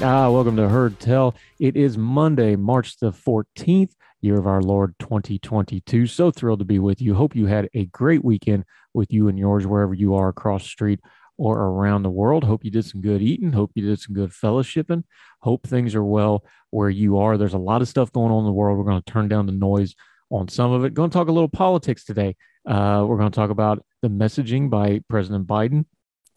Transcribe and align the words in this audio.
Ah, 0.00 0.30
welcome 0.30 0.54
to 0.54 0.68
Heard 0.68 1.00
Tell. 1.00 1.34
It 1.58 1.74
is 1.74 1.98
Monday, 1.98 2.54
March 2.54 3.00
the 3.00 3.10
14th, 3.10 3.96
year 4.20 4.38
of 4.38 4.46
our 4.46 4.62
Lord 4.62 4.94
2022. 5.00 6.06
So 6.06 6.30
thrilled 6.30 6.60
to 6.60 6.64
be 6.64 6.78
with 6.78 7.02
you. 7.02 7.16
Hope 7.16 7.34
you 7.34 7.46
had 7.46 7.68
a 7.74 7.86
great 7.86 8.24
weekend 8.24 8.64
with 8.94 9.12
you 9.12 9.26
and 9.26 9.36
yours, 9.36 9.66
wherever 9.66 9.94
you 9.94 10.14
are 10.14 10.28
across 10.28 10.62
the 10.62 10.68
street 10.68 11.00
or 11.36 11.58
around 11.58 12.04
the 12.04 12.10
world. 12.10 12.44
Hope 12.44 12.64
you 12.64 12.70
did 12.70 12.84
some 12.84 13.00
good 13.00 13.20
eating. 13.20 13.50
Hope 13.50 13.72
you 13.74 13.84
did 13.84 13.98
some 13.98 14.14
good 14.14 14.30
fellowshipping. 14.30 15.02
Hope 15.40 15.66
things 15.66 15.96
are 15.96 16.04
well 16.04 16.44
where 16.70 16.90
you 16.90 17.18
are. 17.18 17.36
There's 17.36 17.54
a 17.54 17.58
lot 17.58 17.82
of 17.82 17.88
stuff 17.88 18.12
going 18.12 18.30
on 18.30 18.40
in 18.40 18.46
the 18.46 18.52
world. 18.52 18.78
We're 18.78 18.84
going 18.84 19.02
to 19.02 19.12
turn 19.12 19.26
down 19.26 19.46
the 19.46 19.52
noise 19.52 19.96
on 20.30 20.46
some 20.46 20.70
of 20.70 20.84
it. 20.84 20.94
Going 20.94 21.10
to 21.10 21.14
talk 21.14 21.26
a 21.26 21.32
little 21.32 21.48
politics 21.48 22.04
today. 22.04 22.36
Uh, 22.64 23.04
we're 23.04 23.18
going 23.18 23.32
to 23.32 23.36
talk 23.36 23.50
about 23.50 23.84
the 24.02 24.08
messaging 24.08 24.70
by 24.70 25.00
President 25.08 25.48
Biden 25.48 25.86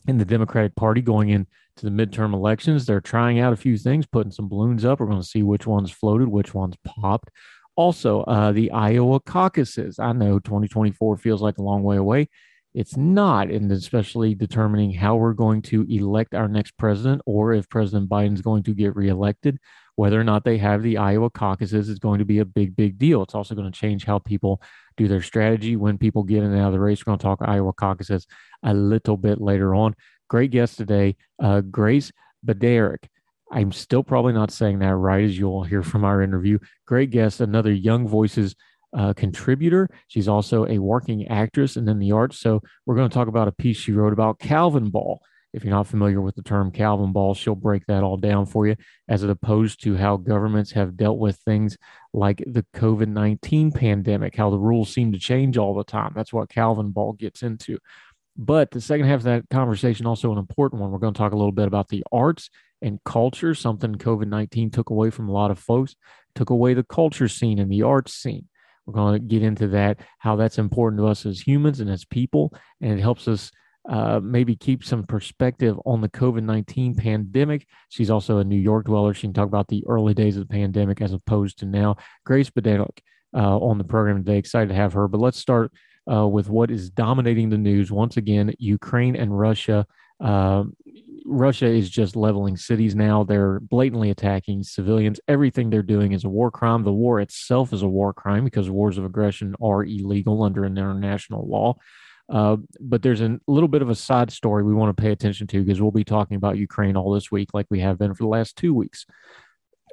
and 0.08 0.20
the 0.20 0.26
Democratic 0.26 0.76
Party 0.76 1.02
going 1.02 1.30
into 1.76 1.90
the 1.90 2.06
midterm 2.06 2.34
elections. 2.34 2.86
They're 2.86 3.02
trying 3.02 3.40
out 3.40 3.54
a 3.54 3.58
few 3.58 3.78
things, 3.78 4.06
putting 4.06 4.32
some 4.32 4.50
balloons 4.50 4.86
up. 4.86 5.00
We're 5.00 5.08
going 5.08 5.22
to 5.22 5.28
see 5.28 5.44
which 5.44 5.68
ones 5.68 5.92
floated, 5.92 6.28
which 6.28 6.54
ones 6.54 6.76
popped. 6.86 7.30
Also, 7.76 8.22
uh, 8.22 8.52
the 8.52 8.72
Iowa 8.72 9.20
caucuses. 9.20 9.98
I 10.00 10.14
know 10.14 10.40
2024 10.40 11.18
feels 11.18 11.42
like 11.42 11.58
a 11.58 11.64
long 11.64 11.84
way 11.84 11.98
away. 11.98 12.30
It's 12.74 12.96
not, 12.96 13.50
and 13.50 13.72
especially 13.72 14.34
determining 14.34 14.94
how 14.94 15.16
we're 15.16 15.34
going 15.34 15.62
to 15.64 15.86
elect 15.90 16.34
our 16.34 16.48
next 16.48 16.78
president 16.78 17.22
or 17.26 17.54
if 17.54 17.68
President 17.68 18.10
Biden's 18.10 18.42
going 18.42 18.64
to 18.64 18.74
get 18.74 18.96
reelected 18.96 19.60
whether 19.96 20.20
or 20.20 20.24
not 20.24 20.44
they 20.44 20.58
have 20.58 20.82
the 20.82 20.98
Iowa 20.98 21.30
caucuses 21.30 21.90
is 21.90 22.00
going 22.00 22.20
to 22.20 22.26
be 22.26 22.40
a 22.40 22.46
big, 22.46 22.76
big 22.76 22.98
deal. 22.98 23.22
It's 23.24 23.36
also 23.36 23.56
going 23.56 23.72
to 23.72 23.80
change 23.80 24.06
how 24.06 24.20
people 24.20 24.62
do 24.98 25.08
their 25.08 25.22
strategy 25.22 25.76
when 25.76 25.98
people 25.98 26.24
get 26.24 26.40
in 26.40 26.52
and 26.52 26.60
out 26.60 26.68
of 26.68 26.74
the 26.74 26.80
race. 26.80 27.06
We're 27.06 27.12
going 27.12 27.20
to 27.20 27.24
talk 27.24 27.40
Iowa 27.42 27.74
caucuses 27.74 28.26
a 28.64 28.74
little 28.74 29.18
bit 29.18 29.40
later 29.40 29.76
on. 29.76 29.96
Great 30.32 30.52
guest 30.52 30.78
today, 30.78 31.18
uh, 31.44 31.60
Grace 31.60 32.10
Baderick. 32.46 33.10
I'm 33.52 33.74
still 33.74 34.02
probably 34.02 34.32
not 34.32 34.50
saying 34.50 34.80
that 34.80 34.96
right, 34.96 35.26
as 35.26 35.38
you'll 35.38 35.66
hear 35.66 35.84
from 35.84 36.06
our 36.06 36.22
interview. 36.22 36.58
Great 36.88 37.12
guest, 37.12 37.42
another 37.42 37.74
Young 37.74 38.08
Voices 38.08 38.56
uh, 38.98 39.12
contributor. 39.12 39.90
She's 40.08 40.30
also 40.30 40.66
a 40.68 40.80
working 40.80 41.28
actress 41.28 41.76
and 41.76 41.90
in 41.90 42.00
the 42.00 42.14
arts. 42.14 42.40
So 42.40 42.62
we're 42.86 42.96
going 42.96 43.10
to 43.10 43.14
talk 43.14 43.28
about 43.28 43.50
a 43.50 43.52
piece 43.52 43.76
she 43.76 43.92
wrote 43.92 44.14
about 44.14 44.40
Calvin 44.40 44.90
Ball 44.90 45.22
if 45.54 45.66
you're 45.66 45.74
not 45.74 45.88
familiar 45.88 46.22
with 46.22 46.36
the 46.36 46.44
term 46.44 46.72
Calvin 46.72 47.12
ball, 47.12 47.34
she'll 47.34 47.56
break 47.56 47.86
that 47.88 48.04
all 48.04 48.16
down 48.16 48.46
for 48.46 48.68
you, 48.68 48.76
as 49.10 49.24
it 49.24 49.30
opposed 49.30 49.84
to 49.84 49.98
how 49.98 50.16
governments 50.16 50.72
have 50.72 50.96
dealt 50.96 51.18
with 51.18 51.38
things 51.38 51.78
like 52.14 52.44
the 52.48 52.66
COVID 52.74 53.08
19 53.08 53.72
pandemic, 53.72 54.36
how 54.36 54.50
the 54.50 54.60
rules 54.60 54.94
seem 54.94 55.12
to 55.12 55.20
change 55.20 55.58
all 55.58 55.76
the 55.76 55.84
time. 55.84 56.14
That's 56.16 56.32
what 56.32 56.50
Calvin 56.50 56.92
ball 56.92 57.14
gets 57.14 57.44
into. 57.44 57.80
But 58.38 58.72
the 58.72 58.82
second 58.82 59.08
half 59.08 59.20
of 59.20 59.24
that 59.24 59.50
conversation, 59.50 60.06
also 60.06 60.32
an 60.32 60.38
important 60.38 60.82
one. 60.82 60.92
We're 60.92 61.00
going 61.00 61.14
to 61.14 61.18
talk 61.18 61.34
a 61.34 61.38
little 61.38 61.52
bit 61.52 61.68
about 61.68 61.90
the 61.90 62.04
arts 62.12 62.50
and 62.82 63.00
culture, 63.04 63.54
something 63.54 63.96
COVID 63.96 64.28
19 64.28 64.72
took 64.72 64.90
away 64.90 65.10
from 65.10 65.30
a 65.30 65.34
lot 65.34 65.52
of 65.52 65.60
folks, 65.60 65.96
took 66.36 66.50
away 66.50 66.74
the 66.74 66.84
culture 66.84 67.28
scene 67.28 67.60
and 67.60 67.72
the 67.72 67.84
arts 67.84 68.14
scene. 68.14 68.48
We're 68.86 68.94
going 68.94 69.14
to 69.14 69.20
get 69.20 69.44
into 69.44 69.68
that, 69.70 70.00
how 70.20 70.36
that's 70.36 70.58
important 70.58 71.00
to 71.02 71.08
us 71.08 71.26
as 71.26 71.40
humans 71.40 71.80
and 71.80 71.90
as 71.90 72.06
people, 72.06 72.54
and 72.82 72.98
it 72.98 73.02
helps 73.02 73.28
us 73.28 73.52
uh, 73.90 74.20
maybe 74.22 74.56
keep 74.56 74.84
some 74.84 75.04
perspective 75.04 75.78
on 75.86 76.02
the 76.02 76.10
COVID 76.10 76.44
19 76.44 76.96
pandemic. 76.96 77.68
She's 77.90 78.10
also 78.10 78.38
a 78.38 78.44
New 78.44 78.60
York 78.60 78.86
dweller. 78.86 79.14
She 79.14 79.28
can 79.28 79.34
talk 79.34 79.48
about 79.48 79.68
the 79.68 79.84
early 79.88 80.14
days 80.14 80.38
of 80.38 80.48
the 80.48 80.54
pandemic 80.54 81.02
as 81.02 81.14
opposed 81.14 81.60
to 81.60 81.66
now. 81.66 81.98
Grace 82.26 82.50
Badenick 82.50 83.00
uh, 83.36 83.58
on 83.58 83.78
the 83.78 83.84
program 83.84 84.18
today. 84.24 84.38
Excited 84.38 84.70
to 84.70 84.76
have 84.76 84.94
her. 84.94 85.08
But 85.08 85.22
let's 85.22 85.40
start 85.40 85.72
uh, 86.12 86.28
with 86.28 86.50
what 86.50 86.72
is 86.72 86.90
dominating 86.90 87.50
the 87.50 87.58
news. 87.58 87.92
Once 87.92 88.18
again, 88.18 88.54
Ukraine 88.60 89.16
and 89.16 89.38
Russia. 89.38 89.86
Um, 90.20 90.76
Russia 91.26 91.68
is 91.68 91.90
just 91.90 92.16
leveling 92.16 92.58
cities 92.58 92.96
now. 92.96 93.24
They're 93.24 93.60
blatantly 93.60 94.10
attacking 94.10 94.64
civilians. 94.64 95.20
Everything 95.28 95.70
they're 95.70 95.84
doing 95.84 96.14
is 96.14 96.24
a 96.24 96.30
war 96.30 96.52
crime. 96.52 96.84
The 96.84 96.92
war 96.92 97.20
itself 97.22 97.74
is 97.74 97.84
a 97.84 97.88
war 97.88 98.14
crime 98.14 98.44
because 98.44 98.70
wars 98.70 98.98
of 98.98 99.06
aggression 99.06 99.56
are 99.62 99.84
illegal 99.84 100.44
under 100.44 100.66
international 100.66 101.48
law. 101.48 101.76
Uh, 102.32 102.58
but 102.80 103.02
there's 103.02 103.22
a 103.22 103.40
little 103.48 103.68
bit 103.68 103.82
of 103.82 103.90
a 103.90 103.96
side 103.96 104.32
story 104.32 104.64
we 104.64 104.74
want 104.74 104.96
to 104.96 105.02
pay 105.02 105.12
attention 105.12 105.48
to 105.48 105.64
because 105.64 105.82
we'll 105.82 105.92
be 105.92 106.04
talking 106.04 106.38
about 106.38 106.58
Ukraine 106.58 106.96
all 106.96 107.12
this 107.12 107.32
week, 107.32 107.50
like 107.54 107.68
we 107.70 107.80
have 107.82 108.00
been 108.00 108.14
for 108.14 108.24
the 108.24 108.30
last 108.30 108.56
two 108.56 108.74
weeks. 108.74 109.06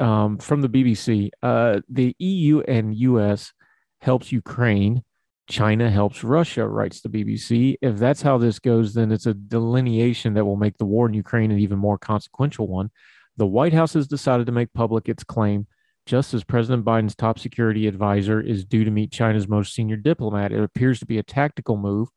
Um, 0.00 0.38
from 0.38 0.60
the 0.60 0.68
BBC, 0.68 1.30
uh, 1.42 1.80
the 1.88 2.14
EU 2.18 2.60
and 2.60 2.94
US 2.94 3.52
helps 4.00 4.30
Ukraine. 4.30 5.02
China 5.48 5.90
helps 5.90 6.22
Russia, 6.22 6.66
writes 6.68 7.00
the 7.00 7.08
BBC. 7.08 7.76
If 7.80 7.96
that's 7.96 8.22
how 8.22 8.36
this 8.36 8.58
goes, 8.58 8.92
then 8.92 9.10
it's 9.10 9.26
a 9.26 9.34
delineation 9.34 10.34
that 10.34 10.44
will 10.44 10.56
make 10.56 10.76
the 10.76 10.84
war 10.84 11.06
in 11.08 11.14
Ukraine 11.14 11.50
an 11.50 11.58
even 11.58 11.78
more 11.78 11.98
consequential 11.98 12.68
one. 12.68 12.90
The 13.38 13.46
White 13.46 13.72
House 13.72 13.94
has 13.94 14.06
decided 14.06 14.46
to 14.46 14.52
make 14.52 14.72
public 14.74 15.08
its 15.08 15.24
claim 15.24 15.66
just 16.04 16.34
as 16.34 16.42
President 16.44 16.84
Biden's 16.84 17.14
top 17.14 17.38
security 17.38 17.86
advisor 17.86 18.40
is 18.40 18.64
due 18.64 18.84
to 18.84 18.90
meet 18.90 19.12
China's 19.12 19.46
most 19.46 19.74
senior 19.74 19.96
diplomat. 19.96 20.52
It 20.52 20.62
appears 20.62 20.98
to 21.00 21.06
be 21.06 21.18
a 21.18 21.22
tactical 21.22 21.76
move 21.76 22.08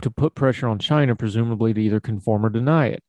to 0.00 0.10
put 0.10 0.34
pressure 0.34 0.68
on 0.68 0.78
China, 0.78 1.14
presumably 1.14 1.74
to 1.74 1.82
either 1.82 2.00
conform 2.00 2.46
or 2.46 2.50
deny 2.50 2.86
it. 2.86 3.02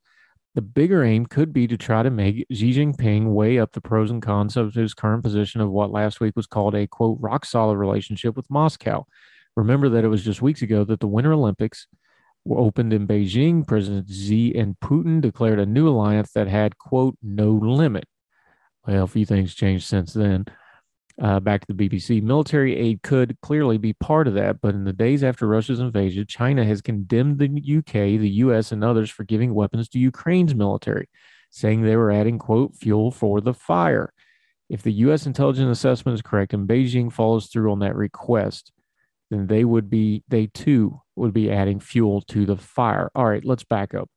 The 0.56 0.62
bigger 0.62 1.04
aim 1.04 1.26
could 1.26 1.52
be 1.52 1.68
to 1.68 1.78
try 1.78 2.04
to 2.04 2.12
make 2.12 2.46
Xi 2.52 2.74
Jinping 2.74 3.34
weigh 3.34 3.60
up 3.60 3.72
the 3.72 3.82
pros 3.82 4.12
and 4.12 4.22
cons 4.22 4.56
of 4.56 4.74
his 4.74 4.94
current 4.94 5.24
position 5.24 5.62
of 5.62 5.72
what 5.72 5.92
last 5.92 6.20
week 6.20 6.36
was 6.36 6.48
called 6.48 6.76
a 6.76 6.86
quote 6.86 7.18
rock 7.20 7.46
solid 7.46 7.78
relationship 7.78 8.36
with 8.36 8.50
Moscow. 8.50 9.06
Remember 9.56 9.90
that 9.90 10.04
it 10.04 10.10
was 10.10 10.24
just 10.24 10.42
weeks 10.42 10.62
ago 10.62 10.84
that 10.84 11.00
the 11.00 11.08
Winter 11.08 11.34
Olympics 11.34 11.88
were 12.46 12.60
opened 12.60 12.94
in 12.94 13.08
Beijing. 13.08 13.66
President 13.66 14.10
Xi 14.10 14.54
and 14.56 14.80
Putin 14.80 15.22
declared 15.22 15.60
a 15.60 15.66
new 15.66 15.88
alliance 15.88 16.32
that 16.34 16.48
had 16.48 16.78
quote 16.78 17.18
no 17.22 17.52
limit. 17.52 18.06
Well, 18.88 19.04
a 19.04 19.08
few 19.08 19.26
things 19.26 19.56
changed 19.56 19.86
since 19.86 20.14
then 20.14 20.46
uh, 21.22 21.40
back 21.40 21.66
to 21.66 21.74
the 21.74 21.90
BBC. 21.90 22.22
Military 22.22 22.76
aid 22.76 23.02
could 23.04 23.38
clearly 23.42 23.78
be 23.78 23.94
part 23.94 24.28
of 24.28 24.34
that, 24.34 24.62
but 24.62 24.74
in 24.74 24.84
the 24.84 24.94
days 24.94 25.24
after 25.24 25.48
Russia's 25.48 25.80
invasion, 25.80 26.26
China 26.28 26.66
has 26.66 26.82
condemned 26.82 27.40
the 27.40 27.78
UK, 27.78 28.20
the 28.20 28.30
US, 28.46 28.72
and 28.72 28.84
others 28.84 29.10
for 29.10 29.24
giving 29.24 29.54
weapons 29.54 29.88
to 29.90 30.00
Ukraine's 30.00 30.56
military, 30.56 31.10
saying 31.52 31.82
they 31.82 31.96
were 31.96 32.12
adding, 32.12 32.40
quote, 32.40 32.76
fuel 32.76 33.12
for 33.12 33.42
the 33.42 33.54
fire. 33.54 34.12
If 34.70 34.82
the 34.82 34.94
US 34.94 35.26
intelligence 35.28 35.78
assessment 35.78 36.16
is 36.16 36.22
correct 36.22 36.54
and 36.54 36.68
Beijing 36.68 37.12
follows 37.12 37.48
through 37.48 37.72
on 37.72 37.80
that 37.80 37.96
request, 37.96 38.72
then 39.34 39.48
they 39.48 39.66
would 39.66 39.90
be, 39.90 40.24
they 40.28 40.48
too 40.48 41.02
would 41.16 41.34
be 41.34 41.52
adding 41.52 41.80
fuel 41.80 42.22
to 42.22 42.46
the 42.46 42.58
fire. 42.58 43.12
All 43.16 43.26
right, 43.26 43.44
let's 43.44 43.64
back 43.64 43.94
up. 43.94 44.10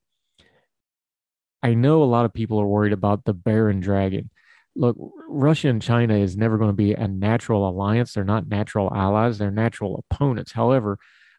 I 1.62 1.74
know 1.74 2.02
a 2.02 2.04
lot 2.04 2.24
of 2.24 2.34
people 2.34 2.60
are 2.60 2.66
worried 2.66 2.92
about 2.92 3.24
the 3.24 3.34
bear 3.34 3.68
and 3.68 3.82
dragon 3.82 4.30
look, 4.76 4.96
Russia 5.28 5.68
and 5.68 5.82
China 5.82 6.16
is 6.16 6.36
never 6.36 6.58
going 6.58 6.70
to 6.70 6.76
be 6.76 6.92
a 6.94 7.08
natural 7.08 7.68
alliance. 7.68 8.12
They're 8.12 8.24
not 8.24 8.48
natural 8.48 8.92
allies, 8.94 9.38
they're 9.38 9.50
natural 9.50 10.04
opponents. 10.10 10.52
However, 10.52 10.98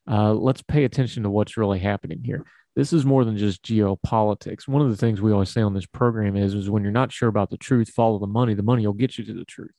uh, 0.09 0.33
let's 0.33 0.62
pay 0.62 0.83
attention 0.83 1.24
to 1.24 1.29
what's 1.29 1.57
really 1.57 1.79
happening 1.79 2.21
here. 2.24 2.44
This 2.75 2.94
is 2.94 3.06
more 3.06 3.25
than 3.25 3.38
just 3.38 3.63
geopolitics. 3.63 4.68
One 4.68 4.81
of 4.81 4.89
the 4.89 4.97
things 4.97 5.21
we 5.21 5.31
always 5.31 5.50
say 5.50 5.62
on 5.62 5.74
this 5.74 5.85
program 5.85 6.35
is, 6.35 6.53
is 6.53 6.69
when 6.69 6.83
you're 6.83 6.91
not 6.91 7.12
sure 7.12 7.29
about 7.29 7.50
the 7.50 7.57
truth, 7.57 7.89
follow 7.89 8.19
the 8.19 8.27
money. 8.27 8.53
The 8.53 8.63
money 8.63 8.85
will 8.85 8.94
get 8.94 9.18
you 9.18 9.25
to 9.25 9.33
the 9.33 9.45
truth. 9.45 9.71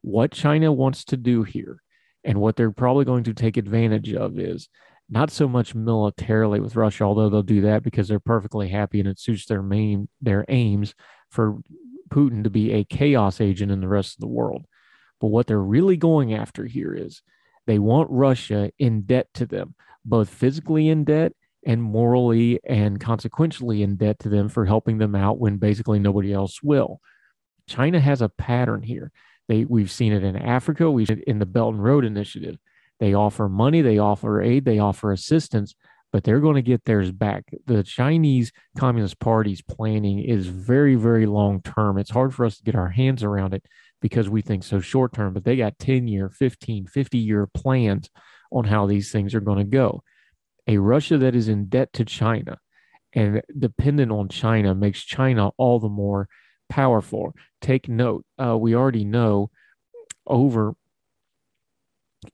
What 0.00 0.32
China 0.32 0.72
wants 0.72 1.04
to 1.06 1.16
do 1.16 1.42
here 1.42 1.80
and 2.24 2.40
what 2.40 2.56
they're 2.56 2.70
probably 2.70 3.04
going 3.04 3.24
to 3.24 3.34
take 3.34 3.56
advantage 3.56 4.12
of 4.12 4.38
is 4.38 4.68
not 5.10 5.30
so 5.30 5.46
much 5.46 5.74
militarily 5.74 6.60
with 6.60 6.76
Russia, 6.76 7.04
although 7.04 7.28
they'll 7.28 7.42
do 7.42 7.60
that 7.62 7.82
because 7.82 8.08
they're 8.08 8.20
perfectly 8.20 8.68
happy 8.68 9.00
and 9.00 9.08
it 9.08 9.20
suits 9.20 9.46
their 9.46 9.62
main 9.62 10.08
their 10.22 10.44
aims 10.48 10.94
for 11.30 11.58
Putin 12.08 12.44
to 12.44 12.50
be 12.50 12.72
a 12.72 12.84
chaos 12.84 13.40
agent 13.40 13.70
in 13.70 13.80
the 13.80 13.88
rest 13.88 14.14
of 14.14 14.20
the 14.20 14.28
world. 14.28 14.64
But 15.20 15.28
what 15.28 15.46
they're 15.46 15.60
really 15.60 15.96
going 15.96 16.34
after 16.34 16.64
here 16.64 16.94
is 16.94 17.22
they 17.66 17.78
want 17.78 18.10
Russia 18.10 18.70
in 18.78 19.02
debt 19.02 19.28
to 19.34 19.46
them, 19.46 19.74
both 20.04 20.28
physically 20.28 20.88
in 20.88 21.04
debt 21.04 21.32
and 21.66 21.82
morally 21.82 22.60
and 22.64 23.00
consequentially 23.00 23.82
in 23.82 23.96
debt 23.96 24.18
to 24.20 24.28
them 24.28 24.48
for 24.48 24.66
helping 24.66 24.98
them 24.98 25.14
out 25.14 25.38
when 25.38 25.56
basically 25.56 25.98
nobody 25.98 26.32
else 26.32 26.62
will. 26.62 27.00
China 27.66 28.00
has 28.00 28.20
a 28.20 28.28
pattern 28.28 28.82
here. 28.82 29.10
They 29.48 29.64
we've 29.64 29.90
seen 29.90 30.12
it 30.12 30.24
in 30.24 30.36
Africa, 30.36 30.94
it 30.96 31.24
in 31.26 31.38
the 31.38 31.46
Belt 31.46 31.74
and 31.74 31.82
Road 31.82 32.04
Initiative. 32.04 32.56
They 33.00 33.14
offer 33.14 33.48
money, 33.48 33.82
they 33.82 33.98
offer 33.98 34.40
aid, 34.40 34.64
they 34.64 34.78
offer 34.78 35.12
assistance, 35.12 35.74
but 36.12 36.22
they're 36.22 36.40
going 36.40 36.54
to 36.54 36.62
get 36.62 36.84
theirs 36.84 37.10
back. 37.10 37.44
The 37.66 37.82
Chinese 37.82 38.52
Communist 38.78 39.18
Party's 39.18 39.62
planning 39.62 40.20
is 40.20 40.46
very, 40.46 40.94
very 40.94 41.26
long 41.26 41.60
term. 41.60 41.98
It's 41.98 42.12
hard 42.12 42.32
for 42.32 42.46
us 42.46 42.56
to 42.58 42.62
get 42.62 42.76
our 42.76 42.88
hands 42.88 43.22
around 43.22 43.52
it 43.52 43.64
because 44.00 44.28
we 44.28 44.42
think 44.42 44.62
so 44.62 44.80
short 44.80 45.12
term, 45.12 45.34
but 45.34 45.44
they 45.44 45.56
got 45.56 45.78
10 45.78 46.06
year, 46.06 46.30
15, 46.30 46.86
50 46.86 47.18
year 47.18 47.48
plans 47.52 48.10
on 48.52 48.64
how 48.64 48.86
these 48.86 49.10
things 49.10 49.34
are 49.34 49.40
going 49.40 49.58
to 49.58 49.64
go. 49.64 50.02
A 50.66 50.78
Russia 50.78 51.18
that 51.18 51.34
is 51.34 51.48
in 51.48 51.66
debt 51.66 51.92
to 51.94 52.04
China 52.04 52.58
and 53.12 53.42
dependent 53.58 54.12
on 54.12 54.28
China 54.28 54.74
makes 54.74 55.02
China 55.02 55.50
all 55.56 55.78
the 55.78 55.88
more 55.88 56.28
powerful. 56.74 57.32
Take 57.60 57.88
note, 57.88 58.26
uh, 58.36 58.58
we 58.58 58.74
already 58.74 59.04
know 59.04 59.48
over 60.26 60.74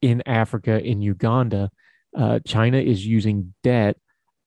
in 0.00 0.22
Africa, 0.25 0.82
in 0.82 1.02
Uganda, 1.02 1.70
uh, 2.16 2.38
China 2.46 2.78
is 2.78 3.06
using 3.06 3.52
debt 3.62 3.98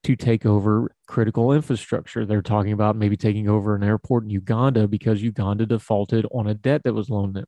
to 0.06 0.16
take 0.16 0.48
over 0.48 0.96
critical 1.08 1.54
infrastructure. 1.54 2.26
They're 2.26 2.42
talking 2.42 2.74
about 2.74 2.96
maybe 2.96 3.16
taking 3.16 3.48
over 3.48 3.76
an 3.76 3.84
airport 3.84 4.24
in 4.24 4.32
Uganda 4.32 4.88
because 4.88 5.22
Uganda 5.22 5.68
defaulted 5.68 6.26
on 6.32 6.48
a 6.48 6.56
debt 6.56 6.82
that 6.86 6.94
was 6.96 7.12
loaned 7.12 7.36
them. 7.36 7.46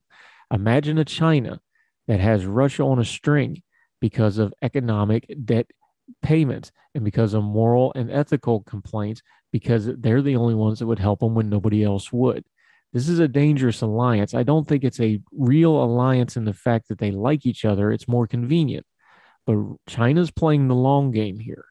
Imagine 0.53 0.99
a 0.99 1.05
China 1.05 1.59
that 2.07 2.19
has 2.19 2.45
Russia 2.45 2.83
on 2.83 2.99
a 2.99 3.05
string 3.05 3.63
because 3.99 4.37
of 4.37 4.53
economic 4.61 5.35
debt 5.45 5.65
payments 6.21 6.71
and 6.93 7.03
because 7.03 7.33
of 7.33 7.43
moral 7.43 7.91
and 7.95 8.11
ethical 8.11 8.61
complaints 8.61 9.21
because 9.51 9.89
they're 9.97 10.21
the 10.21 10.35
only 10.35 10.55
ones 10.55 10.79
that 10.79 10.87
would 10.87 10.99
help 10.99 11.19
them 11.19 11.35
when 11.35 11.49
nobody 11.49 11.83
else 11.83 12.11
would. 12.11 12.43
This 12.93 13.09
is 13.09 13.19
a 13.19 13.27
dangerous 13.27 13.81
alliance. 13.81 14.33
I 14.33 14.43
don't 14.43 14.67
think 14.67 14.83
it's 14.83 14.99
a 14.99 15.19
real 15.31 15.83
alliance 15.83 16.37
in 16.37 16.45
the 16.45 16.53
fact 16.53 16.87
that 16.87 16.97
they 16.97 17.11
like 17.11 17.45
each 17.45 17.65
other. 17.65 17.91
It's 17.91 18.07
more 18.07 18.27
convenient. 18.27 18.85
But 19.45 19.57
China's 19.87 20.31
playing 20.31 20.67
the 20.67 20.75
long 20.75 21.11
game 21.11 21.39
here. 21.39 21.65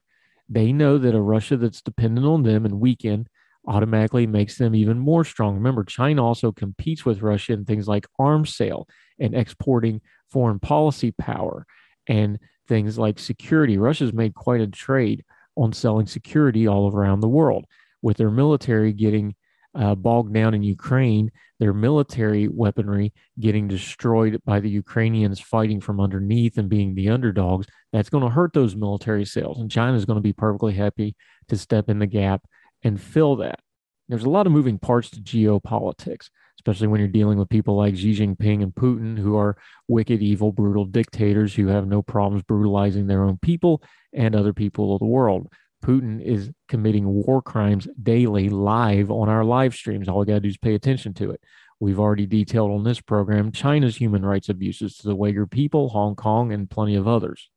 They 0.48 0.72
know 0.72 0.98
that 0.98 1.14
a 1.14 1.20
Russia 1.20 1.56
that's 1.56 1.80
dependent 1.80 2.26
on 2.26 2.42
them 2.42 2.64
and 2.64 2.80
weakened 2.80 3.28
automatically 3.66 4.26
makes 4.26 4.58
them 4.58 4.74
even 4.74 4.98
more 4.98 5.24
strong. 5.24 5.54
Remember, 5.54 5.84
China 5.84 6.24
also 6.24 6.52
competes 6.52 7.04
with 7.04 7.22
Russia 7.22 7.54
in 7.54 7.64
things 7.64 7.88
like 7.88 8.06
arms 8.18 8.54
sale 8.54 8.86
and 9.18 9.34
exporting 9.34 10.02
foreign 10.30 10.58
policy 10.58 11.12
power 11.12 11.66
and 12.06 12.38
things 12.66 12.98
like 12.98 13.18
security. 13.18 13.78
Russia's 13.78 14.12
made 14.12 14.34
quite 14.34 14.60
a 14.60 14.66
trade 14.66 15.24
on 15.56 15.72
selling 15.72 16.06
security 16.06 16.66
all 16.66 16.90
around 16.90 17.20
the 17.20 17.28
world, 17.28 17.66
with 18.02 18.16
their 18.16 18.30
military 18.30 18.92
getting 18.92 19.34
uh, 19.74 19.94
bogged 19.94 20.32
down 20.32 20.54
in 20.54 20.62
Ukraine, 20.62 21.30
their 21.58 21.72
military 21.72 22.48
weaponry 22.48 23.12
getting 23.40 23.66
destroyed 23.66 24.40
by 24.44 24.60
the 24.60 24.70
Ukrainians 24.70 25.40
fighting 25.40 25.80
from 25.80 26.00
underneath 26.00 26.58
and 26.58 26.68
being 26.68 26.94
the 26.94 27.08
underdogs. 27.10 27.66
That's 27.92 28.10
going 28.10 28.24
to 28.24 28.30
hurt 28.30 28.52
those 28.52 28.76
military 28.76 29.24
sales. 29.24 29.60
And 29.60 29.70
China 29.70 29.96
is 29.96 30.04
going 30.04 30.18
to 30.18 30.22
be 30.22 30.32
perfectly 30.32 30.74
happy 30.74 31.16
to 31.48 31.56
step 31.56 31.88
in 31.88 31.98
the 31.98 32.06
gap 32.06 32.44
and 32.82 33.00
fill 33.00 33.36
that. 33.36 33.60
There's 34.08 34.24
a 34.24 34.30
lot 34.30 34.46
of 34.46 34.52
moving 34.52 34.78
parts 34.78 35.10
to 35.10 35.20
geopolitics, 35.20 36.28
especially 36.64 36.86
when 36.86 36.98
you're 36.98 37.08
dealing 37.08 37.38
with 37.38 37.50
people 37.50 37.76
like 37.76 37.94
Xi 37.94 38.16
Jinping 38.16 38.62
and 38.62 38.74
Putin, 38.74 39.18
who 39.18 39.36
are 39.36 39.56
wicked, 39.86 40.22
evil, 40.22 40.50
brutal 40.50 40.86
dictators 40.86 41.54
who 41.54 41.66
have 41.66 41.86
no 41.86 42.00
problems 42.00 42.42
brutalizing 42.42 43.06
their 43.06 43.22
own 43.22 43.36
people 43.36 43.82
and 44.14 44.34
other 44.34 44.54
people 44.54 44.94
of 44.94 45.00
the 45.00 45.04
world. 45.04 45.52
Putin 45.84 46.22
is 46.22 46.50
committing 46.68 47.06
war 47.06 47.42
crimes 47.42 47.86
daily 48.02 48.48
live 48.48 49.10
on 49.10 49.28
our 49.28 49.44
live 49.44 49.74
streams. 49.74 50.08
All 50.08 50.20
we 50.20 50.26
got 50.26 50.34
to 50.34 50.40
do 50.40 50.48
is 50.48 50.56
pay 50.56 50.74
attention 50.74 51.12
to 51.14 51.32
it. 51.32 51.40
We've 51.80 52.00
already 52.00 52.24
detailed 52.24 52.70
on 52.70 52.82
this 52.82 53.00
program 53.02 53.52
China's 53.52 53.96
human 53.96 54.24
rights 54.24 54.48
abuses 54.48 54.96
to 54.98 55.08
the 55.08 55.16
Uyghur 55.16 55.50
people, 55.50 55.90
Hong 55.90 56.16
Kong, 56.16 56.50
and 56.50 56.70
plenty 56.70 56.96
of 56.96 57.06
others. 57.06 57.50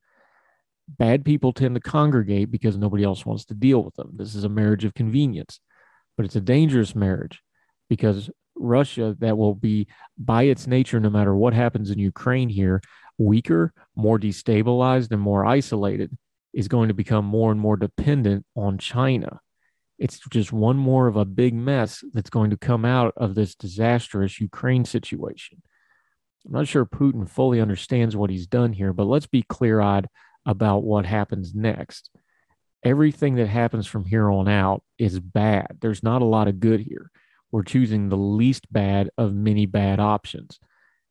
Bad 0.86 1.24
people 1.24 1.54
tend 1.54 1.76
to 1.76 1.80
congregate 1.80 2.50
because 2.50 2.76
nobody 2.76 3.04
else 3.04 3.24
wants 3.24 3.46
to 3.46 3.54
deal 3.54 3.82
with 3.82 3.94
them. 3.94 4.10
This 4.16 4.34
is 4.34 4.44
a 4.44 4.50
marriage 4.50 4.84
of 4.84 4.92
convenience, 4.92 5.60
but 6.18 6.26
it's 6.26 6.36
a 6.36 6.42
dangerous 6.42 6.94
marriage 6.94 7.40
because 7.88 8.28
Russia, 8.58 9.16
that 9.20 9.38
will 9.38 9.54
be 9.54 9.86
by 10.16 10.44
its 10.44 10.66
nature, 10.66 11.00
no 11.00 11.10
matter 11.10 11.34
what 11.34 11.54
happens 11.54 11.90
in 11.90 11.98
Ukraine 11.98 12.48
here, 12.48 12.80
weaker, 13.18 13.72
more 13.96 14.18
destabilized, 14.18 15.10
and 15.10 15.20
more 15.20 15.44
isolated 15.44 16.16
is 16.54 16.68
going 16.68 16.88
to 16.88 16.94
become 16.94 17.24
more 17.24 17.52
and 17.52 17.60
more 17.60 17.76
dependent 17.76 18.44
on 18.56 18.78
China. 18.78 19.40
It's 19.98 20.20
just 20.30 20.52
one 20.52 20.76
more 20.76 21.08
of 21.08 21.16
a 21.16 21.24
big 21.24 21.54
mess 21.54 22.04
that's 22.12 22.30
going 22.30 22.50
to 22.50 22.56
come 22.56 22.84
out 22.84 23.12
of 23.16 23.34
this 23.34 23.54
disastrous 23.54 24.40
Ukraine 24.40 24.84
situation. 24.84 25.62
I'm 26.46 26.52
not 26.52 26.68
sure 26.68 26.86
Putin 26.86 27.28
fully 27.28 27.60
understands 27.60 28.16
what 28.16 28.30
he's 28.30 28.46
done 28.46 28.72
here, 28.72 28.92
but 28.92 29.06
let's 29.06 29.26
be 29.26 29.42
clear 29.42 29.80
eyed 29.80 30.08
about 30.46 30.84
what 30.84 31.04
happens 31.04 31.54
next. 31.54 32.10
Everything 32.84 33.34
that 33.34 33.48
happens 33.48 33.86
from 33.86 34.04
here 34.04 34.30
on 34.30 34.48
out 34.48 34.82
is 34.98 35.18
bad. 35.18 35.78
There's 35.80 36.02
not 36.02 36.22
a 36.22 36.26
lot 36.26 36.48
of 36.48 36.60
good 36.60 36.80
here. 36.80 37.10
We're 37.50 37.62
choosing 37.62 38.08
the 38.08 38.16
least 38.16 38.70
bad 38.72 39.10
of 39.16 39.34
many 39.34 39.66
bad 39.66 40.00
options 40.00 40.58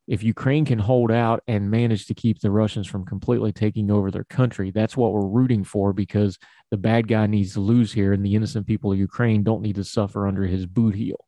if 0.08 0.22
Ukraine 0.22 0.64
can 0.64 0.78
hold 0.78 1.12
out 1.12 1.42
and 1.46 1.70
manage 1.70 2.06
to 2.06 2.14
keep 2.14 2.40
the 2.40 2.50
Russians 2.50 2.86
from 2.86 3.04
completely 3.04 3.52
taking 3.52 3.90
over 3.90 4.10
their 4.10 4.24
country, 4.24 4.70
that's 4.70 4.96
what 4.96 5.12
we're 5.12 5.26
rooting 5.26 5.64
for 5.64 5.92
because 5.92 6.38
the 6.70 6.78
bad 6.78 7.08
guy 7.08 7.26
needs 7.26 7.52
to 7.52 7.60
lose 7.60 7.92
here 7.92 8.14
and 8.14 8.24
the 8.24 8.34
innocent 8.34 8.66
people 8.66 8.90
of 8.90 8.98
Ukraine 8.98 9.42
don't 9.42 9.60
need 9.60 9.76
to 9.76 9.84
suffer 9.84 10.26
under 10.26 10.44
his 10.44 10.64
boot 10.64 10.94
heel. 10.94 11.26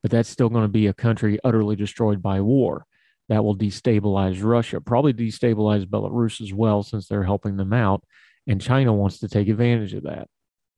But 0.00 0.10
that's 0.10 0.30
still 0.30 0.48
going 0.48 0.64
to 0.64 0.68
be 0.68 0.86
a 0.86 0.94
country 0.94 1.38
utterly 1.44 1.76
destroyed 1.76 2.22
by 2.22 2.40
war. 2.40 2.86
That 3.28 3.44
will 3.44 3.56
destabilize 3.56 4.42
Russia, 4.42 4.80
probably 4.80 5.12
destabilize 5.12 5.84
Belarus 5.84 6.40
as 6.40 6.54
well, 6.54 6.82
since 6.82 7.08
they're 7.08 7.24
helping 7.24 7.58
them 7.58 7.74
out. 7.74 8.02
And 8.46 8.58
China 8.58 8.94
wants 8.94 9.18
to 9.18 9.28
take 9.28 9.48
advantage 9.48 9.92
of 9.92 10.04
that. 10.04 10.28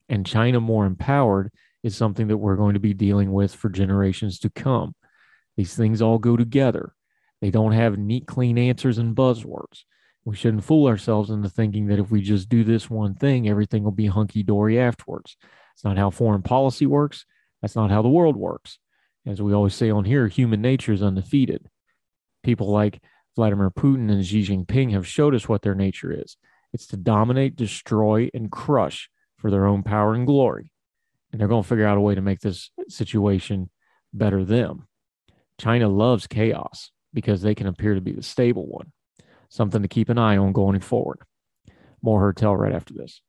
And 0.09 0.27
China, 0.27 0.59
more 0.59 0.85
empowered, 0.85 1.53
is 1.82 1.97
something 1.97 2.29
that 2.29 2.37
we're 2.37 2.56
going 2.56 2.75
to 2.75 2.81
be 2.81 2.94
dealing 2.94 3.32
with 3.32 3.55
for 3.55 3.69
generations 3.69 4.39
to 4.41 4.51
come. 4.51 4.94
These 5.56 5.75
things 5.75 6.03
all 6.03 6.19
go 6.19 6.37
together 6.37 6.94
they 7.41 7.51
don't 7.51 7.72
have 7.72 7.99
neat, 7.99 8.27
clean 8.27 8.58
answers 8.58 8.99
and 8.99 9.17
buzzwords. 9.17 9.84
We 10.25 10.37
shouldn't 10.37 10.65
fool 10.65 10.87
ourselves 10.87 11.31
into 11.31 11.49
thinking 11.49 11.87
that 11.87 11.99
if 11.99 12.10
we 12.10 12.20
just 12.20 12.49
do 12.49 12.65
this 12.65 12.91
one 12.91 13.15
thing, 13.15 13.49
everything 13.49 13.82
will 13.82 13.91
be 13.91 14.06
hunky 14.06 14.43
dory 14.43 14.79
afterwards. 14.79 15.37
It's 15.75 15.84
not 15.84 15.96
how 15.96 16.10
foreign 16.10 16.43
policy 16.43 16.84
works. 16.84 17.25
That's 17.63 17.77
not 17.77 17.91
how 17.91 18.03
the 18.03 18.08
world 18.08 18.37
works. 18.37 18.79
As 19.27 19.41
we 19.41 19.55
always 19.55 19.75
say 19.75 19.91
on 19.91 20.05
here, 20.05 20.29
human 20.29 20.60
nature 20.60 20.93
is 20.93 21.03
undefeated. 21.03 21.69
People 22.43 22.70
like 22.70 23.03
Vladimir 23.37 23.70
Putin 23.70 24.10
and 24.10 24.25
Xi 24.25 24.43
Jinping 24.43 24.93
have 24.93 25.06
showed 25.06 25.34
us 25.34 25.49
what 25.49 25.63
their 25.63 25.75
nature 25.75 26.13
is 26.13 26.37
it's 26.72 26.87
to 26.89 26.96
dominate, 26.96 27.56
destroy, 27.56 28.29
and 28.32 28.51
crush 28.51 29.10
for 29.37 29.51
their 29.51 29.67
own 29.67 29.82
power 29.82 30.15
and 30.15 30.27
glory. 30.27 30.72
And 31.32 31.41
they're 31.41 31.49
going 31.49 31.63
to 31.63 31.69
figure 31.69 31.87
out 31.87 31.99
a 31.99 32.01
way 32.01 32.15
to 32.15 32.20
make 32.20 32.41
this 32.41 32.70
situation 32.89 33.70
better 34.13 34.44
them. 34.44 34.89
China 35.58 35.89
loves 35.89 36.27
chaos 36.27 36.91
because 37.13 37.43
they 37.43 37.55
can 37.55 37.67
appear 37.67 37.94
to 37.94 38.01
be 38.01 38.13
the 38.13 38.22
stable 38.22 38.67
one. 38.67 38.93
Something 39.49 39.82
to 39.82 39.89
keep 39.89 40.08
an 40.08 40.19
eye 40.19 40.37
on 40.37 40.53
going 40.53 40.81
forward. 40.81 41.19
More 42.03 42.32
Tell 42.32 42.56
right 42.56 42.72
after 42.72 42.94
this. 42.94 43.20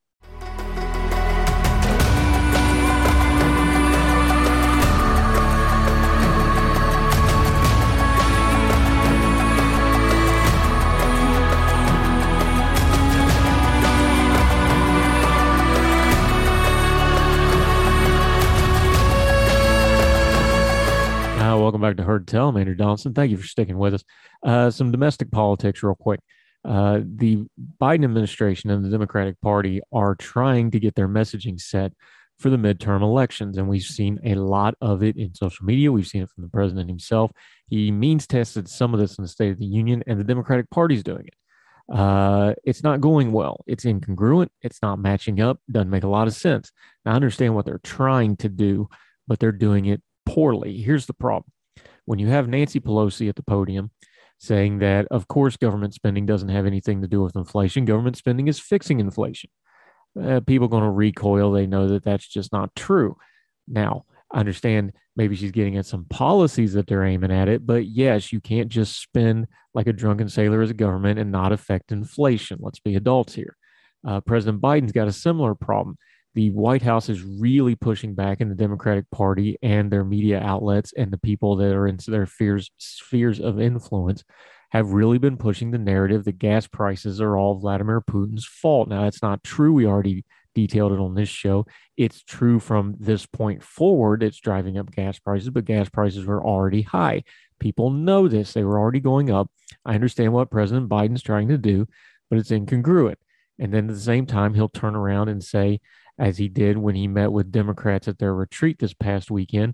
Welcome 21.60 21.82
back 21.82 21.98
to 21.98 22.04
Heard 22.04 22.28
Tell. 22.28 22.56
Andrew 22.58 22.76
Donaldson. 22.76 23.14
Thank 23.14 23.32
you 23.32 23.38
for 23.38 23.48
sticking 23.48 23.78
with 23.78 23.94
us. 23.94 24.04
Uh, 24.46 24.70
some 24.70 24.92
domestic 24.92 25.32
politics, 25.32 25.84
real 25.84 25.96
quick. 25.96 26.20
Uh, 26.64 27.02
the 27.04 27.44
Biden 27.82 28.04
administration 28.04 28.70
and 28.70 28.86
the 28.86 28.90
Democratic 28.90 29.40
Party 29.42 29.82
are 29.92 30.16
trying 30.16 30.72
to 30.72 30.80
get 30.80 30.96
their 30.96 31.08
messaging 31.08 31.60
set 31.60 31.94
for 32.38 32.50
the 32.50 32.58
midterm 32.58 33.02
elections. 33.02 33.58
And 33.58 33.68
we've 33.68 33.82
seen 33.84 34.20
a 34.24 34.36
lot 34.36 34.76
of 34.82 35.04
it 35.04 35.18
in 35.18 35.34
social 35.34 35.66
media. 35.66 35.92
We've 35.92 36.08
seen 36.08 36.24
it 36.24 36.30
from 36.30 36.44
the 36.44 36.50
president 36.50 36.90
himself. 36.90 37.32
He 37.70 37.92
means 37.92 38.28
tested 38.28 38.68
some 38.68 38.94
of 38.94 39.00
this 39.00 39.18
in 39.18 39.24
the 39.24 39.28
State 39.28 39.52
of 39.52 39.60
the 39.60 39.66
Union, 39.66 40.04
and 40.08 40.20
the 40.20 40.24
Democratic 40.24 40.70
Party 40.70 40.96
is 40.96 41.04
doing 41.04 41.28
it. 41.28 41.34
uh, 41.92 42.54
it's 42.64 42.84
not 42.84 43.02
going 43.02 43.32
well. 43.32 43.64
It's 43.68 43.86
incongruent. 43.86 44.50
It's 44.62 44.82
not 44.82 45.00
matching 45.00 45.42
up. 45.42 45.60
Doesn't 45.70 45.90
make 45.90 46.04
a 46.04 46.08
lot 46.08 46.28
of 46.28 46.34
sense. 46.34 46.72
Now, 47.06 47.12
I 47.12 47.16
understand 47.16 47.54
what 47.56 47.66
they're 47.66 47.82
trying 47.84 48.38
to 48.38 48.50
do, 48.50 48.88
but 49.28 49.40
they're 49.40 49.52
doing 49.52 49.86
it 49.88 50.02
poorly. 50.34 50.78
Here's 50.82 51.06
the 51.06 51.14
problem 51.14 51.52
when 52.06 52.20
you 52.20 52.28
have 52.28 52.48
Nancy 52.48 52.80
Pelosi 52.80 53.30
at 53.30 53.36
the 53.36 53.44
podium 53.44 53.92
saying 54.38 54.80
that, 54.80 55.08
of 55.12 55.28
course, 55.28 55.56
government 55.56 55.94
spending 55.94 56.26
doesn't 56.26 56.50
have 56.50 56.66
anything 56.66 57.02
to 57.02 57.08
do 57.08 57.22
with 57.22 57.36
inflation, 57.36 57.86
government 57.86 58.18
spending 58.18 58.48
is 58.48 58.60
fixing 58.60 59.00
inflation. 59.00 59.50
Uh, 60.22 60.40
people 60.42 60.68
going 60.68 60.84
to 60.84 60.90
recoil. 60.90 61.52
They 61.52 61.68
know 61.68 61.88
that 61.88 62.04
that's 62.04 62.28
just 62.28 62.52
not 62.52 62.76
true. 62.76 63.16
Now, 63.68 64.06
I 64.32 64.40
understand 64.40 64.94
maybe 65.16 65.36
she's 65.36 65.52
getting 65.52 65.78
at 65.78 65.86
some 65.86 66.06
policies 66.06 66.74
that 66.74 66.88
they're 66.88 67.04
aiming 67.04 67.32
at 67.32 67.48
it, 67.48 67.66
but 67.66 67.86
yes, 67.86 68.34
you 68.34 68.42
can't 68.42 68.70
just 68.70 69.00
spend 69.02 69.48
like 69.74 69.88
a 69.88 69.94
drunken 69.94 70.28
sailor 70.28 70.62
as 70.62 70.70
a 70.70 70.74
government 70.74 71.20
and 71.20 71.32
not 71.32 71.52
affect 71.52 71.92
inflation. 71.92 72.58
Let's 72.62 72.80
be 72.80 72.96
adults 72.96 73.36
here. 73.36 73.56
Uh, 74.06 74.22
President 74.22 74.62
Biden's 74.62 74.92
got 74.92 75.08
a 75.08 75.14
similar 75.14 75.54
problem. 75.54 75.98
The 76.34 76.50
White 76.52 76.82
House 76.82 77.10
is 77.10 77.24
really 77.24 77.76
pushing 77.76 78.16
back 78.16 78.40
in 78.40 78.48
the 78.48 78.56
Democratic 78.56 79.10
Party 79.12 79.58
and 79.62 79.92
their 79.92 80.06
media 80.06 80.40
outlets 80.40 80.94
and 80.94 81.12
the 81.12 81.18
people 81.18 81.58
that 81.58 81.74
are 81.74 81.88
in 81.88 81.98
their 82.08 82.26
fears, 82.26 82.72
spheres 82.78 83.40
of 83.40 83.60
influence 83.60 84.24
have 84.70 84.94
really 84.94 85.18
been 85.18 85.36
pushing 85.36 85.72
the 85.72 85.78
narrative 85.78 86.24
that 86.24 86.40
gas 86.40 86.68
prices 86.68 87.20
are 87.20 87.38
all 87.38 87.60
Vladimir 87.60 88.00
Putin's 88.02 88.46
fault. 88.46 88.88
Now, 88.88 89.04
that's 89.04 89.22
not 89.22 89.44
true. 89.44 89.74
We 89.74 89.86
already 89.86 90.24
detailed 90.56 90.94
it 90.94 91.00
on 91.00 91.16
this 91.16 91.30
show. 91.30 91.66
It's 91.98 92.24
true 92.24 92.60
from 92.60 92.96
this 93.00 93.26
point 93.26 93.64
forward, 93.64 94.24
it's 94.24 94.40
driving 94.40 94.78
up 94.78 94.92
gas 94.92 95.20
prices, 95.20 95.50
but 95.50 95.66
gas 95.66 95.90
prices 95.90 96.26
were 96.26 96.44
already 96.44 96.82
high. 96.82 97.24
People 97.60 97.90
know 97.90 98.28
this. 98.28 98.54
They 98.54 98.64
were 98.64 98.80
already 98.80 99.02
going 99.02 99.30
up. 99.30 99.52
I 99.86 99.96
understand 99.96 100.34
what 100.34 100.50
President 100.50 100.90
Biden's 100.90 101.22
trying 101.22 101.50
to 101.50 101.58
do, 101.58 101.88
but 102.30 102.40
it's 102.40 102.50
incongruent. 102.50 103.16
And 103.60 103.74
then 103.74 103.90
at 103.90 103.94
the 103.94 104.02
same 104.02 104.26
time, 104.26 104.54
he'll 104.54 104.70
turn 104.70 104.96
around 104.96 105.30
and 105.30 105.44
say, 105.44 105.82
as 106.22 106.38
he 106.38 106.48
did 106.48 106.78
when 106.78 106.94
he 106.94 107.08
met 107.08 107.32
with 107.32 107.52
Democrats 107.52 108.08
at 108.08 108.20
their 108.20 108.34
retreat 108.34 108.78
this 108.78 108.94
past 108.94 109.32
weekend, 109.32 109.74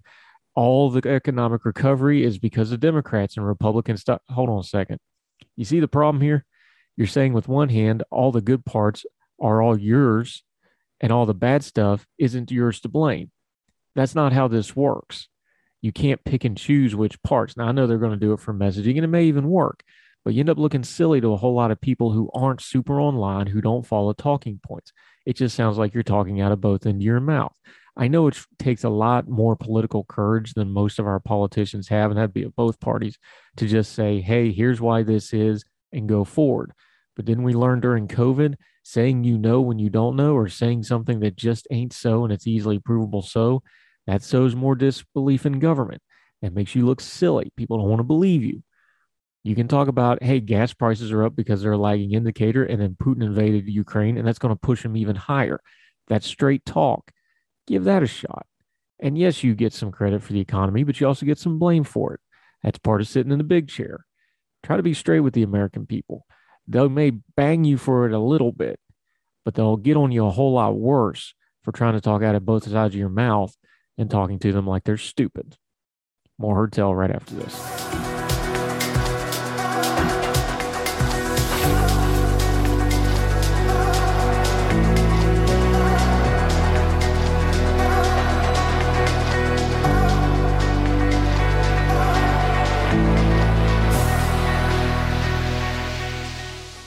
all 0.56 0.90
the 0.90 1.08
economic 1.08 1.66
recovery 1.66 2.24
is 2.24 2.40
because 2.40 2.72
of 2.72 2.80
Democrats 2.80 3.36
and 3.36 3.46
Republicans. 3.46 4.06
Hold 4.30 4.50
on 4.50 4.60
a 4.60 4.64
second. 4.64 5.00
You 5.58 5.66
see 5.66 5.82
the 5.82 5.90
problem 5.90 6.22
here? 6.22 6.46
You're 6.96 7.06
saying 7.06 7.34
with 7.34 7.50
one 7.50 7.68
hand, 7.68 8.04
all 8.10 8.32
the 8.32 8.42
good 8.42 8.66
parts 8.66 9.06
are 9.42 9.62
all 9.62 9.78
yours 9.78 10.42
and 11.02 11.12
all 11.12 11.26
the 11.26 11.34
bad 11.34 11.66
stuff 11.66 12.08
isn't 12.18 12.50
yours 12.50 12.80
to 12.80 12.88
blame. 12.88 13.30
That's 13.94 14.16
not 14.16 14.32
how 14.32 14.48
this 14.48 14.74
works. 14.74 15.28
You 15.82 15.92
can't 15.92 16.24
pick 16.24 16.46
and 16.46 16.58
choose 16.58 16.96
which 16.96 17.22
parts. 17.24 17.58
Now, 17.58 17.68
I 17.68 17.72
know 17.74 17.88
they're 17.88 17.98
going 17.98 18.18
to 18.18 18.26
do 18.26 18.32
it 18.32 18.40
for 18.40 18.54
messaging 18.54 18.96
and 18.96 19.04
it 19.04 19.10
may 19.10 19.26
even 19.26 19.50
work, 19.50 19.84
but 20.28 20.34
you 20.34 20.42
end 20.42 20.50
up 20.50 20.58
looking 20.58 20.84
silly 20.84 21.22
to 21.22 21.32
a 21.32 21.38
whole 21.38 21.54
lot 21.54 21.72
of 21.72 21.80
people 21.80 22.12
who 22.12 22.30
aren't 22.34 22.60
super 22.60 23.00
online, 23.00 23.48
who 23.48 23.62
don't 23.62 23.88
follow 23.88 24.12
talking 24.12 24.60
points. 24.62 24.92
It 25.26 25.38
just 25.38 25.56
sounds 25.56 25.78
like 25.78 25.94
you're 25.94 26.04
talking 26.04 26.42
out 26.42 26.52
of 26.52 26.60
both 26.60 26.86
into 26.86 27.06
your 27.06 27.22
mouth. 27.22 27.56
I 27.96 28.10
know 28.10 28.28
it 28.28 28.38
takes 28.60 28.84
a 28.84 28.90
lot 28.90 29.30
more 29.30 29.56
political 29.56 30.04
courage 30.04 30.54
than 30.54 30.74
most 30.74 31.00
of 31.00 31.08
our 31.08 31.22
politicians 31.22 31.88
have, 31.88 32.12
and 32.12 32.18
that'd 32.18 32.34
be 32.34 32.44
of 32.44 32.54
both 32.58 32.82
parties, 32.82 33.18
to 33.56 33.68
just 33.68 33.94
say, 33.94 34.20
hey, 34.20 34.52
here's 34.52 34.82
why 34.82 35.02
this 35.02 35.32
is 35.32 35.64
and 35.94 36.10
go 36.10 36.26
forward. 36.26 36.74
But 37.16 37.24
didn't 37.24 37.46
we 37.46 37.54
learn 37.54 37.80
during 37.80 38.10
COVID 38.10 38.56
saying 38.84 39.24
you 39.24 39.38
know 39.38 39.62
when 39.62 39.80
you 39.80 39.90
don't 39.90 40.18
know 40.18 40.34
or 40.36 40.50
saying 40.50 40.84
something 40.84 41.22
that 41.22 41.38
just 41.38 41.70
ain't 41.72 41.94
so 41.94 42.26
and 42.26 42.34
it's 42.34 42.48
easily 42.48 42.80
provable 42.80 43.22
so 43.22 43.64
that 44.08 44.24
sows 44.24 44.56
more 44.56 44.76
disbelief 44.76 45.46
in 45.46 45.60
government 45.60 46.02
that 46.42 46.54
makes 46.54 46.76
you 46.76 46.86
look 46.86 47.00
silly 47.00 47.50
people 47.56 47.78
don't 47.78 47.90
want 47.90 48.00
to 48.00 48.04
believe 48.04 48.44
you 48.44 48.62
you 49.48 49.56
can 49.56 49.68
talk 49.68 49.88
about 49.88 50.22
hey 50.22 50.40
gas 50.40 50.74
prices 50.74 51.12
are 51.12 51.24
up 51.24 51.36
because 51.36 51.62
they're 51.62 51.72
a 51.72 51.78
lagging 51.78 52.14
indicator 52.14 52.66
and 52.66 52.82
then 52.82 52.98
putin 53.02 53.24
invaded 53.24 53.68
ukraine 53.68 54.18
and 54.18 54.28
that's 54.28 54.40
going 54.40 54.54
to 54.54 54.60
push 54.60 54.84
them 54.84 54.98
even 54.98 55.16
higher. 55.16 55.62
That's 56.08 56.28
straight 56.28 56.66
talk 56.66 57.12
give 57.66 57.86
that 57.86 58.04
a 58.04 58.08
shot. 58.08 58.46
And 59.00 59.18
yes 59.18 59.44
you 59.44 59.56
get 59.56 59.74
some 59.74 59.92
credit 59.92 60.22
for 60.22 60.34
the 60.34 60.42
economy 60.42 60.84
but 60.84 61.00
you 61.00 61.08
also 61.08 61.26
get 61.26 61.40
some 61.40 61.60
blame 61.60 61.84
for 61.84 62.14
it. 62.14 62.20
That's 62.62 62.80
part 62.80 63.02
of 63.02 63.08
sitting 63.08 63.32
in 63.32 63.38
the 63.38 63.44
big 63.44 63.70
chair. 63.70 64.06
Try 64.64 64.76
to 64.76 64.84
be 64.84 64.94
straight 64.94 65.22
with 65.22 65.34
the 65.34 65.44
american 65.44 65.86
people. 65.86 66.26
They 66.68 66.86
may 66.88 67.12
bang 67.12 67.64
you 67.64 67.78
for 67.78 68.06
it 68.06 68.12
a 68.12 68.20
little 68.20 68.52
bit, 68.52 68.80
but 69.46 69.56
they'll 69.56 69.78
get 69.78 69.96
on 69.96 70.12
you 70.12 70.26
a 70.26 70.32
whole 70.32 70.54
lot 70.54 70.76
worse 70.76 71.34
for 71.64 71.72
trying 71.72 71.94
to 71.94 72.02
talk 72.02 72.22
out 72.22 72.36
of 72.36 72.46
both 72.46 72.64
sides 72.64 72.94
of 72.94 73.00
your 73.00 73.08
mouth 73.08 73.56
and 73.98 74.10
talking 74.12 74.40
to 74.40 74.52
them 74.52 74.68
like 74.68 74.84
they're 74.84 74.98
stupid. 74.98 75.58
More 76.38 76.68
Tell 76.68 76.94
right 76.94 77.12
after 77.12 77.34
this. 77.36 78.07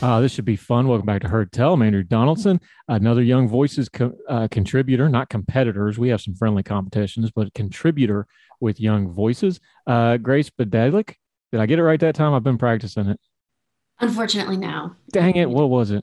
Uh, 0.02 0.21
this 0.21 0.33
should 0.33 0.47
be 0.47 0.57
fun. 0.57 0.88
Welcome 0.88 1.04
back 1.04 1.21
to 1.23 1.28
Heard 1.28 1.52
Tell. 1.52 1.75
I'm 1.75 1.83
Andrew 1.83 2.02
Donaldson, 2.02 2.59
another 2.88 3.23
Young 3.23 3.49
Voices 3.49 3.90
co- 3.90 4.14
uh, 4.28 4.49
contributor, 4.50 5.11
not 5.11 5.28
competitors. 5.28 5.99
We 5.99 6.09
have 6.09 6.23
some 6.23 6.35
friendly 6.35 6.62
competitions, 6.62 7.30
but 7.30 7.52
contributor 7.52 8.26
with 8.61 8.80
Young 8.80 9.12
Voices. 9.12 9.61
Uh, 9.87 10.16
Grace 10.16 10.49
Badalik. 10.49 11.16
Did 11.52 11.61
I 11.61 11.66
get 11.66 11.78
it 11.78 11.83
right 11.83 12.00
that 12.00 12.14
time? 12.14 12.33
I've 12.33 12.42
been 12.42 12.57
practicing 12.57 13.09
it. 13.09 13.21
Unfortunately, 13.99 14.57
no. 14.57 14.95
Dang 15.12 15.37
it. 15.37 15.50
What 15.50 15.69
was 15.69 15.90
it? 15.90 16.02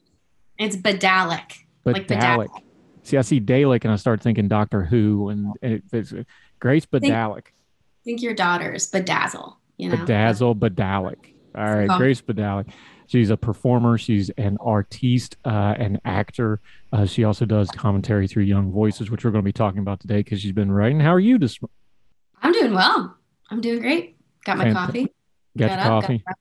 It's 0.60 0.75
Badalik. 0.75 1.63
Badalik. 1.84 1.94
Like 1.94 2.08
Badalik. 2.08 2.62
See, 3.01 3.18
I 3.18 3.22
see 3.22 3.42
Dalek 3.42 3.84
and 3.84 3.92
I 3.92 3.96
start 3.96 4.22
thinking 4.22 4.48
Doctor 4.48 4.84
Who 4.84 5.30
and, 5.30 5.56
and 5.63 5.82
it's 5.92 6.13
Grace 6.60 6.86
Badalik. 6.86 7.34
Think, 7.34 7.54
think 8.04 8.22
your 8.22 8.36
daughter's 8.36 8.92
Bedazzle. 8.92 9.56
You 9.77 9.89
know? 9.89 9.96
Bedazzle, 9.96 10.60
Badalik. 10.60 11.34
All 11.56 11.63
right, 11.63 11.88
oh. 11.89 11.98
Grace 11.98 12.22
Badalik. 12.22 12.70
She's 13.08 13.30
a 13.30 13.38
performer. 13.38 13.98
She's 13.98 14.30
an 14.32 14.58
artiste, 14.60 15.38
uh, 15.46 15.76
an 15.78 16.00
actor. 16.06 16.60
Uh, 16.92 17.06
she 17.06 17.24
also 17.24 17.46
does 17.46 17.70
commentary 17.72 18.28
through 18.28 18.44
Young 18.44 18.72
Voices, 18.72 19.10
which 19.10 19.24
we're 19.26 19.32
going 19.32 19.44
to 19.44 19.48
be 19.48 19.54
talking 19.54 19.80
about 19.80 20.00
today 20.00 20.18
because 20.18 20.42
she's 20.42 20.52
been 20.52 20.72
writing. 20.72 21.00
How 21.00 21.14
are 21.14 21.20
you 21.20 21.38
this? 21.38 21.58
I'm 22.42 22.52
doing 22.52 22.74
well. 22.74 23.18
I'm 23.50 23.62
doing 23.62 23.80
great. 23.82 24.18
Got 24.46 24.58
my 24.58 24.66
Fantastic. 24.66 24.96
coffee. 24.96 25.14
Got, 25.58 25.68
got 25.68 25.72
your 25.72 25.80
up, 25.80 26.02
coffee. 26.02 26.24
Got 26.26 26.36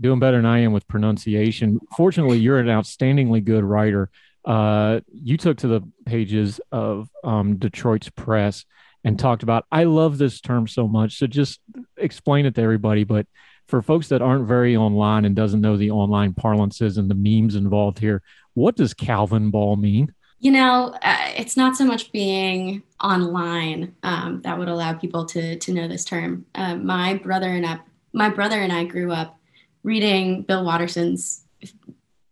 doing 0.00 0.18
better 0.18 0.38
than 0.38 0.46
I 0.46 0.60
am 0.60 0.72
with 0.72 0.86
pronunciation. 0.88 1.80
Fortunately, 1.96 2.38
you're 2.38 2.58
an 2.58 2.66
outstandingly 2.66 3.44
good 3.44 3.64
writer. 3.64 4.10
Uh, 4.44 5.00
you 5.12 5.36
took 5.36 5.58
to 5.58 5.68
the 5.68 5.80
pages 6.04 6.60
of 6.70 7.08
um, 7.22 7.56
Detroit's 7.56 8.10
press 8.10 8.64
and 9.04 9.18
talked 9.18 9.42
about. 9.42 9.64
I 9.70 9.84
love 9.84 10.18
this 10.18 10.40
term 10.40 10.66
so 10.66 10.86
much. 10.88 11.18
So 11.18 11.26
just 11.26 11.60
explain 11.96 12.44
it 12.46 12.54
to 12.56 12.62
everybody. 12.62 13.04
But 13.04 13.26
for 13.66 13.82
folks 13.82 14.08
that 14.08 14.22
aren't 14.22 14.46
very 14.46 14.76
online 14.76 15.24
and 15.24 15.34
doesn't 15.34 15.60
know 15.60 15.76
the 15.76 15.90
online 15.90 16.34
parlances 16.34 16.98
and 16.98 17.10
the 17.10 17.14
memes 17.14 17.54
involved 17.54 17.98
here, 17.98 18.22
what 18.54 18.76
does 18.76 18.94
Calvin 18.94 19.50
ball 19.50 19.76
mean? 19.76 20.12
You 20.40 20.50
know, 20.50 20.94
uh, 21.02 21.32
it's 21.36 21.56
not 21.56 21.76
so 21.76 21.84
much 21.84 22.12
being 22.12 22.82
online 23.02 23.94
um, 24.02 24.42
that 24.42 24.58
would 24.58 24.68
allow 24.68 24.92
people 24.92 25.24
to 25.26 25.56
to 25.56 25.72
know 25.72 25.88
this 25.88 26.04
term. 26.04 26.44
Uh, 26.54 26.76
my 26.76 27.14
brother 27.14 27.48
and 27.48 27.64
I, 27.64 27.80
my 28.12 28.28
brother 28.28 28.60
and 28.60 28.72
I 28.72 28.84
grew 28.84 29.10
up 29.12 29.38
reading 29.82 30.42
Bill 30.42 30.64
Watterson's 30.64 31.44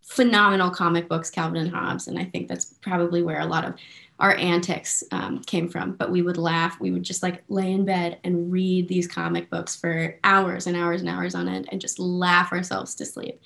phenomenal 0.02 0.70
comic 0.70 1.08
books, 1.08 1.30
Calvin 1.30 1.62
and 1.62 1.74
Hobbes, 1.74 2.06
and 2.06 2.18
I 2.18 2.24
think 2.24 2.48
that's 2.48 2.66
probably 2.82 3.22
where 3.22 3.40
a 3.40 3.46
lot 3.46 3.64
of 3.64 3.74
our 4.23 4.37
antics 4.37 5.02
um, 5.11 5.41
came 5.41 5.69
from. 5.69 5.93
But 5.93 6.11
we 6.11 6.23
would 6.23 6.38
laugh. 6.38 6.81
We 6.81 6.93
would 6.93 7.02
just 7.02 7.25
like 7.25 7.43
lay 7.49 7.73
in 7.73 7.85
bed 7.85 8.19
and 8.23 8.50
read 8.50 8.88
these 8.88 9.09
comic 9.09 9.50
books 9.50 9.75
for 9.75 10.17
hours 10.23 10.67
and 10.69 10.76
hours 10.76 11.00
and 11.00 11.11
hours 11.11 11.35
on 11.35 11.49
end 11.49 11.69
and 11.71 11.81
just 11.81 11.99
laugh 11.99 12.52
ourselves 12.52 12.95
to 12.95 13.05
sleep. 13.05 13.43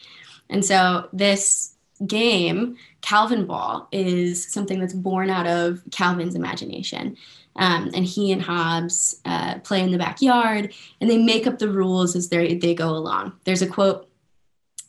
And 0.51 0.65
so 0.65 1.09
this 1.15 1.75
game, 2.07 2.77
Calvin 3.01 3.47
Ball, 3.47 3.89
is 3.91 4.53
something 4.53 4.79
that's 4.79 4.93
born 4.93 5.31
out 5.31 5.47
of 5.47 5.83
Calvin's 5.93 6.35
imagination. 6.35 7.17
Um, 7.57 7.91
and 7.95 8.05
he 8.05 8.31
and 8.31 8.43
Hobbes 8.43 9.23
uh, 9.25 9.61
play 9.61 9.81
in 9.81 9.93
the 9.93 9.99
backyard 9.99 10.75
and 11.01 11.09
they 11.09 11.17
make 11.17 11.47
up 11.47 11.59
the 11.59 11.71
rules 11.71 12.15
as 12.15 12.29
they 12.29 12.55
they 12.55 12.75
go 12.75 12.91
along. 12.91 13.33
There's 13.45 13.63
a 13.63 13.67
quote 13.67 14.11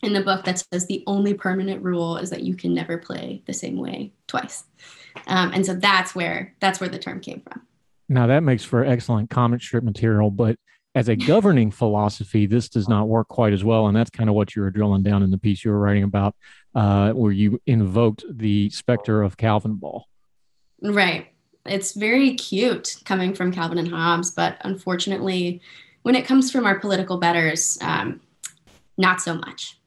in 0.04 0.12
the 0.12 0.22
book 0.22 0.44
that 0.44 0.62
says 0.72 0.86
the 0.86 1.06
only 1.08 1.34
permanent 1.34 1.82
rule 1.82 2.18
is 2.18 2.30
that 2.32 2.44
you 2.44 2.56
can 2.56 2.74
never 2.74 2.98
play 2.98 3.42
the 3.46 3.54
same 3.54 3.78
way 3.78 4.12
twice. 4.28 4.66
Um, 5.28 5.52
and 5.54 5.66
so 5.66 5.74
that's 5.74 6.14
where 6.14 6.54
that's 6.60 6.80
where 6.80 6.90
the 6.90 7.00
term 7.00 7.20
came 7.20 7.42
from. 7.42 7.62
Now 8.10 8.28
that 8.28 8.42
makes 8.42 8.64
for 8.64 8.86
excellent 8.86 9.30
comic 9.30 9.62
strip 9.62 9.84
material, 9.84 10.32
but 10.32 10.58
as 10.96 11.10
a 11.10 11.16
governing 11.28 11.72
philosophy, 11.72 12.46
this 12.46 12.70
does 12.70 12.88
not 12.90 13.08
work 13.08 13.28
quite 13.28 13.54
as 13.54 13.64
well. 13.64 13.88
And 13.88 13.96
that's 13.96 14.10
kind 14.10 14.30
of 14.30 14.36
what 14.36 14.56
you 14.56 14.62
were 14.62 14.72
drilling 14.72 15.04
down 15.04 15.24
in 15.24 15.32
the 15.32 15.38
piece 15.38 15.64
you 15.64 15.72
were 15.72 15.80
writing 15.80 16.04
about, 16.04 16.36
uh, 16.76 17.12
where 17.12 17.32
you 17.32 17.62
invoked 17.66 18.24
the 18.30 18.70
specter 18.70 19.22
of 19.22 19.38
Calvin 19.38 19.76
Ball. 19.76 20.08
Right. 20.82 21.28
It's 21.66 21.94
very 21.94 22.36
cute 22.36 22.98
coming 23.04 23.34
from 23.34 23.52
Calvin 23.52 23.78
and 23.78 23.90
Hobbes, 23.90 24.32
but 24.32 24.58
unfortunately, 24.62 25.62
when 26.04 26.16
it 26.16 26.26
comes 26.26 26.50
from 26.52 26.66
our 26.66 26.80
political 26.80 27.18
betters, 27.18 27.78
um, 27.82 28.22
not 28.98 29.22
so 29.22 29.36
much. 29.36 29.78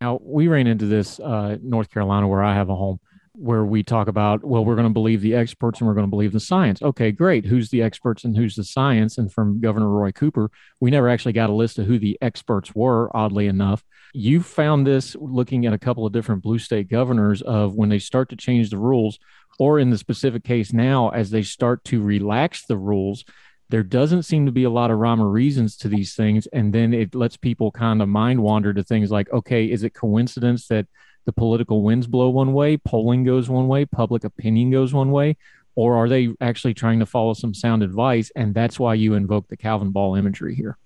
Now, 0.00 0.20
we 0.22 0.48
ran 0.48 0.66
into 0.66 0.86
this 0.86 1.18
uh, 1.20 1.56
North 1.62 1.90
Carolina 1.90 2.28
where 2.28 2.42
I 2.42 2.54
have 2.54 2.68
a 2.68 2.76
home 2.76 3.00
where 3.42 3.64
we 3.64 3.82
talk 3.82 4.06
about, 4.06 4.44
well, 4.44 4.64
we're 4.64 4.76
going 4.76 4.86
to 4.86 4.92
believe 4.92 5.20
the 5.20 5.34
experts 5.34 5.80
and 5.80 5.88
we're 5.88 5.94
going 5.94 6.06
to 6.06 6.10
believe 6.10 6.32
the 6.32 6.38
science. 6.38 6.80
Okay, 6.80 7.10
great. 7.10 7.44
Who's 7.44 7.70
the 7.70 7.82
experts 7.82 8.22
and 8.22 8.36
who's 8.36 8.54
the 8.54 8.62
science? 8.62 9.18
And 9.18 9.32
from 9.32 9.60
Governor 9.60 9.88
Roy 9.88 10.12
Cooper, 10.12 10.48
we 10.80 10.92
never 10.92 11.08
actually 11.08 11.32
got 11.32 11.50
a 11.50 11.54
list 11.54 11.78
of 11.80 11.86
who 11.86 11.98
the 11.98 12.16
experts 12.22 12.72
were, 12.72 13.14
oddly 13.16 13.48
enough. 13.48 13.82
You 14.14 14.42
found 14.42 14.86
this 14.86 15.16
looking 15.16 15.66
at 15.66 15.72
a 15.72 15.78
couple 15.78 16.06
of 16.06 16.12
different 16.12 16.42
blue 16.42 16.60
state 16.60 16.88
governors 16.88 17.42
of 17.42 17.74
when 17.74 17.88
they 17.88 17.98
start 17.98 18.28
to 18.28 18.36
change 18.36 18.70
the 18.70 18.78
rules, 18.78 19.18
or 19.58 19.80
in 19.80 19.90
the 19.90 19.98
specific 19.98 20.44
case 20.44 20.72
now, 20.72 21.08
as 21.10 21.30
they 21.30 21.42
start 21.42 21.82
to 21.86 22.00
relax 22.00 22.64
the 22.66 22.76
rules, 22.76 23.24
there 23.70 23.82
doesn't 23.82 24.22
seem 24.22 24.46
to 24.46 24.52
be 24.52 24.64
a 24.64 24.70
lot 24.70 24.90
of 24.90 24.98
rhyme 24.98 25.20
or 25.20 25.28
reasons 25.28 25.76
to 25.78 25.88
these 25.88 26.14
things. 26.14 26.46
And 26.48 26.72
then 26.72 26.94
it 26.94 27.14
lets 27.14 27.36
people 27.36 27.72
kind 27.72 28.02
of 28.02 28.08
mind 28.08 28.42
wander 28.42 28.72
to 28.72 28.84
things 28.84 29.10
like, 29.10 29.32
okay, 29.32 29.64
is 29.64 29.82
it 29.82 29.94
coincidence 29.94 30.68
that 30.68 30.86
the 31.24 31.32
political 31.32 31.82
winds 31.82 32.06
blow 32.06 32.28
one 32.28 32.52
way, 32.52 32.76
polling 32.76 33.24
goes 33.24 33.48
one 33.48 33.68
way, 33.68 33.84
public 33.84 34.24
opinion 34.24 34.70
goes 34.70 34.92
one 34.92 35.10
way? 35.10 35.36
Or 35.74 35.96
are 35.96 36.08
they 36.08 36.30
actually 36.40 36.74
trying 36.74 36.98
to 36.98 37.06
follow 37.06 37.32
some 37.34 37.54
sound 37.54 37.82
advice? 37.82 38.30
And 38.36 38.54
that's 38.54 38.78
why 38.78 38.94
you 38.94 39.14
invoke 39.14 39.48
the 39.48 39.56
Calvin 39.56 39.90
ball 39.90 40.14
imagery 40.14 40.54
here. 40.54 40.76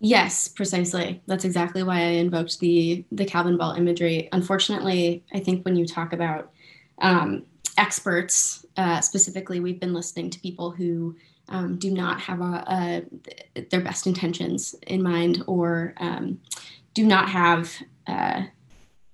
Yes, 0.00 0.48
precisely. 0.48 1.22
That's 1.26 1.44
exactly 1.44 1.82
why 1.82 1.98
I 1.98 2.12
invoked 2.24 2.58
the 2.58 3.04
the 3.12 3.26
Calvin 3.26 3.58
ball 3.58 3.72
imagery. 3.72 4.30
Unfortunately, 4.32 5.22
I 5.32 5.40
think 5.40 5.64
when 5.64 5.76
you 5.76 5.86
talk 5.86 6.14
about 6.14 6.52
um, 7.02 7.44
experts, 7.76 8.64
uh, 8.78 9.02
specifically, 9.02 9.60
we've 9.60 9.78
been 9.78 9.92
listening 9.92 10.30
to 10.30 10.40
people 10.40 10.70
who 10.70 11.16
um, 11.50 11.76
do 11.76 11.90
not 11.90 12.20
have 12.20 12.40
a, 12.40 13.04
a, 13.56 13.60
their 13.70 13.82
best 13.82 14.06
intentions 14.06 14.74
in 14.86 15.02
mind 15.02 15.42
or 15.46 15.94
um, 15.98 16.40
do 16.94 17.04
not 17.04 17.28
have 17.28 17.70
uh, 18.06 18.44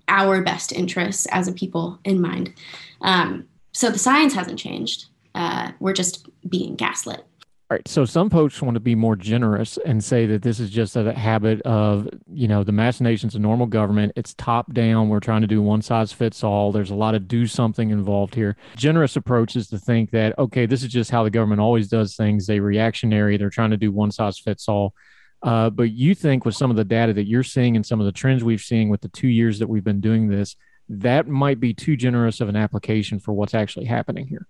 our 0.09 0.43
best 0.43 0.73
interests 0.73 1.27
as 1.27 1.49
a 1.49 1.53
people 1.53 1.99
in 2.05 2.21
mind. 2.21 2.53
Um, 3.01 3.49
so 3.73 3.91
the 3.91 3.99
science 3.99 4.35
hasn't 4.35 4.59
changed. 4.59 5.07
Uh, 5.35 5.73
we're 5.81 5.93
just 5.93 6.29
being 6.49 6.77
gaslit. 6.77 7.25
All 7.69 7.75
right. 7.75 7.89
So 7.89 8.05
some 8.05 8.31
folks 8.31 8.63
want 8.63 8.77
to 8.77 8.81
be 8.81 8.95
more 8.95 9.17
generous 9.17 9.77
and 9.85 10.03
say 10.03 10.25
that 10.27 10.43
this 10.43 10.61
is 10.61 10.71
just 10.71 10.95
a 10.95 11.13
habit 11.13 11.61
of, 11.63 12.09
you 12.33 12.47
know, 12.47 12.63
the 12.63 12.71
machinations 12.71 13.35
of 13.35 13.41
normal 13.41 13.67
government. 13.67 14.13
It's 14.15 14.35
top 14.35 14.73
down. 14.73 15.09
We're 15.09 15.19
trying 15.19 15.41
to 15.41 15.49
do 15.49 15.61
one 15.61 15.83
size 15.83 16.13
fits 16.13 16.45
all. 16.45 16.71
There's 16.71 16.93
a 16.93 16.95
lot 16.95 17.17
of 17.17 17.27
do 17.27 17.45
something 17.49 17.91
involved 17.91 18.37
here. 18.37 18.57
Generous 18.77 19.17
approach 19.17 19.57
is 19.57 19.67
to 19.71 19.79
think 19.81 20.13
that, 20.13 20.39
okay, 20.39 20.67
this 20.67 20.85
is 20.85 20.91
just 20.91 21.11
how 21.11 21.25
the 21.25 21.31
government 21.31 21.61
always 21.61 21.89
does 21.89 22.15
things. 22.15 22.47
They 22.47 22.61
reactionary. 22.61 23.37
They're 23.37 23.51
trying 23.51 23.73
to 23.73 23.77
do 23.77 23.91
one 23.91 24.13
size 24.13 24.39
fits 24.39 24.69
all. 24.69 24.95
Uh, 25.43 25.71
but 25.71 25.91
you 25.91 26.15
think 26.15 26.45
with 26.45 26.55
some 26.55 26.71
of 26.71 26.77
the 26.77 26.85
data 26.85 27.13
that 27.13 27.25
you're 27.25 27.43
seeing 27.43 27.77
and 27.77 27.85
some 27.85 28.01
of 28.01 28.07
the 28.07 28.13
trends 28.13 28.43
we've 28.43 28.61
seen 28.61 28.89
with 28.89 29.01
the 29.01 29.09
two 29.09 29.29
years 29.29 29.59
that 29.59 29.69
we've 29.69 29.85
been 29.85 30.01
doing 30.01 30.29
this, 30.29 30.57
that 30.89 31.27
might 31.27 31.61
be 31.61 31.75
too 31.75 31.97
generous 31.97 32.41
of 32.41 32.49
an 32.49 32.57
application 32.57 33.19
for 33.19 33.33
what's 33.33 33.55
actually 33.55 33.87
happening 33.87 34.27
here. 34.27 34.47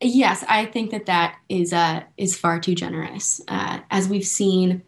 Yes, 0.00 0.44
I 0.48 0.64
think 0.64 0.92
that 0.92 1.06
that 1.06 1.36
is 1.48 1.72
uh, 1.72 2.02
is 2.16 2.36
far 2.36 2.58
too 2.58 2.74
generous. 2.74 3.40
Uh, 3.48 3.80
as 3.90 4.08
we've 4.08 4.26
seen, 4.26 4.82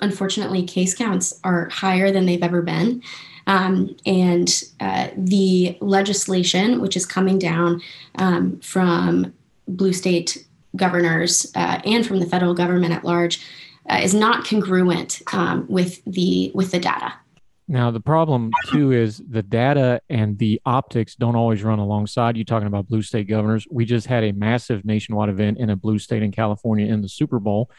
unfortunately, 0.00 0.62
case 0.62 0.94
counts 0.94 1.38
are 1.44 1.68
higher 1.68 2.10
than 2.10 2.24
they've 2.24 2.42
ever 2.42 2.62
been, 2.62 3.02
um, 3.46 3.94
and 4.06 4.62
uh, 4.80 5.08
the 5.16 5.76
legislation 5.80 6.80
which 6.80 6.96
is 6.96 7.04
coming 7.04 7.38
down 7.38 7.82
um, 8.18 8.58
from 8.60 9.34
blue 9.68 9.92
state 9.92 10.46
governors 10.76 11.52
uh, 11.54 11.80
and 11.84 12.06
from 12.06 12.18
the 12.18 12.26
federal 12.26 12.54
government 12.54 12.94
at 12.94 13.04
large 13.04 13.40
uh, 13.88 14.00
is 14.02 14.14
not 14.14 14.46
congruent 14.46 15.22
um, 15.32 15.66
with 15.68 16.04
the 16.04 16.50
with 16.54 16.70
the 16.70 16.78
data. 16.78 17.14
Now, 17.68 17.90
the 17.90 18.00
problem 18.00 18.52
too 18.68 18.92
is 18.92 19.20
the 19.28 19.42
data 19.42 20.00
and 20.08 20.38
the 20.38 20.60
optics 20.64 21.16
don't 21.16 21.34
always 21.34 21.64
run 21.64 21.80
alongside. 21.80 22.36
You 22.36 22.44
talking 22.44 22.68
about 22.68 22.86
blue 22.86 23.02
state 23.02 23.26
governors. 23.26 23.66
We 23.68 23.84
just 23.84 24.06
had 24.06 24.22
a 24.22 24.32
massive 24.32 24.84
nationwide 24.84 25.30
event 25.30 25.58
in 25.58 25.70
a 25.70 25.76
blue 25.76 25.98
state 25.98 26.22
in 26.22 26.30
California 26.30 26.86
in 26.86 27.02
the 27.02 27.08
Super 27.08 27.40
Bowl. 27.40 27.70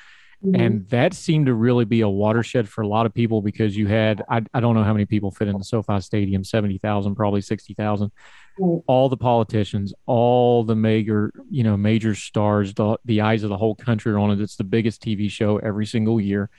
Mm-hmm. 0.46 0.62
And 0.62 0.90
that 0.90 1.14
seemed 1.14 1.46
to 1.48 1.54
really 1.54 1.86
be 1.86 2.02
a 2.02 2.10
watershed 2.10 2.68
for 2.68 2.82
a 2.82 2.88
lot 2.88 3.06
of 3.06 3.14
people 3.14 3.42
because 3.42 3.76
you 3.76 3.88
had, 3.88 4.24
I, 4.30 4.44
I 4.54 4.60
don't 4.60 4.76
know 4.76 4.84
how 4.84 4.94
many 4.94 5.06
people 5.06 5.32
fit 5.32 5.48
in 5.48 5.58
the 5.58 5.64
SoFi 5.64 6.02
Stadium 6.02 6.44
70,000, 6.44 7.16
probably 7.16 7.42
60,000. 7.42 8.12
All 8.60 9.10
the 9.10 9.18
politicians, 9.18 9.94
all 10.06 10.64
the 10.64 10.76
major, 10.76 11.32
you 11.50 11.64
know, 11.64 11.78
major 11.78 12.16
stars, 12.16 12.74
the, 12.74 12.98
the 13.06 13.22
eyes 13.22 13.44
of 13.44 13.50
the 13.50 13.58
whole 13.58 13.76
country 13.76 14.12
are 14.12 14.20
on 14.20 14.32
it. 14.32 14.42
It's 14.42 14.56
the 14.56 14.64
biggest 14.64 15.02
TV 15.02 15.30
show 15.30 15.58
every 15.58 15.86
single 15.86 16.20
year 16.20 16.50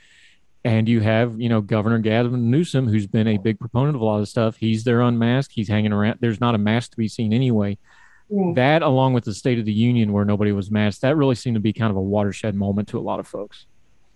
and 0.63 0.89
you 0.89 0.99
have, 0.99 1.39
you 1.39 1.47
know, 1.47 1.61
Governor 1.61 1.99
Gavin 1.99 2.51
Newsom, 2.51 2.87
who's 2.87 3.07
been 3.07 3.27
a 3.27 3.37
big 3.37 3.59
proponent 3.59 3.95
of 3.95 4.01
a 4.01 4.05
lot 4.05 4.19
of 4.19 4.27
stuff. 4.27 4.57
He's 4.57 4.83
there 4.83 5.01
unmasked. 5.01 5.53
He's 5.53 5.69
hanging 5.69 5.93
around. 5.93 6.19
There's 6.19 6.41
not 6.41 6.55
a 6.55 6.57
mask 6.57 6.91
to 6.91 6.97
be 6.97 7.07
seen 7.07 7.31
anyway. 7.31 7.77
Yeah. 8.29 8.51
That, 8.55 8.81
along 8.81 9.13
with 9.13 9.23
the 9.23 9.33
State 9.33 9.57
of 9.57 9.65
the 9.65 9.73
Union, 9.73 10.11
where 10.11 10.25
nobody 10.25 10.51
was 10.51 10.69
masked, 10.69 11.01
that 11.01 11.15
really 11.15 11.35
seemed 11.35 11.55
to 11.55 11.61
be 11.61 11.73
kind 11.73 11.89
of 11.89 11.97
a 11.97 12.01
watershed 12.01 12.55
moment 12.55 12.89
to 12.89 12.99
a 12.99 13.01
lot 13.01 13.19
of 13.19 13.27
folks. 13.27 13.65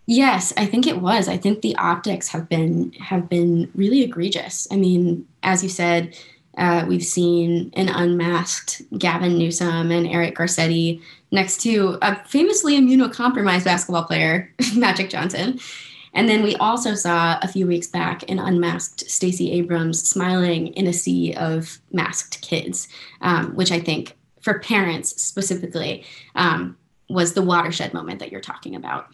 Yes, 0.05 0.53
I 0.57 0.65
think 0.65 0.85
it 0.85 1.01
was. 1.01 1.29
I 1.29 1.37
think 1.37 1.61
the 1.61 1.75
optics 1.77 2.27
have 2.27 2.49
been 2.49 2.91
have 2.99 3.29
been 3.29 3.71
really 3.73 4.03
egregious. 4.03 4.67
I 4.69 4.75
mean, 4.75 5.25
as 5.43 5.63
you 5.63 5.69
said, 5.69 6.17
uh, 6.57 6.85
we've 6.87 7.03
seen 7.03 7.71
an 7.73 7.89
unmasked 7.89 8.81
Gavin 8.97 9.37
Newsom 9.37 9.91
and 9.91 10.07
Eric 10.07 10.35
Garcetti 10.35 11.01
next 11.31 11.61
to 11.61 11.97
a 12.01 12.15
famously 12.25 12.79
immunocompromised 12.79 13.65
basketball 13.65 14.03
player, 14.03 14.53
Magic 14.75 15.09
Johnson. 15.09 15.59
And 16.13 16.29
then 16.29 16.43
we 16.43 16.55
also 16.57 16.93
saw 16.93 17.39
a 17.41 17.47
few 17.47 17.65
weeks 17.65 17.87
back 17.87 18.29
an 18.29 18.37
unmasked 18.37 19.09
Stacey 19.09 19.51
Abrams 19.53 20.07
smiling 20.07 20.67
in 20.67 20.85
a 20.85 20.93
sea 20.93 21.33
of 21.33 21.79
masked 21.91 22.41
kids, 22.41 22.87
um, 23.21 23.55
which 23.55 23.71
I 23.71 23.79
think 23.79 24.15
for 24.41 24.59
parents 24.59 25.21
specifically 25.21 26.05
um, 26.35 26.77
was 27.09 27.33
the 27.33 27.41
watershed 27.41 27.93
moment 27.93 28.19
that 28.19 28.31
you're 28.31 28.41
talking 28.41 28.75
about. 28.75 29.07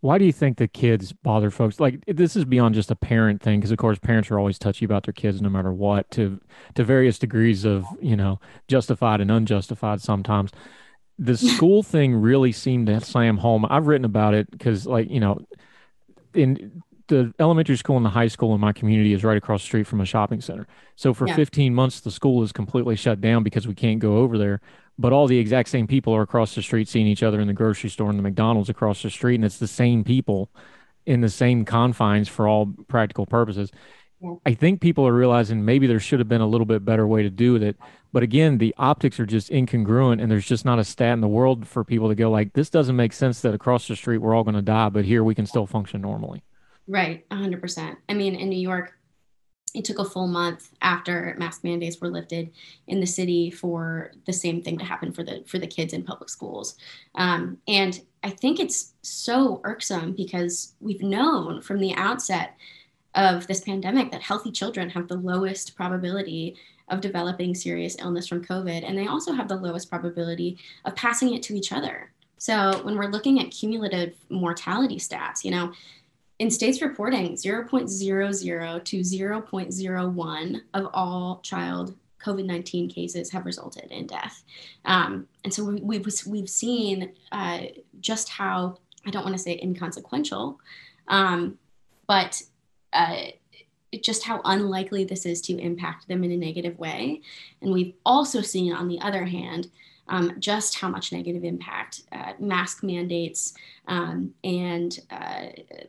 Why 0.00 0.16
do 0.16 0.24
you 0.24 0.32
think 0.32 0.56
the 0.56 0.68
kids 0.68 1.12
bother 1.12 1.50
folks? 1.50 1.78
Like 1.78 2.02
this 2.06 2.34
is 2.34 2.44
beyond 2.44 2.74
just 2.74 2.90
a 2.90 2.96
parent 2.96 3.42
thing, 3.42 3.60
because 3.60 3.70
of 3.70 3.78
course 3.78 3.98
parents 3.98 4.30
are 4.30 4.38
always 4.38 4.58
touchy 4.58 4.84
about 4.84 5.04
their 5.04 5.12
kids, 5.12 5.42
no 5.42 5.50
matter 5.50 5.72
what, 5.72 6.10
to 6.12 6.40
to 6.74 6.84
various 6.84 7.18
degrees 7.18 7.64
of 7.64 7.84
you 8.00 8.16
know 8.16 8.40
justified 8.68 9.20
and 9.20 9.30
unjustified 9.30 10.00
sometimes. 10.00 10.52
The 11.18 11.36
school 11.36 11.82
thing 11.82 12.14
really 12.14 12.52
seemed 12.52 12.86
to 12.86 13.00
slam 13.00 13.36
home. 13.38 13.66
I've 13.68 13.86
written 13.86 14.06
about 14.06 14.34
it 14.34 14.50
because, 14.50 14.86
like 14.86 15.10
you 15.10 15.20
know, 15.20 15.38
in 16.34 16.82
the 17.10 17.34
elementary 17.38 17.76
school 17.76 17.96
and 17.96 18.06
the 18.06 18.10
high 18.10 18.28
school 18.28 18.54
in 18.54 18.60
my 18.60 18.72
community 18.72 19.12
is 19.12 19.22
right 19.22 19.36
across 19.36 19.62
the 19.62 19.66
street 19.66 19.86
from 19.86 20.00
a 20.00 20.06
shopping 20.06 20.40
center. 20.40 20.66
So 20.96 21.12
for 21.12 21.28
yeah. 21.28 21.36
15 21.36 21.74
months, 21.74 22.00
the 22.00 22.10
school 22.10 22.42
is 22.42 22.52
completely 22.52 22.96
shut 22.96 23.20
down 23.20 23.42
because 23.42 23.68
we 23.68 23.74
can't 23.74 23.98
go 23.98 24.16
over 24.16 24.38
there. 24.38 24.60
But 24.98 25.12
all 25.12 25.26
the 25.26 25.38
exact 25.38 25.68
same 25.68 25.86
people 25.86 26.14
are 26.14 26.22
across 26.22 26.54
the 26.54 26.62
street 26.62 26.88
seeing 26.88 27.06
each 27.06 27.22
other 27.22 27.40
in 27.40 27.48
the 27.48 27.52
grocery 27.52 27.90
store 27.90 28.08
and 28.08 28.18
the 28.18 28.22
McDonald's 28.22 28.70
across 28.70 29.02
the 29.02 29.10
street. 29.10 29.34
And 29.34 29.44
it's 29.44 29.58
the 29.58 29.66
same 29.66 30.04
people 30.04 30.50
in 31.04 31.20
the 31.20 31.28
same 31.28 31.64
confines 31.64 32.28
for 32.28 32.48
all 32.48 32.72
practical 32.88 33.26
purposes. 33.26 33.70
Yeah. 34.20 34.34
I 34.46 34.54
think 34.54 34.80
people 34.80 35.06
are 35.06 35.14
realizing 35.14 35.64
maybe 35.64 35.86
there 35.86 36.00
should 36.00 36.18
have 36.18 36.28
been 36.28 36.42
a 36.42 36.46
little 36.46 36.66
bit 36.66 36.84
better 36.84 37.06
way 37.06 37.22
to 37.22 37.30
do 37.30 37.56
it. 37.56 37.76
But 38.12 38.22
again, 38.22 38.58
the 38.58 38.74
optics 38.76 39.18
are 39.18 39.26
just 39.26 39.50
incongruent, 39.50 40.20
and 40.20 40.30
there's 40.30 40.46
just 40.46 40.64
not 40.64 40.78
a 40.78 40.84
stat 40.84 41.14
in 41.14 41.20
the 41.20 41.28
world 41.28 41.66
for 41.66 41.84
people 41.84 42.08
to 42.08 42.14
go 42.14 42.30
like, 42.30 42.52
this 42.52 42.68
doesn't 42.68 42.96
make 42.96 43.12
sense 43.12 43.40
that 43.40 43.54
across 43.54 43.88
the 43.88 43.96
street 43.96 44.18
we're 44.18 44.34
all 44.34 44.44
going 44.44 44.56
to 44.56 44.62
die, 44.62 44.88
but 44.88 45.04
here 45.04 45.24
we 45.24 45.34
can 45.34 45.46
still 45.46 45.66
function 45.66 46.00
normally. 46.02 46.42
Right, 46.90 47.28
100%. 47.28 47.96
I 48.08 48.14
mean, 48.14 48.34
in 48.34 48.48
New 48.48 48.58
York, 48.58 48.94
it 49.74 49.84
took 49.84 50.00
a 50.00 50.04
full 50.04 50.26
month 50.26 50.70
after 50.82 51.36
mask 51.38 51.62
mandates 51.62 52.00
were 52.00 52.08
lifted 52.08 52.50
in 52.88 52.98
the 52.98 53.06
city 53.06 53.48
for 53.48 54.10
the 54.26 54.32
same 54.32 54.60
thing 54.60 54.76
to 54.78 54.84
happen 54.84 55.12
for 55.12 55.22
the 55.22 55.44
for 55.46 55.60
the 55.60 55.66
kids 55.68 55.92
in 55.92 56.02
public 56.02 56.28
schools 56.28 56.76
um, 57.14 57.56
and 57.68 58.00
i 58.24 58.30
think 58.30 58.58
it's 58.58 58.94
so 59.02 59.60
irksome 59.62 60.12
because 60.12 60.74
we've 60.80 61.02
known 61.02 61.62
from 61.62 61.78
the 61.78 61.94
outset 61.94 62.56
of 63.14 63.46
this 63.46 63.60
pandemic 63.60 64.10
that 64.10 64.22
healthy 64.22 64.50
children 64.50 64.90
have 64.90 65.06
the 65.06 65.16
lowest 65.16 65.76
probability 65.76 66.56
of 66.88 67.00
developing 67.00 67.54
serious 67.54 67.96
illness 68.00 68.26
from 68.26 68.44
COVID, 68.44 68.84
and 68.86 68.98
they 68.98 69.06
also 69.06 69.32
have 69.32 69.48
the 69.48 69.56
lowest 69.56 69.88
probability 69.88 70.58
of 70.84 70.94
passing 70.96 71.34
it 71.34 71.42
to 71.44 71.54
each 71.54 71.72
other. 71.72 72.12
So 72.38 72.80
when 72.84 72.96
we're 72.96 73.10
looking 73.10 73.40
at 73.40 73.50
cumulative 73.50 74.14
mortality 74.28 74.96
stats, 74.96 75.44
you 75.44 75.50
know, 75.50 75.72
in 76.40 76.50
states 76.50 76.80
reporting 76.80 77.34
0.00 77.34 78.84
to 78.84 79.00
0.01 79.00 80.60
of 80.72 80.88
all 80.94 81.40
child 81.42 81.94
COVID 82.24 82.46
19 82.46 82.88
cases 82.88 83.30
have 83.30 83.44
resulted 83.44 83.90
in 83.90 84.06
death. 84.06 84.42
Um, 84.86 85.28
and 85.44 85.52
so 85.52 85.64
we, 85.64 85.96
have 85.96 86.06
we've, 86.06 86.26
we've 86.26 86.48
seen 86.48 87.12
uh, 87.30 87.60
just 88.00 88.30
how, 88.30 88.78
I 89.06 89.10
don't 89.10 89.22
want 89.22 89.36
to 89.36 89.42
say 89.42 89.60
inconsequential, 89.62 90.58
um, 91.08 91.58
but 92.06 92.42
uh, 92.94 93.24
just 94.00 94.24
how 94.24 94.40
unlikely 94.46 95.04
this 95.04 95.26
is 95.26 95.42
to 95.42 95.58
impact 95.58 96.08
them 96.08 96.24
in 96.24 96.32
a 96.32 96.36
negative 96.38 96.78
way. 96.78 97.20
And 97.60 97.70
we've 97.70 97.92
also 98.06 98.40
seen, 98.40 98.72
on 98.72 98.88
the 98.88 99.00
other 99.00 99.26
hand, 99.26 99.68
um, 100.10 100.32
just 100.38 100.78
how 100.78 100.88
much 100.88 101.12
negative 101.12 101.44
impact 101.44 102.02
uh, 102.12 102.32
mask 102.38 102.82
mandates 102.82 103.54
um, 103.90 104.32
and 104.44 104.98
uh, 105.10 105.46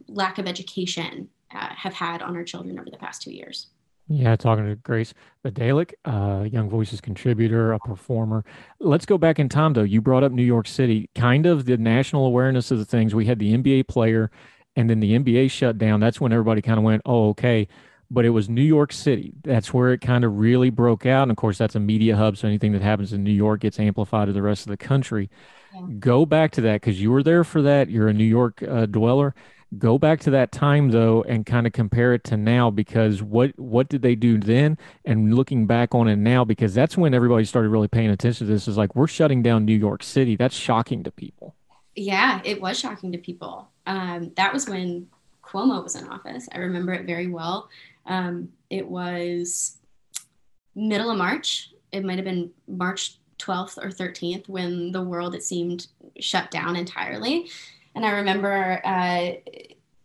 lack 0.07 0.39
of 0.39 0.47
education 0.47 1.29
uh, 1.53 1.69
have 1.69 1.93
had 1.93 2.21
on 2.21 2.35
our 2.35 2.43
children 2.43 2.77
over 2.79 2.89
the 2.89 2.97
past 2.97 3.21
two 3.21 3.31
years. 3.31 3.67
Yeah, 4.09 4.35
talking 4.35 4.65
to 4.65 4.75
Grace 4.75 5.13
Badalik, 5.45 5.93
uh, 6.03 6.43
Young 6.43 6.69
Voices 6.69 6.99
contributor, 6.99 7.71
a 7.71 7.79
performer. 7.79 8.43
Let's 8.79 9.05
go 9.05 9.17
back 9.17 9.39
in 9.39 9.47
time, 9.47 9.73
though. 9.73 9.83
You 9.83 10.01
brought 10.01 10.23
up 10.23 10.33
New 10.33 10.43
York 10.43 10.67
City, 10.67 11.09
kind 11.15 11.45
of 11.45 11.65
the 11.65 11.77
national 11.77 12.25
awareness 12.25 12.71
of 12.71 12.79
the 12.79 12.85
things. 12.85 13.15
We 13.15 13.27
had 13.27 13.39
the 13.39 13.55
NBA 13.55 13.87
player, 13.87 14.29
and 14.75 14.89
then 14.89 14.99
the 14.99 15.17
NBA 15.17 15.51
shut 15.51 15.77
down. 15.77 15.99
That's 15.99 16.19
when 16.19 16.33
everybody 16.33 16.61
kind 16.61 16.77
of 16.77 16.83
went, 16.83 17.03
oh, 17.05 17.29
okay. 17.29 17.67
But 18.09 18.25
it 18.25 18.31
was 18.31 18.49
New 18.49 18.63
York 18.63 18.91
City. 18.91 19.33
That's 19.43 19.73
where 19.73 19.93
it 19.93 20.01
kind 20.01 20.25
of 20.25 20.39
really 20.39 20.71
broke 20.71 21.05
out. 21.05 21.23
And 21.23 21.31
of 21.31 21.37
course, 21.37 21.57
that's 21.57 21.75
a 21.75 21.79
media 21.79 22.17
hub. 22.17 22.35
So 22.35 22.47
anything 22.47 22.73
that 22.73 22.81
happens 22.81 23.13
in 23.13 23.23
New 23.23 23.31
York 23.31 23.61
gets 23.61 23.79
amplified 23.79 24.27
to 24.27 24.33
the 24.33 24.41
rest 24.41 24.65
of 24.65 24.71
the 24.71 24.77
country. 24.77 25.29
Go 25.99 26.25
back 26.25 26.51
to 26.53 26.61
that 26.61 26.81
because 26.81 27.01
you 27.01 27.11
were 27.11 27.23
there 27.23 27.43
for 27.43 27.61
that. 27.61 27.89
You're 27.89 28.07
a 28.07 28.13
New 28.13 28.25
York 28.25 28.63
uh, 28.63 28.85
dweller 28.85 29.33
Go 29.77 29.97
back 29.97 30.19
to 30.21 30.31
that 30.31 30.51
time 30.51 30.91
though 30.91 31.23
and 31.23 31.45
kind 31.45 31.65
of 31.65 31.71
compare 31.71 32.13
it 32.13 32.25
to 32.25 32.35
now 32.35 32.69
because 32.69 33.23
what 33.23 33.57
what 33.57 33.87
did 33.87 34.01
they 34.01 34.15
do 34.15 34.37
then 34.37 34.77
and 35.05 35.33
looking 35.33 35.65
back 35.65 35.95
on 35.95 36.09
it 36.09 36.17
now 36.17 36.43
because 36.43 36.73
that's 36.73 36.97
when 36.97 37.13
everybody 37.13 37.45
started 37.45 37.69
really 37.69 37.87
paying 37.87 38.09
attention 38.09 38.47
to 38.47 38.51
this 38.51 38.67
is 38.67 38.77
like 38.77 38.93
we're 38.97 39.07
shutting 39.07 39.41
down 39.41 39.63
New 39.63 39.77
York 39.77 40.03
City. 40.03 40.35
That's 40.35 40.55
shocking 40.55 41.03
to 41.05 41.11
people. 41.11 41.55
Yeah, 41.95 42.41
it 42.43 42.59
was 42.59 42.77
shocking 42.77 43.13
to 43.13 43.17
people. 43.17 43.69
Um, 43.87 44.33
that 44.35 44.51
was 44.51 44.67
when 44.67 45.07
Cuomo 45.41 45.81
was 45.81 45.95
in 45.95 46.05
office. 46.09 46.49
I 46.53 46.57
remember 46.57 46.91
it 46.91 47.05
very 47.05 47.27
well. 47.27 47.69
Um, 48.05 48.49
it 48.69 48.85
was 48.85 49.77
middle 50.75 51.11
of 51.11 51.17
March. 51.17 51.71
It 51.93 52.03
might 52.03 52.17
have 52.17 52.25
been 52.25 52.51
March 52.67 53.19
12th 53.41 53.77
or 53.77 53.89
13th 53.89 54.47
when 54.47 54.91
the 54.91 55.01
world, 55.01 55.35
it 55.35 55.43
seemed, 55.43 55.87
shut 56.19 56.51
down 56.51 56.75
entirely. 56.75 57.49
And 57.95 58.05
I 58.05 58.11
remember 58.11 58.81
uh, 58.85 59.31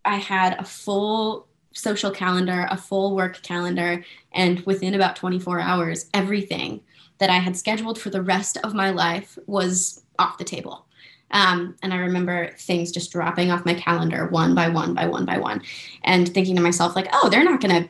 I 0.04 0.16
had 0.16 0.58
a 0.58 0.64
full 0.64 1.46
social 1.72 2.10
calendar, 2.10 2.66
a 2.70 2.76
full 2.76 3.14
work 3.14 3.42
calendar, 3.42 4.04
and 4.32 4.60
within 4.60 4.94
about 4.94 5.16
24 5.16 5.60
hours, 5.60 6.06
everything 6.14 6.80
that 7.18 7.30
I 7.30 7.36
had 7.36 7.56
scheduled 7.56 8.00
for 8.00 8.10
the 8.10 8.22
rest 8.22 8.56
of 8.64 8.74
my 8.74 8.90
life 8.90 9.38
was 9.46 10.02
off 10.18 10.38
the 10.38 10.44
table. 10.44 10.86
Um, 11.30 11.76
and 11.82 11.92
I 11.92 11.98
remember 11.98 12.52
things 12.58 12.92
just 12.92 13.12
dropping 13.12 13.50
off 13.50 13.66
my 13.66 13.74
calendar 13.74 14.28
one 14.28 14.54
by 14.54 14.68
one 14.68 14.94
by 14.94 15.06
one 15.06 15.24
by 15.24 15.38
one, 15.38 15.62
and 16.04 16.32
thinking 16.32 16.56
to 16.56 16.62
myself 16.62 16.94
like, 16.94 17.08
"Oh, 17.12 17.28
they're 17.28 17.44
not 17.44 17.60
gonna, 17.60 17.88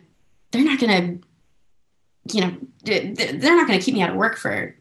they're 0.51 0.65
not 0.65 0.81
gonna, 0.81 1.19
you 2.33 2.41
know, 2.41 2.57
they're 2.83 3.57
not 3.57 3.67
gonna 3.67 3.81
keep 3.81 3.95
me 3.95 4.03
out 4.03 4.11
of 4.11 4.17
work 4.17 4.37
for 4.37 4.75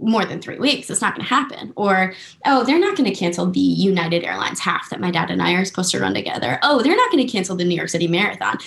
more 0.00 0.24
than 0.24 0.40
three 0.40 0.58
weeks. 0.58 0.90
It's 0.90 1.00
not 1.00 1.14
going 1.14 1.26
to 1.26 1.34
happen. 1.34 1.72
Or, 1.76 2.14
oh, 2.46 2.64
they're 2.64 2.78
not 2.78 2.96
going 2.96 3.10
to 3.10 3.16
cancel 3.16 3.50
the 3.50 3.60
United 3.60 4.24
Airlines 4.24 4.60
half 4.60 4.90
that 4.90 5.00
my 5.00 5.10
dad 5.10 5.30
and 5.30 5.42
I 5.42 5.52
are 5.52 5.64
supposed 5.64 5.90
to 5.92 6.00
run 6.00 6.14
together. 6.14 6.58
Oh, 6.62 6.82
they're 6.82 6.96
not 6.96 7.10
going 7.10 7.24
to 7.26 7.30
cancel 7.30 7.56
the 7.56 7.64
New 7.64 7.74
York 7.74 7.88
City 7.88 8.08
Marathon. 8.08 8.58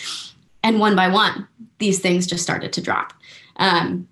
And 0.64 0.80
one 0.80 0.96
by 0.96 1.08
one, 1.08 1.48
these 1.80 2.00
things 2.00 2.28
just 2.28 2.44
started 2.44 2.74
to 2.74 2.82
drop. 2.82 3.14
Um, 3.58 4.08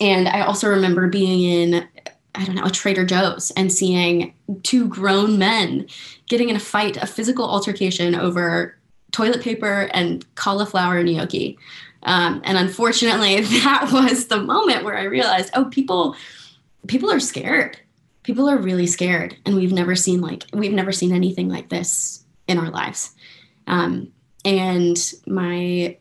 and 0.00 0.28
I 0.28 0.42
also 0.42 0.68
remember 0.68 1.08
being 1.08 1.42
in, 1.42 1.88
I 2.34 2.44
don't 2.44 2.54
know, 2.54 2.64
a 2.64 2.70
Trader 2.70 3.04
Joe's 3.04 3.50
and 3.52 3.72
seeing 3.72 4.34
two 4.62 4.86
grown 4.86 5.38
men 5.38 5.88
getting 6.28 6.48
in 6.48 6.56
a 6.56 6.60
fight, 6.60 6.96
a 6.96 7.06
physical 7.06 7.44
altercation 7.44 8.14
over 8.14 8.76
toilet 9.10 9.40
paper 9.40 9.88
and 9.92 10.24
cauliflower 10.34 11.02
gnocchi. 11.02 11.58
Um, 12.02 12.42
and 12.44 12.56
unfortunately, 12.56 13.40
that 13.62 13.90
was 13.92 14.26
the 14.26 14.42
moment 14.42 14.84
where 14.84 14.96
I 14.96 15.04
realized, 15.04 15.50
oh, 15.54 15.66
people, 15.66 16.16
people 16.86 17.10
are 17.10 17.20
scared. 17.20 17.78
People 18.22 18.48
are 18.48 18.58
really 18.58 18.86
scared, 18.86 19.36
and 19.46 19.56
we've 19.56 19.72
never 19.72 19.94
seen 19.94 20.20
like 20.20 20.44
we've 20.52 20.72
never 20.72 20.92
seen 20.92 21.14
anything 21.14 21.48
like 21.48 21.70
this 21.70 22.24
in 22.46 22.58
our 22.58 22.68
lives. 22.68 23.14
Um, 23.66 24.12
and 24.44 24.98
my 25.26 25.96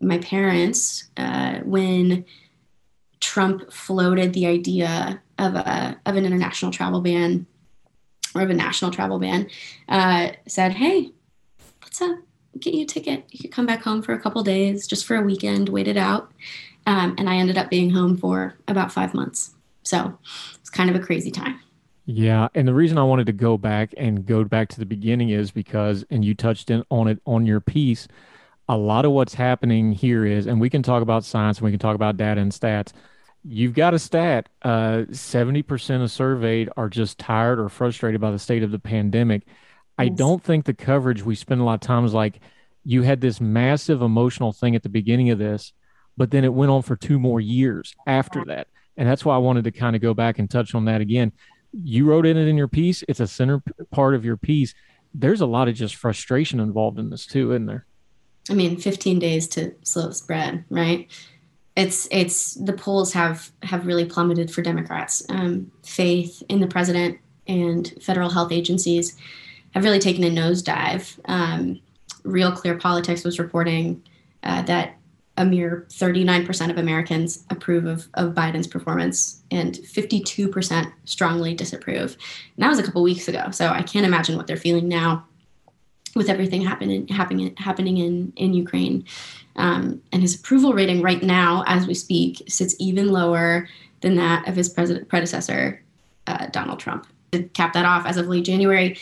my 0.00 0.18
parents, 0.18 1.08
uh, 1.16 1.58
when 1.64 2.24
Trump 3.18 3.72
floated 3.72 4.32
the 4.32 4.46
idea 4.46 5.20
of 5.38 5.54
a 5.56 6.00
of 6.06 6.14
an 6.14 6.24
international 6.24 6.70
travel 6.70 7.00
ban 7.00 7.46
or 8.34 8.42
of 8.42 8.50
a 8.50 8.54
national 8.54 8.92
travel 8.92 9.18
ban, 9.18 9.48
uh, 9.88 10.28
said, 10.46 10.72
"Hey, 10.72 11.10
let's 11.82 12.00
uh, 12.00 12.16
get 12.60 12.74
you 12.74 12.82
a 12.82 12.86
ticket. 12.86 13.24
You 13.30 13.38
could 13.40 13.52
come 13.52 13.66
back 13.66 13.82
home 13.82 14.02
for 14.02 14.12
a 14.12 14.18
couple 14.18 14.42
days, 14.42 14.86
just 14.86 15.06
for 15.06 15.16
a 15.16 15.22
weekend, 15.22 15.68
wait 15.68 15.88
it 15.88 15.96
out. 15.96 16.30
Um, 16.86 17.14
and 17.18 17.28
I 17.28 17.36
ended 17.36 17.58
up 17.58 17.70
being 17.70 17.90
home 17.90 18.16
for 18.16 18.54
about 18.68 18.92
five 18.92 19.12
months. 19.12 19.54
So 19.82 20.18
it's 20.54 20.70
kind 20.70 20.88
of 20.88 20.96
a 20.96 21.00
crazy 21.00 21.30
time. 21.30 21.60
Yeah, 22.06 22.48
and 22.54 22.68
the 22.68 22.74
reason 22.74 22.98
I 22.98 23.02
wanted 23.02 23.26
to 23.26 23.32
go 23.32 23.58
back 23.58 23.92
and 23.96 24.24
go 24.24 24.44
back 24.44 24.68
to 24.70 24.78
the 24.78 24.86
beginning 24.86 25.30
is 25.30 25.50
because, 25.50 26.04
and 26.08 26.24
you 26.24 26.34
touched 26.34 26.70
in 26.70 26.84
on 26.88 27.08
it 27.08 27.20
on 27.26 27.46
your 27.46 27.60
piece. 27.60 28.06
A 28.68 28.76
lot 28.76 29.04
of 29.04 29.10
what's 29.10 29.34
happening 29.34 29.92
here 29.92 30.24
is, 30.24 30.46
and 30.46 30.60
we 30.60 30.70
can 30.70 30.82
talk 30.82 31.02
about 31.02 31.24
science 31.24 31.58
and 31.58 31.64
we 31.64 31.72
can 31.72 31.80
talk 31.80 31.96
about 31.96 32.16
data 32.16 32.40
and 32.40 32.52
stats. 32.52 32.92
You've 33.44 33.74
got 33.74 33.94
a 33.94 33.98
stat: 33.98 34.48
uh, 34.62 35.04
seventy 35.10 35.62
percent 35.62 36.02
of 36.04 36.12
surveyed 36.12 36.68
are 36.76 36.88
just 36.88 37.18
tired 37.18 37.58
or 37.58 37.68
frustrated 37.68 38.20
by 38.20 38.30
the 38.30 38.38
state 38.38 38.62
of 38.62 38.70
the 38.70 38.78
pandemic 38.78 39.42
I 39.98 40.08
don't 40.08 40.42
think 40.42 40.64
the 40.64 40.74
coverage 40.74 41.24
we 41.24 41.34
spend 41.34 41.60
a 41.60 41.64
lot 41.64 41.74
of 41.74 41.80
times 41.80 42.12
like 42.12 42.40
you 42.84 43.02
had 43.02 43.20
this 43.20 43.40
massive 43.40 44.02
emotional 44.02 44.52
thing 44.52 44.76
at 44.76 44.82
the 44.82 44.88
beginning 44.88 45.30
of 45.30 45.38
this, 45.38 45.72
but 46.16 46.30
then 46.30 46.44
it 46.44 46.52
went 46.52 46.70
on 46.70 46.82
for 46.82 46.96
two 46.96 47.18
more 47.18 47.40
years 47.40 47.94
after 48.06 48.44
that. 48.46 48.68
And 48.96 49.08
that's 49.08 49.24
why 49.24 49.34
I 49.34 49.38
wanted 49.38 49.64
to 49.64 49.72
kind 49.72 49.96
of 49.96 50.02
go 50.02 50.14
back 50.14 50.38
and 50.38 50.48
touch 50.50 50.74
on 50.74 50.84
that 50.86 51.00
again. 51.00 51.32
You 51.72 52.06
wrote 52.06 52.26
in 52.26 52.36
it 52.36 52.48
in 52.48 52.56
your 52.56 52.68
piece, 52.68 53.04
it's 53.08 53.20
a 53.20 53.26
center 53.26 53.62
part 53.90 54.14
of 54.14 54.24
your 54.24 54.36
piece. 54.36 54.74
There's 55.12 55.40
a 55.40 55.46
lot 55.46 55.68
of 55.68 55.74
just 55.74 55.96
frustration 55.96 56.60
involved 56.60 56.98
in 56.98 57.10
this 57.10 57.26
too, 57.26 57.52
isn't 57.52 57.66
there? 57.66 57.86
I 58.48 58.54
mean, 58.54 58.76
15 58.76 59.18
days 59.18 59.48
to 59.48 59.74
slow 59.82 60.10
spread, 60.12 60.64
right? 60.70 61.10
It's 61.74 62.08
it's 62.10 62.54
the 62.54 62.72
polls 62.72 63.12
have 63.12 63.50
have 63.62 63.86
really 63.86 64.06
plummeted 64.06 64.50
for 64.50 64.62
Democrats. 64.62 65.22
Um, 65.28 65.72
faith 65.84 66.42
in 66.48 66.60
the 66.60 66.66
president 66.66 67.18
and 67.46 67.92
federal 68.00 68.30
health 68.30 68.52
agencies 68.52 69.16
have 69.76 69.84
really 69.84 69.98
taken 69.98 70.24
a 70.24 70.30
nosedive. 70.30 71.18
Um, 71.26 71.80
Real 72.24 72.50
Clear 72.50 72.76
Politics 72.76 73.24
was 73.24 73.38
reporting 73.38 74.02
uh, 74.42 74.62
that 74.62 74.96
a 75.36 75.44
mere 75.44 75.86
39% 75.90 76.70
of 76.70 76.78
Americans 76.78 77.44
approve 77.50 77.84
of, 77.84 78.08
of 78.14 78.32
Biden's 78.32 78.66
performance 78.66 79.42
and 79.50 79.74
52% 79.74 80.92
strongly 81.04 81.54
disapprove. 81.54 82.16
And 82.56 82.64
that 82.64 82.68
was 82.68 82.78
a 82.78 82.82
couple 82.82 83.02
weeks 83.02 83.28
ago. 83.28 83.50
So 83.50 83.68
I 83.68 83.82
can't 83.82 84.06
imagine 84.06 84.36
what 84.36 84.46
they're 84.46 84.56
feeling 84.56 84.88
now 84.88 85.26
with 86.14 86.30
everything 86.30 86.62
happening 86.62 87.06
happening 87.08 87.54
happening 87.56 87.98
in 87.98 88.32
in 88.36 88.54
Ukraine. 88.54 89.04
Um, 89.56 90.00
and 90.12 90.22
his 90.22 90.36
approval 90.36 90.72
rating 90.72 91.02
right 91.02 91.22
now, 91.22 91.64
as 91.66 91.86
we 91.86 91.92
speak, 91.92 92.42
sits 92.48 92.74
even 92.78 93.12
lower 93.12 93.68
than 94.00 94.16
that 94.16 94.48
of 94.48 94.56
his 94.56 94.70
president 94.70 95.08
predecessor, 95.08 95.82
uh, 96.26 96.46
Donald 96.46 96.80
Trump. 96.80 97.06
To 97.32 97.42
cap 97.42 97.74
that 97.74 97.84
off, 97.84 98.06
as 98.06 98.16
of 98.16 98.28
late 98.28 98.46
January, 98.46 98.96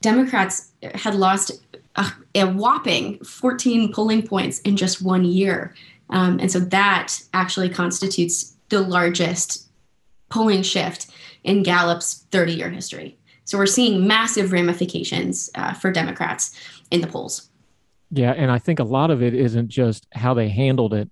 Democrats 0.00 0.72
had 0.94 1.14
lost 1.14 1.50
a, 1.96 2.06
a 2.34 2.46
whopping 2.46 3.22
14 3.24 3.92
polling 3.92 4.26
points 4.26 4.60
in 4.60 4.76
just 4.76 5.02
one 5.02 5.24
year. 5.24 5.74
Um, 6.10 6.38
and 6.40 6.50
so 6.50 6.60
that 6.60 7.20
actually 7.34 7.68
constitutes 7.68 8.54
the 8.68 8.80
largest 8.80 9.68
polling 10.28 10.62
shift 10.62 11.08
in 11.44 11.62
Gallup's 11.62 12.26
30 12.30 12.52
year 12.52 12.70
history. 12.70 13.18
So 13.44 13.56
we're 13.56 13.66
seeing 13.66 14.06
massive 14.06 14.52
ramifications 14.52 15.50
uh, 15.54 15.72
for 15.72 15.90
Democrats 15.90 16.54
in 16.90 17.00
the 17.00 17.06
polls. 17.06 17.48
Yeah. 18.10 18.32
And 18.32 18.50
I 18.50 18.58
think 18.58 18.78
a 18.78 18.84
lot 18.84 19.10
of 19.10 19.22
it 19.22 19.34
isn't 19.34 19.68
just 19.68 20.06
how 20.12 20.34
they 20.34 20.48
handled 20.48 20.94
it. 20.94 21.10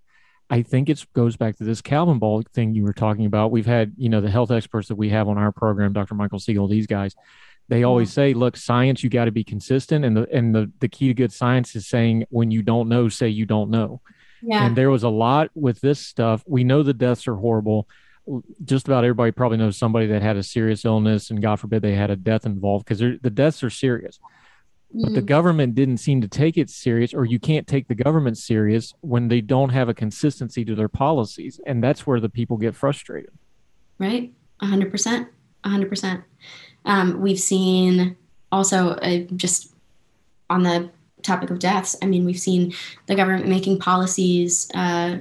I 0.48 0.62
think 0.62 0.88
it 0.88 1.04
goes 1.12 1.36
back 1.36 1.56
to 1.56 1.64
this 1.64 1.80
Calvin 1.80 2.18
Ball 2.18 2.42
thing 2.52 2.74
you 2.74 2.84
were 2.84 2.92
talking 2.92 3.26
about. 3.26 3.50
We've 3.50 3.66
had, 3.66 3.94
you 3.96 4.08
know, 4.08 4.20
the 4.20 4.30
health 4.30 4.50
experts 4.50 4.88
that 4.88 4.94
we 4.94 5.08
have 5.08 5.28
on 5.28 5.38
our 5.38 5.50
program, 5.50 5.92
Dr. 5.92 6.14
Michael 6.14 6.38
Siegel, 6.38 6.68
these 6.68 6.86
guys, 6.86 7.16
they 7.68 7.82
always 7.82 8.12
say, 8.12 8.32
look, 8.32 8.56
science, 8.56 9.02
you 9.02 9.10
got 9.10 9.24
to 9.24 9.32
be 9.32 9.44
consistent. 9.44 10.04
And 10.04 10.16
the, 10.16 10.28
and 10.32 10.54
the, 10.54 10.70
the 10.80 10.88
key 10.88 11.08
to 11.08 11.14
good 11.14 11.32
science 11.32 11.74
is 11.74 11.86
saying 11.86 12.24
when 12.30 12.50
you 12.50 12.62
don't 12.62 12.88
know, 12.88 13.08
say 13.08 13.28
you 13.28 13.46
don't 13.46 13.70
know. 13.70 14.00
Yeah. 14.42 14.64
And 14.64 14.76
there 14.76 14.90
was 14.90 15.02
a 15.02 15.08
lot 15.08 15.50
with 15.54 15.80
this 15.80 15.98
stuff. 15.98 16.44
We 16.46 16.62
know 16.62 16.82
the 16.82 16.94
deaths 16.94 17.26
are 17.26 17.36
horrible. 17.36 17.88
Just 18.64 18.86
about 18.86 19.04
everybody 19.04 19.32
probably 19.32 19.58
knows 19.58 19.76
somebody 19.76 20.06
that 20.08 20.22
had 20.22 20.36
a 20.36 20.42
serious 20.42 20.84
illness 20.84 21.30
and 21.30 21.42
God 21.42 21.56
forbid 21.56 21.82
they 21.82 21.94
had 21.94 22.10
a 22.10 22.16
death 22.16 22.46
involved 22.46 22.84
because 22.84 22.98
the 22.98 23.30
deaths 23.30 23.64
are 23.64 23.70
serious. 23.70 24.18
Mm-hmm. 24.18 25.02
But 25.02 25.14
the 25.14 25.18
mm-hmm. 25.20 25.26
government 25.26 25.74
didn't 25.74 25.98
seem 25.98 26.20
to 26.20 26.28
take 26.28 26.56
it 26.56 26.70
serious, 26.70 27.12
or 27.12 27.24
you 27.24 27.40
can't 27.40 27.66
take 27.66 27.88
the 27.88 27.94
government 27.94 28.38
serious 28.38 28.94
when 29.00 29.28
they 29.28 29.40
don't 29.40 29.70
have 29.70 29.88
a 29.88 29.94
consistency 29.94 30.64
to 30.64 30.74
their 30.76 30.88
policies. 30.88 31.60
And 31.66 31.82
that's 31.82 32.06
where 32.06 32.20
the 32.20 32.28
people 32.28 32.56
get 32.56 32.76
frustrated. 32.76 33.30
Right. 33.98 34.32
100%. 34.62 35.28
100%. 35.64 36.24
Um, 36.86 37.20
we've 37.20 37.40
seen 37.40 38.16
also 38.50 38.90
uh, 38.90 39.18
just 39.36 39.72
on 40.48 40.62
the 40.62 40.90
topic 41.22 41.50
of 41.50 41.58
deaths. 41.58 41.96
I 42.02 42.06
mean, 42.06 42.24
we've 42.24 42.38
seen 42.38 42.72
the 43.06 43.14
government 43.14 43.48
making 43.48 43.78
policies 43.80 44.70
uh, 44.74 45.18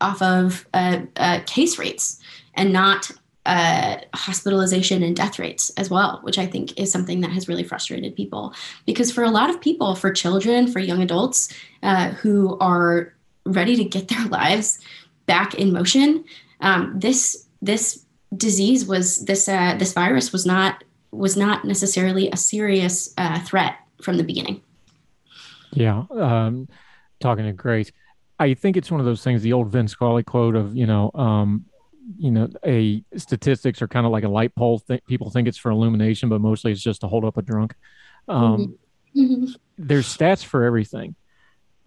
off 0.00 0.22
of 0.22 0.66
uh, 0.74 1.00
uh 1.16 1.40
case 1.46 1.78
rates 1.78 2.20
and 2.54 2.72
not 2.72 3.10
uh, 3.46 3.96
hospitalization 4.14 5.02
and 5.02 5.16
death 5.16 5.38
rates 5.38 5.70
as 5.78 5.88
well, 5.88 6.20
which 6.22 6.38
I 6.38 6.46
think 6.46 6.78
is 6.78 6.92
something 6.92 7.22
that 7.22 7.30
has 7.30 7.48
really 7.48 7.64
frustrated 7.64 8.14
people. 8.14 8.52
Because 8.84 9.10
for 9.10 9.24
a 9.24 9.30
lot 9.30 9.48
of 9.48 9.60
people, 9.60 9.94
for 9.94 10.12
children, 10.12 10.66
for 10.66 10.80
young 10.80 11.02
adults 11.02 11.48
uh, 11.82 12.10
who 12.10 12.58
are 12.58 13.14
ready 13.46 13.74
to 13.76 13.84
get 13.84 14.08
their 14.08 14.24
lives 14.28 14.78
back 15.26 15.54
in 15.54 15.72
motion. 15.72 16.24
Um, 16.60 16.94
this 16.98 17.46
this 17.62 18.04
disease 18.36 18.84
was 18.84 19.24
this 19.24 19.48
uh, 19.48 19.76
this 19.78 19.92
virus 19.92 20.32
was 20.32 20.44
not 20.44 20.84
was 21.10 21.36
not 21.36 21.64
necessarily 21.64 22.30
a 22.30 22.36
serious 22.36 23.14
uh, 23.16 23.40
threat 23.40 23.76
from 24.02 24.16
the 24.16 24.24
beginning. 24.24 24.62
Yeah, 25.72 26.04
um, 26.10 26.68
talking 27.20 27.44
to 27.44 27.52
Grace, 27.52 27.92
I 28.38 28.54
think 28.54 28.76
it's 28.76 28.90
one 28.90 29.00
of 29.00 29.06
those 29.06 29.22
things. 29.22 29.42
The 29.42 29.52
old 29.52 29.68
Vince 29.68 29.92
Scully 29.92 30.22
quote 30.22 30.54
of 30.54 30.76
you 30.76 30.86
know, 30.86 31.10
um, 31.14 31.64
you 32.18 32.30
know, 32.30 32.48
a 32.64 33.02
statistics 33.16 33.82
are 33.82 33.88
kind 33.88 34.06
of 34.06 34.12
like 34.12 34.24
a 34.24 34.28
light 34.28 34.54
pole. 34.54 34.78
Th- 34.78 35.04
people 35.06 35.30
think 35.30 35.48
it's 35.48 35.58
for 35.58 35.70
illumination, 35.70 36.28
but 36.28 36.40
mostly 36.40 36.72
it's 36.72 36.82
just 36.82 37.00
to 37.02 37.08
hold 37.08 37.24
up 37.24 37.36
a 37.36 37.42
drunk. 37.42 37.74
Um, 38.28 38.78
mm-hmm. 39.16 39.46
there's 39.76 40.06
stats 40.06 40.44
for 40.44 40.64
everything, 40.64 41.14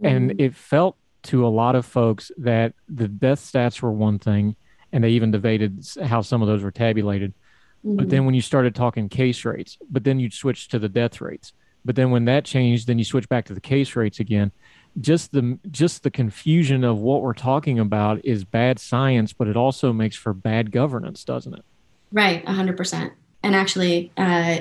mm-hmm. 0.02 0.06
and 0.06 0.42
it 0.42 0.56
felt 0.56 0.98
to 1.24 1.46
a 1.46 1.50
lot 1.50 1.76
of 1.76 1.86
folks 1.86 2.32
that 2.38 2.74
the 2.90 3.08
death 3.08 3.40
stats 3.40 3.82
were 3.82 3.92
one 3.92 4.20
thing, 4.20 4.56
and 4.92 5.04
they 5.04 5.12
even 5.12 5.32
debated 5.32 5.86
how 6.04 6.22
some 6.22 6.42
of 6.42 6.48
those 6.48 6.64
were 6.64 6.72
tabulated. 6.72 7.34
Mm-hmm. 7.86 7.98
But 7.98 8.10
then 8.10 8.26
when 8.26 8.36
you 8.36 8.42
started 8.42 8.76
talking 8.76 9.10
case 9.10 9.44
rates, 9.44 9.78
but 9.90 10.04
then 10.04 10.20
you'd 10.20 10.34
switch 10.34 10.68
to 10.70 10.80
the 10.80 10.90
death 10.90 11.20
rates. 11.22 11.54
But 11.84 11.96
then 11.96 12.12
when 12.12 12.26
that 12.26 12.46
changed, 12.46 12.88
then 12.88 13.00
you 13.00 13.06
switch 13.06 13.28
back 13.28 13.46
to 13.46 13.54
the 13.54 13.62
case 13.62 13.96
rates 13.96 14.20
again. 14.20 14.52
Just 15.00 15.32
the 15.32 15.58
just 15.72 16.04
the 16.04 16.12
confusion 16.12 16.84
of 16.84 17.00
what 17.00 17.22
we're 17.22 17.34
talking 17.34 17.80
about 17.80 18.24
is 18.24 18.44
bad 18.44 18.78
science, 18.78 19.34
but 19.34 19.48
it 19.48 19.58
also 19.58 19.94
makes 19.94 20.16
for 20.16 20.34
bad 20.34 20.72
governance, 20.72 21.24
doesn't 21.24 21.54
it? 21.54 21.64
Right, 22.12 22.46
hundred 22.46 22.78
percent. 22.78 23.14
And 23.42 23.56
actually, 23.56 24.12
uh, 24.18 24.60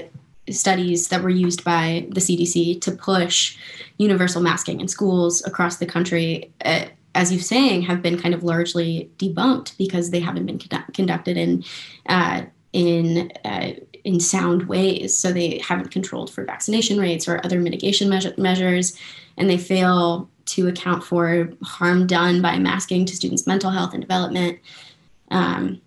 studies 0.48 1.08
that 1.08 1.22
were 1.22 1.30
used 1.30 1.64
by 1.64 2.06
the 2.10 2.20
CDC 2.20 2.80
to 2.80 2.92
push 2.92 3.58
universal 3.98 4.40
masking 4.40 4.80
in 4.80 4.88
schools 4.88 5.44
across 5.46 5.76
the 5.76 5.86
country, 5.86 6.50
uh, 6.64 6.86
as 7.14 7.32
you're 7.32 7.42
saying, 7.42 7.82
have 7.82 8.00
been 8.00 8.18
kind 8.18 8.34
of 8.34 8.44
largely 8.44 9.10
debunked 9.18 9.76
because 9.76 10.10
they 10.10 10.20
haven't 10.20 10.46
been 10.46 10.58
conduct- 10.58 10.94
conducted 10.94 11.36
in 11.36 11.64
uh, 12.08 12.42
in 12.72 13.32
uh, 13.44 13.72
in 14.04 14.20
sound 14.20 14.64
ways. 14.64 15.16
So 15.16 15.32
they 15.32 15.58
haven't 15.58 15.90
controlled 15.90 16.30
for 16.30 16.44
vaccination 16.44 16.98
rates 16.98 17.28
or 17.28 17.40
other 17.44 17.60
mitigation 17.60 18.08
measure- 18.08 18.34
measures, 18.38 18.96
and 19.36 19.48
they 19.48 19.58
fail 19.58 20.28
to 20.46 20.68
account 20.68 21.04
for 21.04 21.50
harm 21.62 22.06
done 22.06 22.42
by 22.42 22.58
masking 22.58 23.04
to 23.06 23.14
students' 23.14 23.46
mental 23.46 23.70
health 23.70 23.92
and 23.92 24.00
development. 24.02 24.58
Um, 25.30 25.80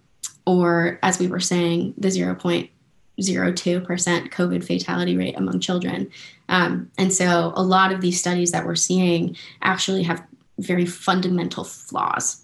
or, 0.45 0.99
as 1.03 1.19
we 1.19 1.27
were 1.27 1.39
saying, 1.39 1.93
the 1.97 2.09
0.02% 2.09 2.69
COVID 3.17 4.63
fatality 4.63 5.17
rate 5.17 5.37
among 5.37 5.59
children. 5.59 6.09
Um, 6.49 6.91
and 6.97 7.11
so, 7.11 7.53
a 7.55 7.63
lot 7.63 7.91
of 7.91 8.01
these 8.01 8.19
studies 8.19 8.51
that 8.51 8.65
we're 8.65 8.75
seeing 8.75 9.35
actually 9.61 10.03
have 10.03 10.23
very 10.59 10.85
fundamental 10.85 11.63
flaws 11.63 12.42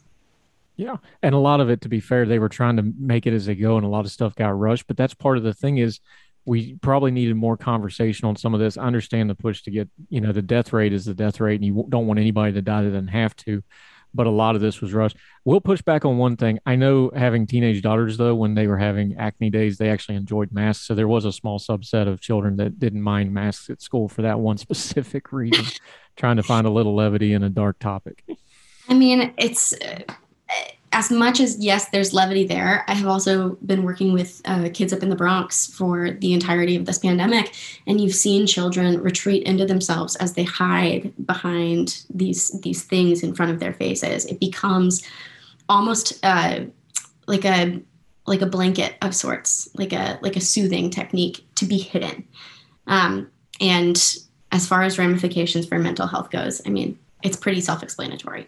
yeah. 0.79 0.95
And 1.21 1.35
a 1.35 1.39
lot 1.39 1.59
of 1.59 1.69
it, 1.69 1.81
to 1.81 1.89
be 1.89 1.99
fair, 1.99 2.25
they 2.25 2.39
were 2.39 2.47
trying 2.47 2.77
to 2.77 2.93
make 2.97 3.27
it 3.27 3.33
as 3.33 3.45
they 3.45 3.55
go, 3.55 3.75
and 3.75 3.85
a 3.85 3.89
lot 3.89 4.05
of 4.05 4.11
stuff 4.11 4.33
got 4.33 4.57
rushed. 4.57 4.87
But 4.87 4.95
that's 4.95 5.13
part 5.13 5.35
of 5.35 5.43
the 5.43 5.53
thing 5.53 5.77
is 5.77 5.99
we 6.45 6.75
probably 6.75 7.11
needed 7.11 7.35
more 7.35 7.57
conversation 7.57 8.29
on 8.29 8.37
some 8.37 8.53
of 8.53 8.61
this. 8.61 8.77
I 8.77 8.83
understand 8.83 9.29
the 9.29 9.35
push 9.35 9.61
to 9.63 9.71
get, 9.71 9.89
you 10.07 10.21
know, 10.21 10.31
the 10.31 10.41
death 10.41 10.71
rate 10.71 10.93
is 10.93 11.03
the 11.03 11.13
death 11.13 11.41
rate, 11.41 11.55
and 11.55 11.65
you 11.65 11.85
don't 11.89 12.07
want 12.07 12.17
anybody 12.17 12.53
to 12.53 12.61
die 12.61 12.83
that 12.83 12.91
doesn't 12.91 13.09
have 13.09 13.35
to. 13.37 13.61
But 14.13 14.25
a 14.25 14.29
lot 14.31 14.55
of 14.55 14.61
this 14.61 14.79
was 14.79 14.93
rushed. 14.93 15.17
We'll 15.43 15.59
push 15.59 15.81
back 15.81 16.05
on 16.05 16.17
one 16.17 16.37
thing. 16.37 16.59
I 16.65 16.77
know 16.77 17.11
having 17.13 17.45
teenage 17.45 17.81
daughters, 17.81 18.15
though, 18.15 18.33
when 18.33 18.55
they 18.55 18.65
were 18.65 18.77
having 18.77 19.17
acne 19.17 19.49
days, 19.49 19.77
they 19.77 19.89
actually 19.89 20.15
enjoyed 20.15 20.53
masks. 20.53 20.87
So 20.87 20.95
there 20.95 21.09
was 21.09 21.25
a 21.25 21.33
small 21.33 21.59
subset 21.59 22.07
of 22.07 22.21
children 22.21 22.55
that 22.55 22.79
didn't 22.79 23.01
mind 23.01 23.33
masks 23.33 23.69
at 23.69 23.81
school 23.81 24.07
for 24.07 24.21
that 24.21 24.39
one 24.39 24.57
specific 24.67 25.33
reason, 25.33 25.65
trying 26.15 26.37
to 26.37 26.43
find 26.43 26.65
a 26.65 26.71
little 26.71 26.95
levity 26.95 27.33
in 27.33 27.43
a 27.43 27.49
dark 27.49 27.79
topic. 27.79 28.23
I 28.87 28.93
mean, 28.93 29.33
it's 29.37 29.75
as 30.91 31.11
much 31.11 31.39
as 31.39 31.57
yes 31.59 31.89
there's 31.89 32.13
levity 32.13 32.45
there 32.47 32.83
i 32.87 32.93
have 32.93 33.07
also 33.07 33.57
been 33.65 33.83
working 33.83 34.11
with 34.11 34.41
uh, 34.45 34.69
kids 34.73 34.91
up 34.91 35.03
in 35.03 35.09
the 35.09 35.15
bronx 35.15 35.67
for 35.67 36.11
the 36.11 36.33
entirety 36.33 36.75
of 36.75 36.85
this 36.85 36.97
pandemic. 36.97 37.53
And 37.85 38.01
you've 38.01 38.15
seen 38.15 38.47
children 38.47 39.01
retreat 39.01 39.43
into 39.43 39.65
themselves 39.65 40.15
as 40.15 40.33
they 40.33 40.43
hide 40.43 41.13
behind 41.25 42.03
these 42.09 42.49
these 42.61 42.83
things 42.83 43.23
in 43.23 43.35
front 43.35 43.51
of 43.51 43.59
their 43.59 43.73
faces. 43.73 44.25
It 44.25 44.39
becomes 44.39 45.03
almost 45.67 46.19
uh, 46.23 46.61
like 47.27 47.45
a 47.45 47.79
like 48.25 48.41
a 48.41 48.45
blanket 48.47 48.95
of 49.01 49.15
sorts 49.15 49.69
like 49.75 49.93
a 49.93 50.19
like 50.21 50.35
a 50.35 50.41
soothing 50.41 50.89
technique 50.89 51.45
to 51.55 51.65
be 51.65 51.77
hidden. 51.77 52.27
Um, 52.87 53.29
and 53.61 54.15
as 54.51 54.67
far 54.67 54.81
as 54.81 54.97
ramifications 54.97 55.67
for 55.67 55.79
mental 55.79 56.07
health 56.07 56.31
goes 56.31 56.61
i 56.65 56.69
mean 56.69 56.97
it's 57.23 57.37
pretty 57.37 57.61
self-explanatory 57.61 58.47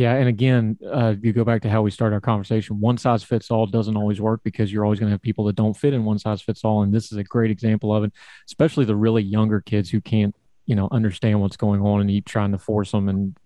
yeah, 0.00 0.14
and 0.14 0.30
again, 0.30 0.78
uh, 0.90 1.14
you 1.20 1.34
go 1.34 1.44
back 1.44 1.60
to 1.60 1.68
how 1.68 1.82
we 1.82 1.90
started 1.90 2.14
our 2.14 2.22
conversation. 2.22 2.80
One 2.80 2.96
size 2.96 3.22
fits 3.22 3.50
all 3.50 3.66
doesn't 3.66 3.98
always 3.98 4.18
work 4.18 4.40
because 4.42 4.72
you're 4.72 4.82
always 4.82 4.98
going 4.98 5.08
to 5.08 5.12
have 5.12 5.20
people 5.20 5.44
that 5.44 5.56
don't 5.56 5.76
fit 5.76 5.92
in 5.92 6.06
one 6.06 6.18
size 6.18 6.40
fits 6.40 6.64
all, 6.64 6.82
and 6.82 6.90
this 6.90 7.12
is 7.12 7.18
a 7.18 7.22
great 7.22 7.50
example 7.50 7.94
of 7.94 8.04
it. 8.04 8.12
Especially 8.46 8.86
the 8.86 8.96
really 8.96 9.22
younger 9.22 9.60
kids 9.60 9.90
who 9.90 10.00
can't, 10.00 10.34
you 10.64 10.74
know, 10.74 10.88
understand 10.90 11.42
what's 11.42 11.58
going 11.58 11.82
on, 11.82 12.00
and 12.00 12.10
you 12.10 12.22
trying 12.22 12.52
to 12.52 12.58
force 12.58 12.92
them. 12.92 13.10
And 13.10 13.36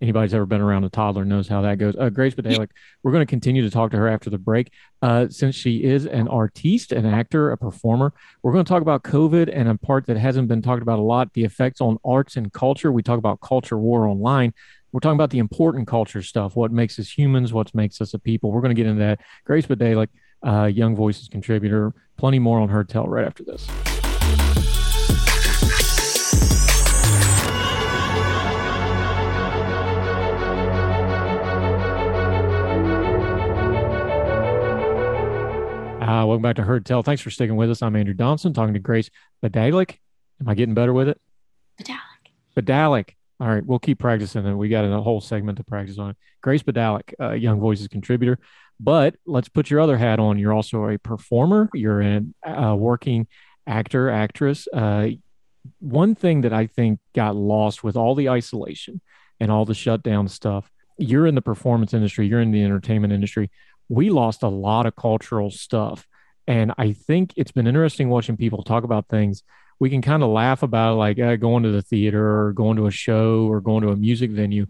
anybody's 0.00 0.32
ever 0.32 0.46
been 0.46 0.60
around 0.60 0.84
a 0.84 0.88
toddler 0.88 1.24
knows 1.24 1.48
how 1.48 1.62
that 1.62 1.78
goes. 1.78 1.96
Uh, 1.98 2.08
Grace 2.08 2.36
Badalik, 2.36 2.68
we're 3.02 3.10
going 3.10 3.26
to 3.26 3.28
continue 3.28 3.62
to 3.62 3.70
talk 3.70 3.90
to 3.90 3.96
her 3.96 4.06
after 4.06 4.30
the 4.30 4.38
break. 4.38 4.70
Uh, 5.02 5.26
since 5.28 5.56
she 5.56 5.82
is 5.82 6.06
an 6.06 6.28
artiste, 6.28 6.92
an 6.92 7.04
actor, 7.04 7.50
a 7.50 7.58
performer, 7.58 8.12
we're 8.44 8.52
going 8.52 8.64
to 8.64 8.68
talk 8.68 8.82
about 8.82 9.02
COVID 9.02 9.50
and 9.52 9.68
a 9.68 9.76
part 9.76 10.06
that 10.06 10.16
hasn't 10.16 10.46
been 10.46 10.62
talked 10.62 10.82
about 10.82 11.00
a 11.00 11.02
lot: 11.02 11.32
the 11.34 11.42
effects 11.42 11.80
on 11.80 11.98
arts 12.04 12.36
and 12.36 12.52
culture. 12.52 12.92
We 12.92 13.02
talk 13.02 13.18
about 13.18 13.40
culture 13.40 13.76
war 13.76 14.06
online 14.06 14.54
we're 14.92 15.00
talking 15.00 15.16
about 15.16 15.30
the 15.30 15.38
important 15.38 15.88
culture 15.88 16.22
stuff, 16.22 16.56
what 16.56 16.72
makes 16.72 16.98
us 16.98 17.10
humans, 17.10 17.52
what 17.52 17.74
makes 17.74 18.00
us 18.00 18.14
a 18.14 18.18
people. 18.18 18.50
We're 18.50 18.60
going 18.60 18.74
to 18.74 18.80
get 18.80 18.86
into 18.86 19.00
that. 19.00 19.20
Grace 19.44 19.66
Badalik, 19.66 20.08
uh, 20.42 20.64
Young 20.66 20.94
Voices 20.94 21.28
contributor, 21.28 21.92
plenty 22.16 22.38
more 22.38 22.60
on 22.60 22.68
Heard 22.68 22.88
Tell 22.88 23.06
right 23.06 23.26
after 23.26 23.44
this. 23.44 23.66
Uh, 36.00 36.24
welcome 36.24 36.42
back 36.42 36.56
to 36.56 36.62
Heard 36.62 36.86
Tell. 36.86 37.02
Thanks 37.02 37.20
for 37.20 37.30
sticking 37.30 37.56
with 37.56 37.70
us. 37.70 37.82
I'm 37.82 37.96
Andrew 37.96 38.14
Donaldson 38.14 38.54
talking 38.54 38.74
to 38.74 38.80
Grace 38.80 39.10
Badalik. 39.44 39.96
Am 40.40 40.48
I 40.48 40.54
getting 40.54 40.74
better 40.74 40.92
with 40.92 41.08
it? 41.08 41.20
Badalik. 41.80 42.30
Badalik. 42.56 43.10
All 43.38 43.48
right, 43.48 43.64
we'll 43.64 43.78
keep 43.78 43.98
practicing 43.98 44.46
and 44.46 44.58
we 44.58 44.68
got 44.68 44.84
a 44.84 45.00
whole 45.00 45.20
segment 45.20 45.58
to 45.58 45.64
practice 45.64 45.98
on. 45.98 46.16
Grace 46.40 46.62
Badalik, 46.62 47.12
uh, 47.20 47.32
Young 47.32 47.60
Voices 47.60 47.88
contributor. 47.88 48.38
But 48.80 49.16
let's 49.26 49.48
put 49.48 49.70
your 49.70 49.80
other 49.80 49.96
hat 49.96 50.18
on. 50.18 50.38
You're 50.38 50.52
also 50.52 50.88
a 50.88 50.98
performer, 50.98 51.68
you're 51.74 52.00
a 52.00 52.22
uh, 52.46 52.74
working 52.74 53.26
actor, 53.66 54.10
actress. 54.10 54.68
Uh, 54.72 55.08
one 55.80 56.14
thing 56.14 56.42
that 56.42 56.52
I 56.52 56.66
think 56.66 57.00
got 57.14 57.36
lost 57.36 57.82
with 57.82 57.96
all 57.96 58.14
the 58.14 58.28
isolation 58.28 59.00
and 59.40 59.50
all 59.50 59.64
the 59.64 59.74
shutdown 59.74 60.28
stuff, 60.28 60.70
you're 60.98 61.26
in 61.26 61.34
the 61.34 61.42
performance 61.42 61.92
industry, 61.94 62.26
you're 62.26 62.40
in 62.40 62.52
the 62.52 62.64
entertainment 62.64 63.12
industry. 63.12 63.50
We 63.88 64.10
lost 64.10 64.42
a 64.42 64.48
lot 64.48 64.86
of 64.86 64.96
cultural 64.96 65.50
stuff. 65.50 66.06
And 66.46 66.72
I 66.78 66.92
think 66.92 67.32
it's 67.36 67.52
been 67.52 67.66
interesting 67.66 68.08
watching 68.08 68.36
people 68.36 68.62
talk 68.62 68.84
about 68.84 69.08
things 69.08 69.42
we 69.78 69.90
can 69.90 70.02
kind 70.02 70.22
of 70.22 70.30
laugh 70.30 70.62
about 70.62 70.96
like 70.96 71.18
uh, 71.18 71.36
going 71.36 71.62
to 71.64 71.70
the 71.70 71.82
theater 71.82 72.46
or 72.46 72.52
going 72.52 72.76
to 72.76 72.86
a 72.86 72.90
show 72.90 73.46
or 73.46 73.60
going 73.60 73.82
to 73.82 73.90
a 73.90 73.96
music 73.96 74.30
venue. 74.30 74.66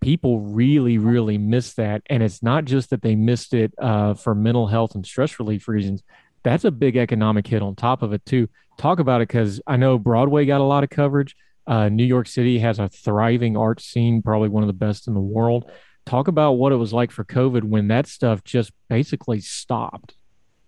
People 0.00 0.40
really, 0.40 0.96
really 0.96 1.36
miss 1.36 1.74
that. 1.74 2.02
And 2.06 2.22
it's 2.22 2.42
not 2.42 2.64
just 2.64 2.90
that 2.90 3.02
they 3.02 3.14
missed 3.14 3.52
it 3.52 3.74
uh, 3.78 4.14
for 4.14 4.34
mental 4.34 4.66
health 4.66 4.94
and 4.94 5.04
stress 5.04 5.38
relief 5.38 5.68
reasons. 5.68 6.02
That's 6.42 6.64
a 6.64 6.70
big 6.70 6.96
economic 6.96 7.46
hit 7.46 7.60
on 7.60 7.76
top 7.76 8.02
of 8.02 8.14
it, 8.14 8.24
too. 8.24 8.48
Talk 8.78 8.98
about 8.98 9.20
it 9.20 9.28
because 9.28 9.60
I 9.66 9.76
know 9.76 9.98
Broadway 9.98 10.46
got 10.46 10.62
a 10.62 10.64
lot 10.64 10.84
of 10.84 10.90
coverage. 10.90 11.36
Uh, 11.66 11.90
New 11.90 12.04
York 12.04 12.26
City 12.26 12.58
has 12.60 12.78
a 12.78 12.88
thriving 12.88 13.58
art 13.58 13.80
scene, 13.80 14.22
probably 14.22 14.48
one 14.48 14.62
of 14.62 14.68
the 14.68 14.72
best 14.72 15.06
in 15.06 15.12
the 15.12 15.20
world. 15.20 15.70
Talk 16.06 16.28
about 16.28 16.52
what 16.52 16.72
it 16.72 16.76
was 16.76 16.94
like 16.94 17.10
for 17.10 17.24
COVID 17.24 17.62
when 17.64 17.88
that 17.88 18.06
stuff 18.06 18.42
just 18.42 18.72
basically 18.88 19.40
stopped. 19.40 20.14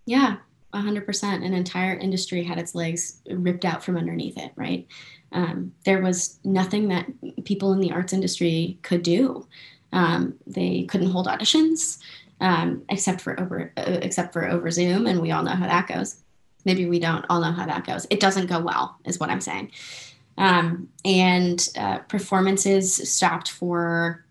Yeah, 0.04 0.36
100% 0.74 1.22
an 1.44 1.54
entire 1.54 1.96
industry 1.96 2.42
had 2.42 2.58
its 2.58 2.74
legs 2.74 3.20
ripped 3.30 3.64
out 3.64 3.84
from 3.84 3.96
underneath 3.96 4.38
it 4.38 4.52
right? 4.56 4.86
Um, 5.32 5.72
there 5.84 6.02
was 6.02 6.38
nothing 6.44 6.88
that 6.88 7.06
people 7.44 7.72
in 7.72 7.80
the 7.80 7.92
arts 7.92 8.12
industry 8.12 8.78
could 8.82 9.02
do. 9.02 9.46
Um, 9.92 10.34
they 10.46 10.84
couldn't 10.84 11.10
hold 11.10 11.26
auditions 11.26 11.98
um, 12.40 12.82
except 12.88 13.20
for 13.20 13.38
over 13.40 13.72
uh, 13.76 13.98
except 14.02 14.32
for 14.32 14.48
over 14.48 14.70
zoom 14.70 15.06
and 15.06 15.20
we 15.20 15.30
all 15.30 15.42
know 15.42 15.52
how 15.52 15.66
that 15.66 15.88
goes. 15.88 16.16
Maybe 16.64 16.86
we 16.86 16.98
don't 16.98 17.26
all 17.28 17.40
know 17.40 17.52
how 17.52 17.66
that 17.66 17.86
goes. 17.86 18.06
It 18.10 18.20
doesn't 18.20 18.46
go 18.46 18.60
well 18.60 18.96
is 19.04 19.18
what 19.18 19.30
i'm 19.30 19.40
saying. 19.40 19.72
Um, 20.38 20.88
and 21.04 21.68
uh, 21.78 21.98
performances 22.00 23.10
stopped 23.10 23.50
for 23.50 24.24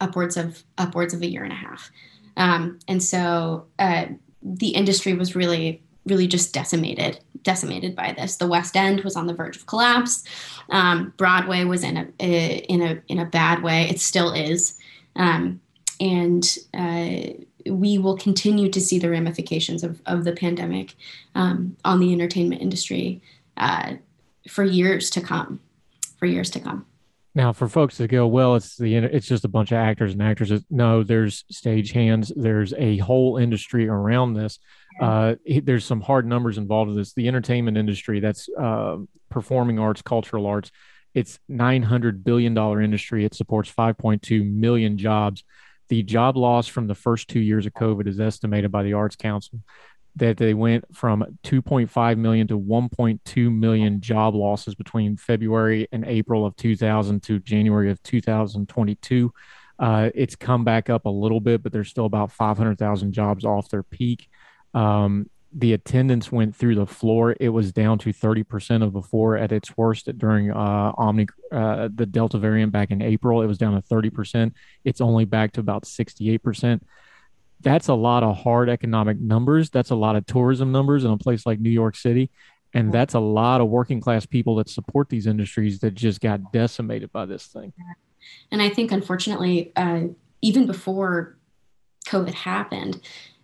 upwards 0.00 0.36
of 0.36 0.62
upwards 0.78 1.14
of 1.14 1.22
a 1.22 1.26
year 1.26 1.44
and 1.44 1.52
a 1.52 1.56
half. 1.56 1.90
Um, 2.36 2.78
and 2.88 3.02
so 3.02 3.66
uh, 3.78 4.06
the 4.42 4.70
industry 4.70 5.14
was 5.14 5.34
really 5.34 5.82
really 6.04 6.26
just 6.26 6.52
decimated 6.52 7.20
decimated 7.42 7.94
by 7.94 8.12
this. 8.12 8.36
The 8.36 8.46
West 8.46 8.76
End 8.76 9.00
was 9.02 9.16
on 9.16 9.26
the 9.26 9.34
verge 9.34 9.56
of 9.56 9.66
collapse. 9.66 10.24
Um, 10.70 11.12
Broadway 11.16 11.64
was 11.64 11.82
in 11.82 11.96
a, 12.20 12.58
in 12.68 12.82
a 12.82 13.02
in 13.08 13.18
a 13.18 13.24
bad 13.24 13.62
way. 13.62 13.88
It 13.88 14.00
still 14.00 14.32
is, 14.32 14.78
um, 15.16 15.60
and 16.00 16.56
uh, 16.74 17.32
we 17.66 17.98
will 17.98 18.16
continue 18.16 18.68
to 18.70 18.80
see 18.80 18.98
the 18.98 19.10
ramifications 19.10 19.82
of 19.82 20.00
of 20.06 20.24
the 20.24 20.32
pandemic 20.32 20.94
um, 21.34 21.76
on 21.84 22.00
the 22.00 22.12
entertainment 22.12 22.62
industry 22.62 23.20
uh, 23.56 23.94
for 24.48 24.64
years 24.64 25.10
to 25.10 25.20
come. 25.20 25.60
For 26.18 26.26
years 26.26 26.50
to 26.50 26.60
come. 26.60 26.86
Now, 27.34 27.52
for 27.54 27.66
folks 27.66 27.96
that 27.96 28.08
go, 28.08 28.26
well, 28.26 28.56
it's 28.56 28.76
the 28.76 28.94
it's 28.96 29.26
just 29.26 29.44
a 29.44 29.48
bunch 29.48 29.72
of 29.72 29.78
actors 29.78 30.12
and 30.12 30.22
actresses. 30.22 30.64
No, 30.68 31.02
there's 31.02 31.44
stage 31.50 31.92
hands. 31.92 32.30
There's 32.34 32.74
a 32.74 32.98
whole 32.98 33.38
industry 33.38 33.88
around 33.88 34.34
this. 34.34 34.58
Uh, 35.00 35.36
there's 35.62 35.86
some 35.86 36.02
hard 36.02 36.26
numbers 36.26 36.58
involved 36.58 36.90
in 36.90 36.96
this. 36.96 37.14
The 37.14 37.28
entertainment 37.28 37.78
industry, 37.78 38.20
that's 38.20 38.50
uh, 38.50 38.98
performing 39.30 39.78
arts, 39.78 40.02
cultural 40.02 40.46
arts. 40.46 40.70
It's 41.14 41.38
900 41.48 42.22
billion 42.22 42.52
dollar 42.52 42.82
industry. 42.82 43.24
It 43.24 43.34
supports 43.34 43.72
5.2 43.72 44.44
million 44.50 44.98
jobs. 44.98 45.42
The 45.88 46.02
job 46.02 46.36
loss 46.36 46.68
from 46.68 46.86
the 46.86 46.94
first 46.94 47.28
two 47.28 47.40
years 47.40 47.64
of 47.66 47.72
COVID 47.72 48.06
is 48.06 48.20
estimated 48.20 48.70
by 48.70 48.82
the 48.82 48.94
Arts 48.94 49.16
Council 49.16 49.60
that 50.16 50.36
they 50.36 50.54
went 50.54 50.84
from 50.94 51.24
2.5 51.42 52.18
million 52.18 52.46
to 52.48 52.58
1.2 52.58 53.54
million 53.54 54.00
job 54.00 54.34
losses 54.34 54.74
between 54.74 55.16
February 55.16 55.88
and 55.92 56.04
April 56.04 56.44
of 56.44 56.54
2000 56.56 57.22
to 57.22 57.38
January 57.38 57.90
of 57.90 58.02
2022. 58.02 59.32
Uh, 59.78 60.10
it's 60.14 60.36
come 60.36 60.64
back 60.64 60.90
up 60.90 61.06
a 61.06 61.10
little 61.10 61.40
bit, 61.40 61.62
but 61.62 61.72
there's 61.72 61.88
still 61.88 62.04
about 62.04 62.30
500,000 62.30 63.12
jobs 63.12 63.44
off 63.44 63.70
their 63.70 63.82
peak. 63.82 64.28
Um, 64.74 65.28
the 65.54 65.72
attendance 65.74 66.32
went 66.32 66.56
through 66.56 66.76
the 66.76 66.86
floor. 66.86 67.36
It 67.38 67.50
was 67.50 67.72
down 67.72 67.98
to 67.98 68.12
30% 68.12 68.82
of 68.82 68.92
before 68.92 69.36
at 69.36 69.52
its 69.52 69.76
worst 69.76 70.08
during 70.18 70.50
uh, 70.50 70.92
Omni, 70.96 71.26
uh, 71.50 71.88
the 71.94 72.06
Delta 72.06 72.38
variant 72.38 72.72
back 72.72 72.90
in 72.90 73.02
April. 73.02 73.42
It 73.42 73.46
was 73.46 73.58
down 73.58 73.74
to 73.74 73.82
30%. 73.82 74.52
It's 74.84 75.00
only 75.00 75.24
back 75.24 75.52
to 75.52 75.60
about 75.60 75.84
68% 75.84 76.80
that's 77.62 77.88
a 77.88 77.94
lot 77.94 78.22
of 78.22 78.36
hard 78.36 78.68
economic 78.68 79.20
numbers. 79.20 79.70
That's 79.70 79.90
a 79.90 79.94
lot 79.94 80.16
of 80.16 80.26
tourism 80.26 80.72
numbers 80.72 81.04
in 81.04 81.10
a 81.10 81.18
place 81.18 81.46
like 81.46 81.60
New 81.60 81.70
York 81.70 81.96
City. 81.96 82.30
And 82.74 82.92
that's 82.92 83.14
a 83.14 83.20
lot 83.20 83.60
of 83.60 83.68
working 83.68 84.00
class 84.00 84.24
people 84.24 84.56
that 84.56 84.68
support 84.68 85.08
these 85.08 85.26
industries 85.26 85.80
that 85.80 85.92
just 85.92 86.20
got 86.20 86.52
decimated 86.52 87.12
by 87.12 87.26
this 87.26 87.46
thing. 87.46 87.72
And 88.50 88.62
I 88.62 88.70
think, 88.70 88.92
unfortunately, 88.92 89.72
uh, 89.76 90.04
even 90.40 90.66
before 90.66 91.36
COVID 92.06 92.32
happened, 92.32 93.00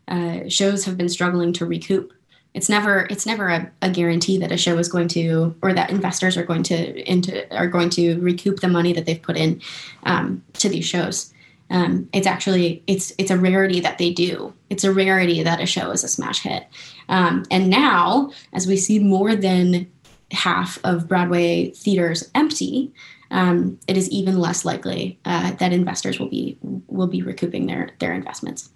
uh, 0.08 0.48
shows 0.48 0.84
have 0.86 0.96
been 0.96 1.08
struggling 1.08 1.52
to 1.54 1.66
recoup. 1.66 2.12
It's 2.54 2.68
never 2.68 3.06
it's 3.10 3.26
never 3.26 3.48
a, 3.48 3.70
a, 3.82 3.90
guarantee 3.90 4.38
that 4.38 4.50
a 4.50 4.56
show 4.56 4.78
is 4.78 4.88
going 4.88 5.08
to 5.08 5.54
or 5.60 5.74
that 5.74 5.90
investors 5.90 6.36
are 6.36 6.44
going 6.44 6.62
to 6.64 7.10
into 7.10 7.54
are 7.54 7.68
going 7.68 7.90
to 7.90 8.18
recoup 8.20 8.60
the 8.60 8.68
money 8.68 8.94
that 8.94 9.04
they've 9.04 9.20
put 9.20 9.36
in 9.36 9.60
um, 10.04 10.42
to 10.54 10.68
these 10.68 10.86
shows. 10.86 11.32
Um, 11.70 12.08
it's 12.12 12.26
actually 12.26 12.82
it's 12.86 13.12
it's 13.18 13.30
a 13.30 13.36
rarity 13.36 13.80
that 13.80 13.98
they 13.98 14.10
do. 14.10 14.54
It's 14.70 14.84
a 14.84 14.92
rarity 14.92 15.42
that 15.42 15.60
a 15.60 15.66
show 15.66 15.90
is 15.90 16.04
a 16.04 16.08
smash 16.08 16.40
hit. 16.40 16.66
Um, 17.08 17.44
and 17.50 17.68
now, 17.68 18.32
as 18.52 18.66
we 18.66 18.76
see 18.76 18.98
more 18.98 19.34
than 19.34 19.90
half 20.30 20.78
of 20.84 21.08
Broadway 21.08 21.70
theaters 21.70 22.30
empty, 22.34 22.92
um, 23.30 23.78
it 23.86 23.96
is 23.96 24.10
even 24.10 24.38
less 24.38 24.64
likely 24.64 25.18
uh, 25.24 25.52
that 25.52 25.72
investors 25.72 26.18
will 26.18 26.28
be 26.28 26.58
will 26.88 27.06
be 27.06 27.22
recouping 27.22 27.66
their 27.66 27.90
their 27.98 28.12
investments. 28.12 28.70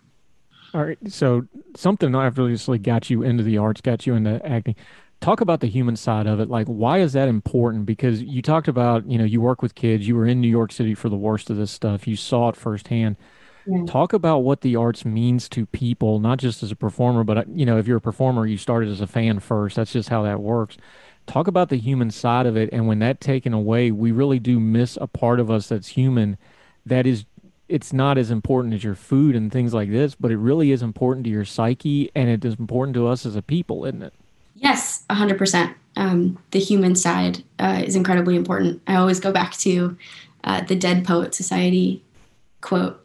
All 0.75 0.85
right. 0.85 0.99
So 1.07 1.47
something 1.77 2.15
obviously 2.15 2.79
got 2.79 3.11
you 3.11 3.23
into 3.23 3.43
the 3.43 3.59
arts, 3.59 3.81
got 3.81 4.07
you 4.07 4.15
into 4.15 4.45
acting 4.47 4.75
talk 5.23 5.41
about 5.41 5.61
the 5.61 5.69
human 5.69 5.95
side 5.97 6.27
of 6.27 6.41
it 6.41 6.51
like 6.51 6.67
why 6.67 6.99
is 6.99 7.13
that 7.15 7.29
important? 7.29 7.87
Because 7.87 8.23
you 8.23 8.43
talked 8.43 8.69
about 8.69 9.09
you 9.09 9.17
know 9.17 9.25
you 9.25 9.41
work 9.41 9.63
with 9.63 9.75
kids 9.75 10.07
you 10.07 10.17
were 10.17 10.27
in 10.27 10.41
new 10.41 10.49
york 10.49 10.73
city 10.73 10.95
for 10.95 11.09
the 11.09 11.17
worst 11.17 11.49
of 11.49 11.57
this 11.57 11.71
stuff 11.71 12.07
you 12.07 12.17
saw 12.17 12.51
it 12.51 12.57
firsthand. 12.57 13.17
Yeah. 13.65 13.85
talk 13.87 14.13
about 14.13 14.39
what 14.39 14.63
the 14.63 14.75
arts 14.75 15.05
means 15.05 15.49
to 15.51 15.67
people 15.67 16.19
not 16.19 16.39
just 16.41 16.65
as 16.65 16.73
a 16.73 16.77
performer 16.77 17.23
but 17.23 17.39
uh, 17.39 17.45
you 17.55 17.65
know 17.65 17.79
if 17.79 17.87
you're 17.87 17.99
a 17.99 18.01
performer 18.01 18.45
you 18.45 18.59
started 18.59 18.89
as 18.89 19.01
a 19.01 19.07
fan 19.07 19.39
first 19.39 19.77
that's 19.77 19.93
just 19.93 20.09
how 20.11 20.23
that 20.25 20.41
works. 20.41 20.77
Talk 21.25 21.47
about 21.47 21.69
the 21.69 21.77
human 21.77 22.11
side 22.11 22.47
of 22.47 22.57
it 22.57 22.69
and 22.73 22.89
when 22.89 22.99
that 22.99 23.21
taken 23.21 23.55
away 23.55 23.93
we 23.93 24.11
really 24.11 24.41
do 24.41 24.59
miss 24.59 24.99
a 25.01 25.07
part 25.07 25.39
of 25.39 25.49
us 25.49 25.69
that's 25.69 25.89
human 25.89 26.37
that 26.85 27.07
is 27.07 27.25
it's 27.69 27.93
not 27.93 28.19
as 28.19 28.33
important 28.33 28.75
as 28.75 28.83
your 28.83 28.97
food 28.97 29.37
and 29.37 29.53
things 29.53 29.73
like 29.73 29.91
this 29.93 30.17
but 30.17 30.33
it 30.33 30.39
really 30.39 30.73
is 30.73 30.83
important 30.83 31.23
to 31.25 31.31
your 31.31 31.45
psyche 31.45 32.11
and 32.17 32.29
it 32.29 32.45
is 32.45 32.57
important 32.57 32.95
to 32.95 33.07
us 33.07 33.25
as 33.25 33.37
a 33.37 33.43
people 33.43 33.85
isn't 33.85 34.03
it 34.03 34.13
Yes, 34.63 35.05
100%. 35.11 35.75
Um, 35.97 36.39
the 36.53 36.61
human 36.61 36.95
side 36.95 37.43
uh, 37.59 37.83
is 37.85 37.97
incredibly 37.97 38.37
important. 38.37 38.81
I 38.87 38.95
always 38.95 39.21
go 39.21 39.33
back 39.33 39.53
to 39.59 39.97
uh, 40.45 40.63
the 40.63 40.77
Dead 40.77 41.05
Poet 41.05 41.35
Society 41.35 42.03
quote, 42.61 43.05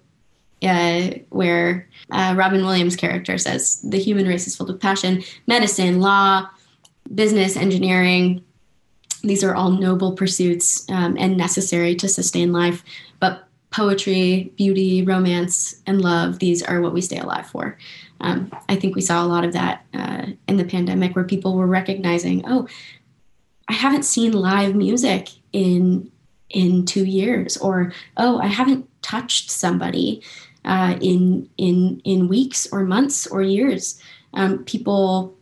uh, 0.61 1.09
where 1.29 1.89
uh, 2.11 2.35
Robin 2.37 2.63
Williams' 2.63 2.95
character 2.95 3.37
says, 3.39 3.81
The 3.81 3.97
human 3.97 4.27
race 4.27 4.45
is 4.47 4.55
filled 4.55 4.69
with 4.69 4.79
passion, 4.79 5.23
medicine, 5.47 5.99
law, 5.99 6.47
business, 7.13 7.57
engineering. 7.57 8.43
These 9.23 9.43
are 9.43 9.55
all 9.55 9.71
noble 9.71 10.13
pursuits 10.13 10.87
um, 10.91 11.17
and 11.19 11.37
necessary 11.37 11.95
to 11.95 12.07
sustain 12.07 12.53
life. 12.53 12.83
But 13.19 13.46
poetry, 13.77 14.51
beauty, 14.57 15.03
romance, 15.03 15.81
and 15.85 16.01
love, 16.01 16.39
these 16.39 16.63
are 16.63 16.81
what 16.81 16.93
we 16.93 17.01
stay 17.01 17.19
alive 17.19 17.47
for 17.47 17.77
um, 18.19 18.51
I 18.67 18.75
think 18.75 18.95
we 18.95 19.01
saw 19.01 19.23
a 19.23 19.27
lot 19.27 19.43
of 19.43 19.53
that 19.53 19.85
uh, 19.93 20.27
in 20.47 20.57
the 20.57 20.65
pandemic 20.65 21.15
where 21.15 21.25
people 21.25 21.55
were 21.55 21.67
recognizing, 21.67 22.43
oh, 22.47 22.67
I 23.67 23.73
haven't 23.73 24.03
seen 24.03 24.31
live 24.31 24.75
music 24.75 25.29
in 25.53 26.11
in 26.49 26.85
two 26.85 27.03
years, 27.03 27.57
or 27.57 27.91
oh, 28.15 28.39
I 28.39 28.47
haven't 28.47 28.87
touched 29.01 29.51
somebody 29.51 30.23
uh, 30.65 30.97
in 31.01 31.49
in 31.57 32.01
in 32.05 32.27
weeks 32.27 32.67
or 32.71 32.83
months 32.83 33.27
or 33.27 33.41
years. 33.41 34.01
Um, 34.33 34.63
people, 34.63 35.35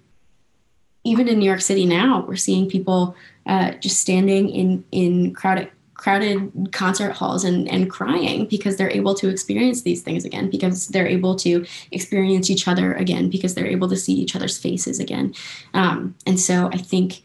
even 1.04 1.28
in 1.28 1.39
New 1.39 1.45
York 1.45 1.62
City 1.62 1.86
now, 1.86 2.26
we're 2.28 2.36
seeing 2.36 2.67
people 2.67 3.15
uh, 3.45 3.71
just 3.74 4.02
standing 4.02 4.50
in 4.50 4.84
in 4.91 5.34
crowded 5.34 5.69
crowded 5.96 6.52
concert 6.72 7.14
halls 7.14 7.44
and, 7.44 7.68
and 7.70 7.90
crying 7.90 8.46
because 8.46 8.78
they're 8.78 8.92
able 8.92 9.16
to 9.16 9.30
experience 9.30 9.82
these 9.82 10.02
things 10.02 10.26
again, 10.26 10.50
because 10.50 10.88
they're 10.90 11.08
able 11.08 11.36
to 11.36 11.66
experience 11.92 12.50
each 12.50 12.68
other 12.68 12.94
again, 12.94 13.30
because 13.30 13.56
they're 13.56 13.66
able 13.66 13.90
to 13.90 13.96
see 13.96 14.14
each 14.14 14.36
other's 14.36 14.58
faces 14.58 15.00
again. 15.00 15.34
Um, 15.74 16.16
and 16.28 16.40
so 16.40 16.70
I 16.72 16.78
think 16.78 17.24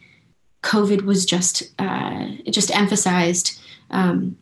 COVID 0.62 1.02
was 1.02 1.26
just, 1.26 1.72
uh, 1.78 2.26
it 2.44 2.52
just 2.52 2.74
emphasized 2.74 3.60
um, 3.90 4.36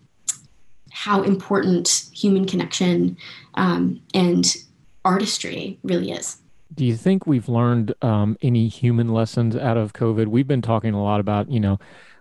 how 0.91 1.23
important 1.23 2.09
human 2.13 2.45
connection 2.45 3.17
um, 3.55 4.01
and 4.15 4.57
artistry 5.05 5.79
really 5.83 6.11
is. 6.11 6.37
Do 6.75 6.85
you 6.85 6.97
think 6.97 7.27
we've 7.27 7.49
learned 7.49 7.95
um, 8.03 8.37
any 8.43 8.69
human 8.69 9.09
lessons 9.09 9.57
out 9.57 9.77
of 9.77 9.95
COVID? 9.95 10.27
We've 10.27 10.47
been 10.47 10.63
talking 10.63 10.93
a 10.93 11.03
lot 11.03 11.19
about, 11.19 11.51
you 11.51 11.61
know, 11.61 11.79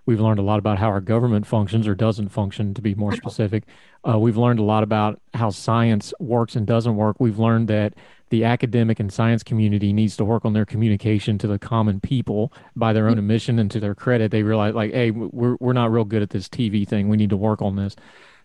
We've 0.08 0.22
learned 0.22 0.38
a 0.38 0.42
lot 0.42 0.58
about 0.58 0.78
how 0.78 0.88
our 0.88 1.02
government 1.02 1.46
functions 1.46 1.86
or 1.86 1.94
doesn't 1.94 2.30
function, 2.30 2.72
to 2.72 2.80
be 2.80 2.94
more 2.94 3.12
specific. 3.12 3.64
Uh, 4.08 4.18
we've 4.18 4.38
learned 4.38 4.58
a 4.58 4.62
lot 4.62 4.82
about 4.82 5.20
how 5.34 5.50
science 5.50 6.14
works 6.18 6.56
and 6.56 6.66
doesn't 6.66 6.96
work. 6.96 7.16
We've 7.18 7.38
learned 7.38 7.68
that 7.68 7.92
the 8.30 8.42
academic 8.42 9.00
and 9.00 9.12
science 9.12 9.42
community 9.42 9.92
needs 9.92 10.16
to 10.16 10.24
work 10.24 10.46
on 10.46 10.54
their 10.54 10.64
communication 10.64 11.36
to 11.36 11.46
the 11.46 11.58
common 11.58 12.00
people 12.00 12.54
by 12.74 12.94
their 12.94 13.06
own 13.06 13.18
admission 13.18 13.58
and 13.58 13.70
to 13.70 13.80
their 13.80 13.94
credit. 13.94 14.30
They 14.30 14.42
realize, 14.42 14.74
like, 14.74 14.94
hey, 14.94 15.10
we're, 15.10 15.58
we're 15.60 15.74
not 15.74 15.92
real 15.92 16.06
good 16.06 16.22
at 16.22 16.30
this 16.30 16.48
TV 16.48 16.88
thing. 16.88 17.10
We 17.10 17.18
need 17.18 17.28
to 17.28 17.36
work 17.36 17.60
on 17.60 17.76
this. 17.76 17.94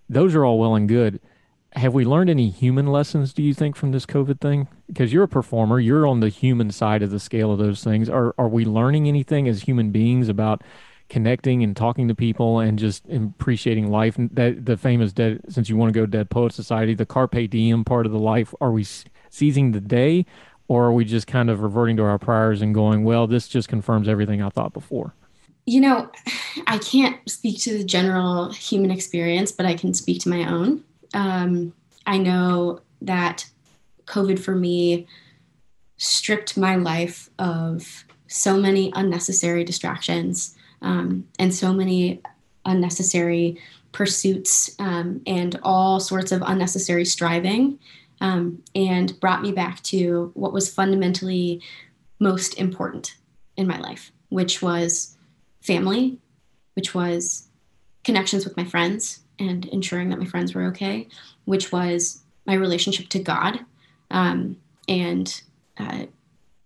Those 0.09 0.35
are 0.35 0.43
all 0.43 0.59
well 0.59 0.75
and 0.75 0.89
good. 0.89 1.21
Have 1.77 1.93
we 1.93 2.03
learned 2.03 2.29
any 2.29 2.49
human 2.49 2.87
lessons, 2.87 3.31
do 3.31 3.41
you 3.41 3.53
think, 3.53 3.77
from 3.77 3.93
this 3.93 4.05
COVID 4.05 4.41
thing? 4.41 4.67
Because 4.87 5.13
you're 5.13 5.23
a 5.23 5.29
performer, 5.29 5.79
you're 5.79 6.07
on 6.07 6.19
the 6.19 6.27
human 6.27 6.71
side 6.71 7.01
of 7.01 7.09
the 7.09 7.21
scale 7.21 7.53
of 7.53 7.57
those 7.57 7.85
things. 7.85 8.09
Are, 8.09 8.35
are 8.37 8.49
we 8.49 8.65
learning 8.65 9.07
anything 9.07 9.47
as 9.47 9.61
human 9.61 9.91
beings 9.91 10.27
about 10.27 10.61
connecting 11.09 11.63
and 11.63 11.75
talking 11.75 12.07
to 12.07 12.15
people 12.15 12.59
and 12.59 12.79
just 12.79 13.03
appreciating 13.09 13.91
life. 13.91 14.17
And 14.17 14.29
That 14.31 14.65
the 14.65 14.77
famous 14.77 15.13
dead, 15.13 15.41
since 15.49 15.69
you 15.69 15.77
want 15.77 15.93
to 15.93 15.99
go 15.99 16.05
Dead 16.05 16.29
Poet 16.29 16.53
Society, 16.53 16.93
the 16.93 17.05
carpe 17.05 17.49
diem 17.49 17.83
part 17.83 18.05
of 18.05 18.11
the 18.11 18.19
life. 18.19 18.53
Are 18.61 18.71
we 18.71 18.85
seizing 19.29 19.71
the 19.71 19.81
day, 19.81 20.25
or 20.67 20.85
are 20.85 20.93
we 20.93 21.05
just 21.05 21.27
kind 21.27 21.49
of 21.49 21.61
reverting 21.61 21.97
to 21.97 22.03
our 22.03 22.19
priors 22.19 22.61
and 22.61 22.73
going, 22.73 23.03
well, 23.03 23.27
this 23.27 23.47
just 23.47 23.67
confirms 23.67 24.07
everything 24.07 24.41
I 24.41 24.49
thought 24.49 24.73
before? 24.73 25.13
You 25.65 25.81
know, 25.81 26.11
I 26.67 26.77
can't 26.79 27.17
speak 27.29 27.61
to 27.61 27.77
the 27.77 27.83
general 27.83 28.51
human 28.51 28.91
experience, 28.91 29.51
but 29.51 29.65
I 29.65 29.75
can 29.75 29.93
speak 29.93 30.21
to 30.21 30.29
my 30.29 30.49
own. 30.51 30.83
Um, 31.13 31.73
I 32.05 32.17
know 32.17 32.81
that 33.01 33.49
COVID 34.05 34.39
for 34.39 34.55
me 34.55 35.07
stripped 35.97 36.57
my 36.57 36.75
life 36.75 37.29
of 37.39 38.03
so 38.27 38.57
many 38.57 38.91
unnecessary 38.95 39.63
distractions 39.63 40.57
um, 40.83 41.27
and 41.39 41.53
so 41.53 41.73
many 41.73 42.21
unnecessary 42.65 43.57
pursuits 43.91 44.75
um, 44.79 45.21
and 45.25 45.59
all 45.63 45.99
sorts 45.99 46.31
of 46.31 46.43
unnecessary 46.45 47.05
striving, 47.05 47.79
um, 48.21 48.61
and 48.75 49.19
brought 49.19 49.41
me 49.41 49.51
back 49.51 49.81
to 49.83 50.31
what 50.33 50.53
was 50.53 50.73
fundamentally 50.73 51.61
most 52.19 52.57
important 52.59 53.15
in 53.57 53.67
my 53.67 53.79
life, 53.79 54.11
which 54.29 54.61
was 54.61 55.17
family, 55.61 56.17
which 56.75 56.93
was 56.93 57.47
connections 58.03 58.45
with 58.45 58.57
my 58.57 58.63
friends 58.63 59.19
and 59.39 59.65
ensuring 59.65 60.09
that 60.09 60.19
my 60.19 60.25
friends 60.25 60.53
were 60.53 60.65
okay, 60.65 61.07
which 61.45 61.71
was 61.71 62.23
my 62.45 62.53
relationship 62.53 63.09
to 63.09 63.19
God 63.19 63.59
um, 64.11 64.57
and 64.87 65.41
uh, 65.77 66.05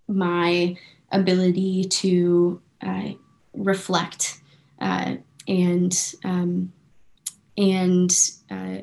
my 0.07 0.75
ability 1.11 1.85
to 1.85 2.61
uh, 2.85 3.09
reflect 3.57 4.39
uh, 4.79 5.15
and 5.47 6.15
um, 6.23 6.71
and 7.57 8.15
uh, 8.51 8.77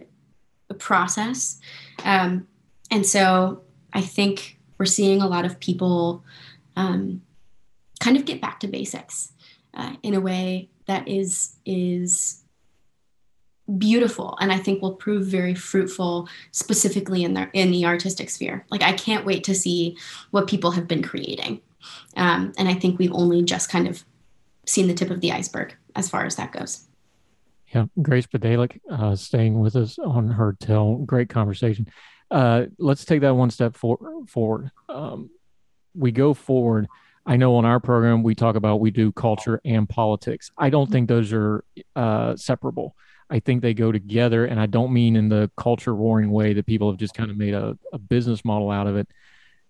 process. 0.79 1.61
Um, 2.05 2.47
and 2.91 3.07
so 3.07 3.63
I 3.93 4.01
think 4.01 4.59
we're 4.79 4.87
seeing 4.87 5.23
a 5.23 5.29
lot 5.29 5.45
of 5.45 5.61
people 5.61 6.25
um, 6.77 7.23
kind 8.01 8.17
of 8.17 8.25
get 8.25 8.41
back 8.41 8.61
to 8.61 8.69
basics 8.69 9.33
uh, 9.75 9.95
in 10.03 10.15
a 10.15 10.21
way 10.21 10.69
that 10.87 11.07
is 11.09 11.57
is 11.65 12.43
beautiful 13.79 14.37
and 14.43 14.53
i 14.53 14.59
think 14.59 14.83
will 14.83 14.93
prove 14.93 15.27
very 15.27 15.55
fruitful 15.55 16.29
specifically 16.51 17.25
in 17.25 17.33
the 17.33 17.49
in 17.55 17.71
the 17.71 17.87
artistic 17.87 18.29
sphere 18.29 18.63
like 18.71 18.83
i 18.83 18.93
can't 18.93 19.25
wait 19.25 19.43
to 19.43 19.55
see 19.55 19.97
what 20.33 20.47
people 20.47 20.73
have 20.73 20.87
been 20.87 21.03
creating 21.03 21.59
um, 22.19 22.53
and 22.59 22.69
i 22.69 22.75
think 22.75 22.99
we've 22.99 23.15
only 23.15 23.43
just 23.43 23.71
kind 23.71 23.89
of 23.89 24.05
seen 24.67 24.87
the 24.87 24.95
tip 24.95 25.11
of 25.11 25.21
the 25.21 25.33
iceberg 25.33 25.75
as 25.97 26.09
far 26.09 26.25
as 26.25 26.37
that 26.37 26.53
goes 26.53 26.87
yeah 27.73 27.87
grace 28.03 28.27
Badalik, 28.27 28.81
uh, 28.91 29.17
staying 29.17 29.59
with 29.61 29.77
us 29.77 29.99
on 29.99 30.29
Heard 30.29 30.61
Tell 30.61 30.97
great 30.97 31.29
conversation 31.29 31.89
uh, 32.31 32.67
let's 32.79 33.05
take 33.05 33.21
that 33.21 33.37
one 33.37 33.51
step 33.51 33.77
for, 33.77 33.99
forward 34.27 34.71
um, 34.89 35.31
we 35.95 36.11
go 36.11 36.35
forward 36.35 36.89
I 37.27 37.37
know 37.37 37.57
on 37.57 37.65
our 37.65 37.81
program 37.81 38.23
we 38.23 38.35
talk 38.35 38.57
about 38.57 38.81
we 38.81 38.91
do 38.91 39.11
culture 39.13 39.61
and 39.65 39.89
politics. 39.89 40.51
I 40.59 40.71
don't 40.71 40.91
think 40.91 41.09
those 41.09 41.33
are 41.33 41.65
uh, 41.97 42.37
separable. 42.37 42.95
I 43.31 43.41
think 43.41 43.63
they 43.63 43.73
go 43.73 43.91
together, 43.91 44.45
and 44.45 44.61
I 44.61 44.67
don't 44.67 44.93
mean 44.93 45.17
in 45.17 45.31
the 45.31 45.51
culture 45.57 45.95
warring 45.95 46.31
way 46.31 46.53
that 46.53 46.67
people 46.67 46.91
have 46.91 46.99
just 46.99 47.15
kind 47.15 47.31
of 47.31 47.39
made 47.39 47.55
a, 47.55 47.79
a 47.93 47.99
business 47.99 48.45
model 48.45 48.71
out 48.71 48.87
of 48.87 48.97
it. 48.97 49.09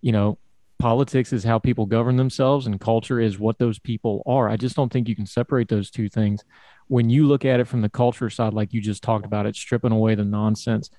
You 0.01 0.11
know, 0.11 0.37
politics 0.79 1.33
is 1.33 1.43
how 1.43 1.59
people 1.59 1.85
govern 1.85 2.17
themselves, 2.17 2.67
and 2.67 2.79
culture 2.79 3.19
is 3.19 3.39
what 3.39 3.57
those 3.57 3.79
people 3.79 4.23
are. 4.25 4.49
I 4.49 4.57
just 4.57 4.75
don't 4.75 4.91
think 4.91 5.07
you 5.07 5.15
can 5.15 5.25
separate 5.25 5.69
those 5.69 5.89
two 5.89 6.09
things. 6.09 6.43
When 6.87 7.09
you 7.09 7.27
look 7.27 7.45
at 7.45 7.59
it 7.59 7.67
from 7.67 7.81
the 7.81 7.89
culture 7.89 8.29
side, 8.29 8.53
like 8.53 8.73
you 8.73 8.81
just 8.81 9.03
talked 9.03 9.25
about, 9.25 9.45
it 9.45 9.55
stripping 9.55 9.91
away 9.91 10.15
the 10.15 10.25
nonsense 10.25 10.89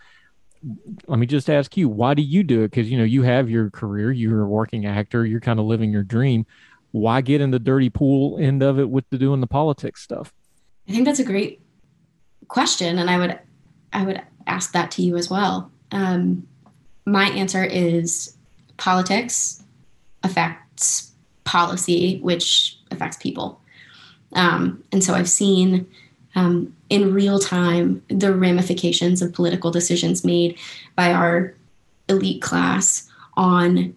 let 1.06 1.18
me 1.18 1.26
just 1.26 1.48
ask 1.50 1.76
you, 1.76 1.88
why 1.88 2.14
do 2.14 2.22
you 2.22 2.42
do 2.42 2.62
it? 2.62 2.70
Because 2.70 2.90
you 2.90 2.98
know 2.98 3.04
you 3.04 3.22
have 3.22 3.50
your 3.50 3.70
career, 3.70 4.10
you're 4.10 4.42
a 4.42 4.48
working 4.48 4.86
actor, 4.86 5.24
you're 5.24 5.40
kind 5.40 5.60
of 5.60 5.66
living 5.66 5.92
your 5.92 6.02
dream. 6.02 6.46
Why 6.92 7.20
get 7.20 7.40
in 7.40 7.50
the 7.50 7.58
dirty 7.58 7.90
pool 7.90 8.38
end 8.38 8.62
of 8.62 8.78
it 8.78 8.88
with 8.88 9.04
the 9.10 9.18
doing 9.18 9.40
the 9.40 9.46
politics 9.46 10.02
stuff? 10.02 10.32
I 10.88 10.92
think 10.92 11.04
that's 11.04 11.18
a 11.18 11.24
great 11.24 11.60
question, 12.48 12.98
and 12.98 13.10
I 13.10 13.18
would 13.18 13.38
I 13.92 14.04
would 14.04 14.22
ask 14.46 14.72
that 14.72 14.90
to 14.92 15.02
you 15.02 15.16
as 15.16 15.30
well. 15.30 15.70
Um, 15.92 16.46
my 17.04 17.26
answer 17.30 17.64
is 17.64 18.36
politics 18.76 19.62
affects 20.26 21.12
policy, 21.44 22.18
which 22.20 22.76
affects 22.90 23.16
people, 23.16 23.60
um, 24.34 24.82
and 24.92 25.02
so 25.02 25.14
I've 25.14 25.28
seen 25.28 25.86
um, 26.34 26.74
in 26.90 27.14
real 27.14 27.38
time 27.38 28.02
the 28.08 28.32
ramifications 28.34 29.22
of 29.22 29.32
political 29.32 29.70
decisions 29.70 30.24
made 30.24 30.58
by 30.94 31.12
our 31.12 31.54
elite 32.08 32.42
class 32.42 33.08
on 33.36 33.96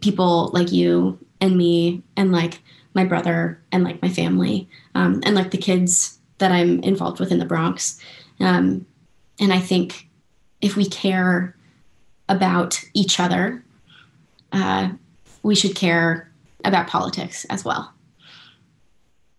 people 0.00 0.50
like 0.52 0.70
you 0.70 1.18
and 1.40 1.56
me 1.56 2.02
and 2.16 2.30
like 2.30 2.60
my 2.94 3.04
brother 3.04 3.60
and 3.72 3.84
like 3.84 4.00
my 4.02 4.08
family 4.08 4.68
um, 4.94 5.20
and 5.24 5.34
like 5.34 5.50
the 5.50 5.58
kids 5.58 6.18
that 6.38 6.52
I'm 6.52 6.80
involved 6.80 7.18
with 7.18 7.32
in 7.32 7.38
the 7.38 7.44
Bronx. 7.44 8.00
Um, 8.40 8.86
and 9.40 9.52
I 9.52 9.58
think 9.58 10.08
if 10.60 10.76
we 10.76 10.86
care 10.86 11.56
about 12.28 12.80
each 12.92 13.18
other, 13.18 13.64
uh, 14.52 14.90
we 15.42 15.54
should 15.54 15.74
care 15.74 16.32
about 16.64 16.88
politics 16.88 17.44
as 17.46 17.64
well. 17.64 17.92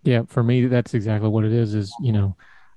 Yeah, 0.04 0.24
for 0.28 0.44
me, 0.44 0.66
that's 0.68 0.94
exactly 0.94 1.30
what 1.30 1.46
it 1.46 1.52
is. 1.52 1.74
Is 1.74 1.94
you 2.02 2.12
know, 2.12 2.36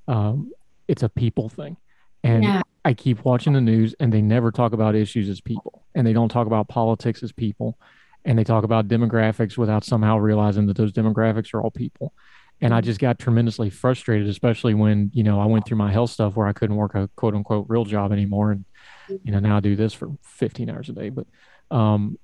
um, 0.08 0.52
it's 0.88 1.02
a 1.02 1.08
people 1.08 1.48
thing, 1.48 1.76
and 2.24 2.42
yeah. 2.44 2.62
I 2.84 2.94
keep 2.94 3.24
watching 3.24 3.52
the 3.52 3.60
news, 3.60 3.94
and 4.00 4.12
they 4.12 4.20
never 4.20 4.50
talk 4.50 4.72
about 4.72 4.94
issues 4.94 5.28
as 5.28 5.40
people, 5.40 5.84
and 5.94 6.06
they 6.06 6.12
don't 6.12 6.28
talk 6.28 6.46
about 6.46 6.68
politics 6.68 7.22
as 7.22 7.30
people, 7.32 7.78
and 8.24 8.38
they 8.38 8.44
talk 8.44 8.64
about 8.64 8.88
demographics 8.88 9.56
without 9.56 9.84
somehow 9.84 10.18
realizing 10.18 10.66
that 10.66 10.76
those 10.76 10.92
demographics 10.92 11.54
are 11.54 11.62
all 11.62 11.70
people. 11.70 12.12
And 12.60 12.72
I 12.72 12.80
just 12.80 13.00
got 13.00 13.18
tremendously 13.18 13.70
frustrated, 13.70 14.28
especially 14.28 14.74
when 14.74 15.10
you 15.14 15.22
know 15.22 15.40
I 15.40 15.46
went 15.46 15.66
through 15.66 15.78
my 15.78 15.90
health 15.90 16.10
stuff 16.10 16.36
where 16.36 16.46
I 16.46 16.52
couldn't 16.52 16.76
work 16.76 16.94
a 16.94 17.08
quote 17.16 17.34
unquote 17.34 17.66
real 17.68 17.84
job 17.84 18.12
anymore, 18.12 18.52
and 18.52 18.64
you 19.08 19.32
know 19.32 19.38
now 19.38 19.56
I 19.56 19.60
do 19.60 19.76
this 19.76 19.92
for 19.92 20.10
15 20.22 20.70
hours 20.70 20.88
a 20.88 20.92
day. 20.92 21.08
But 21.08 21.26
um, 21.70 22.18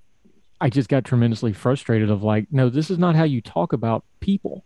I 0.61 0.71
just 0.71 0.89
got 0.89 1.05
tremendously 1.05 1.53
frustrated 1.53 2.11
of 2.11 2.23
like, 2.23 2.49
no, 2.51 2.69
this 2.69 2.91
is 2.91 2.99
not 2.99 3.15
how 3.15 3.25
you 3.25 3.41
talk 3.41 3.73
about 3.73 4.05
people 4.21 4.65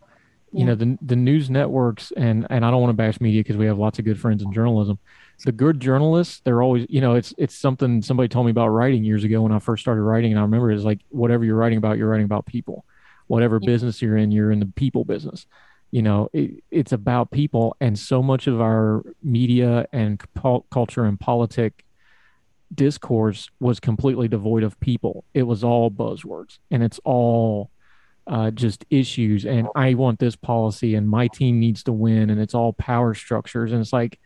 you 0.53 0.65
know 0.65 0.75
the 0.75 0.97
the 1.01 1.15
news 1.15 1.49
networks 1.49 2.11
and 2.15 2.45
and 2.49 2.63
I 2.63 2.69
don't 2.69 2.79
want 2.79 2.91
to 2.91 2.95
bash 2.95 3.19
media 3.19 3.41
because 3.41 3.57
we 3.57 3.65
have 3.65 3.79
lots 3.79 3.97
of 3.97 4.05
good 4.05 4.19
friends 4.19 4.43
in 4.43 4.53
journalism. 4.53 4.99
The 5.43 5.51
good 5.51 5.79
journalists, 5.79 6.41
they're 6.45 6.61
always 6.61 6.85
you 6.89 7.01
know 7.01 7.15
it's 7.15 7.33
it's 7.37 7.55
something 7.55 8.01
somebody 8.03 8.29
told 8.29 8.45
me 8.45 8.51
about 8.51 8.67
writing 8.67 9.03
years 9.03 9.23
ago 9.23 9.41
when 9.41 9.51
I 9.51 9.59
first 9.59 9.81
started 9.81 10.03
writing, 10.03 10.31
and 10.31 10.39
I 10.39 10.43
remember 10.43 10.71
it's 10.71 10.83
like 10.83 10.99
whatever 11.09 11.43
you're 11.43 11.55
writing 11.55 11.79
about, 11.79 11.97
you're 11.97 12.07
writing 12.07 12.25
about 12.25 12.45
people. 12.45 12.85
Whatever 13.27 13.57
yeah. 13.61 13.65
business 13.65 14.01
you're 14.01 14.15
in, 14.15 14.31
you're 14.31 14.51
in 14.51 14.59
the 14.59 14.67
people 14.67 15.05
business. 15.05 15.47
You 15.89 16.03
know, 16.03 16.29
it, 16.33 16.63
it's 16.69 16.91
about 16.91 17.31
people, 17.31 17.75
and 17.81 17.97
so 17.97 18.21
much 18.21 18.45
of 18.45 18.61
our 18.61 19.03
media 19.23 19.87
and 19.91 20.21
culture 20.71 21.05
and 21.05 21.19
politic 21.19 21.83
discourse 22.75 23.49
was 23.59 23.79
completely 23.79 24.27
devoid 24.27 24.63
of 24.63 24.79
people. 24.79 25.25
It 25.33 25.43
was 25.43 25.63
all 25.63 25.91
buzzwords, 25.91 26.59
and 26.71 26.83
it's 26.83 26.99
all 27.03 27.69
uh, 28.27 28.51
just 28.51 28.85
issues 28.89 29.45
and 29.45 29.67
I 29.75 29.95
want 29.95 30.19
this 30.19 30.35
policy 30.35 30.95
and 30.95 31.09
my 31.09 31.27
team 31.27 31.59
needs 31.59 31.83
to 31.83 31.91
win 31.91 32.29
and 32.29 32.39
it's 32.39 32.55
all 32.55 32.71
power 32.71 33.13
structures 33.13 33.73
and 33.73 33.81
it's 33.81 33.91
like 33.91 34.17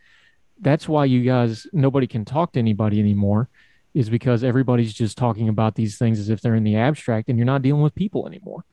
that's 0.60 0.88
why 0.88 1.04
you 1.04 1.24
guys 1.24 1.66
nobody 1.72 2.06
can 2.06 2.24
talk 2.24 2.52
to 2.52 2.60
anybody 2.60 3.00
anymore 3.00 3.48
is 3.94 4.08
because 4.08 4.44
everybody's 4.44 4.92
just 4.92 5.18
talking 5.18 5.48
about 5.48 5.74
these 5.74 5.98
things 5.98 6.20
as 6.20 6.30
if 6.30 6.40
they're 6.40 6.54
in 6.54 6.62
the 6.62 6.76
abstract 6.76 7.28
and 7.28 7.38
you're 7.38 7.46
not 7.46 7.62
dealing 7.62 7.82
with 7.82 7.94
people 7.94 8.26
anymore. 8.28 8.64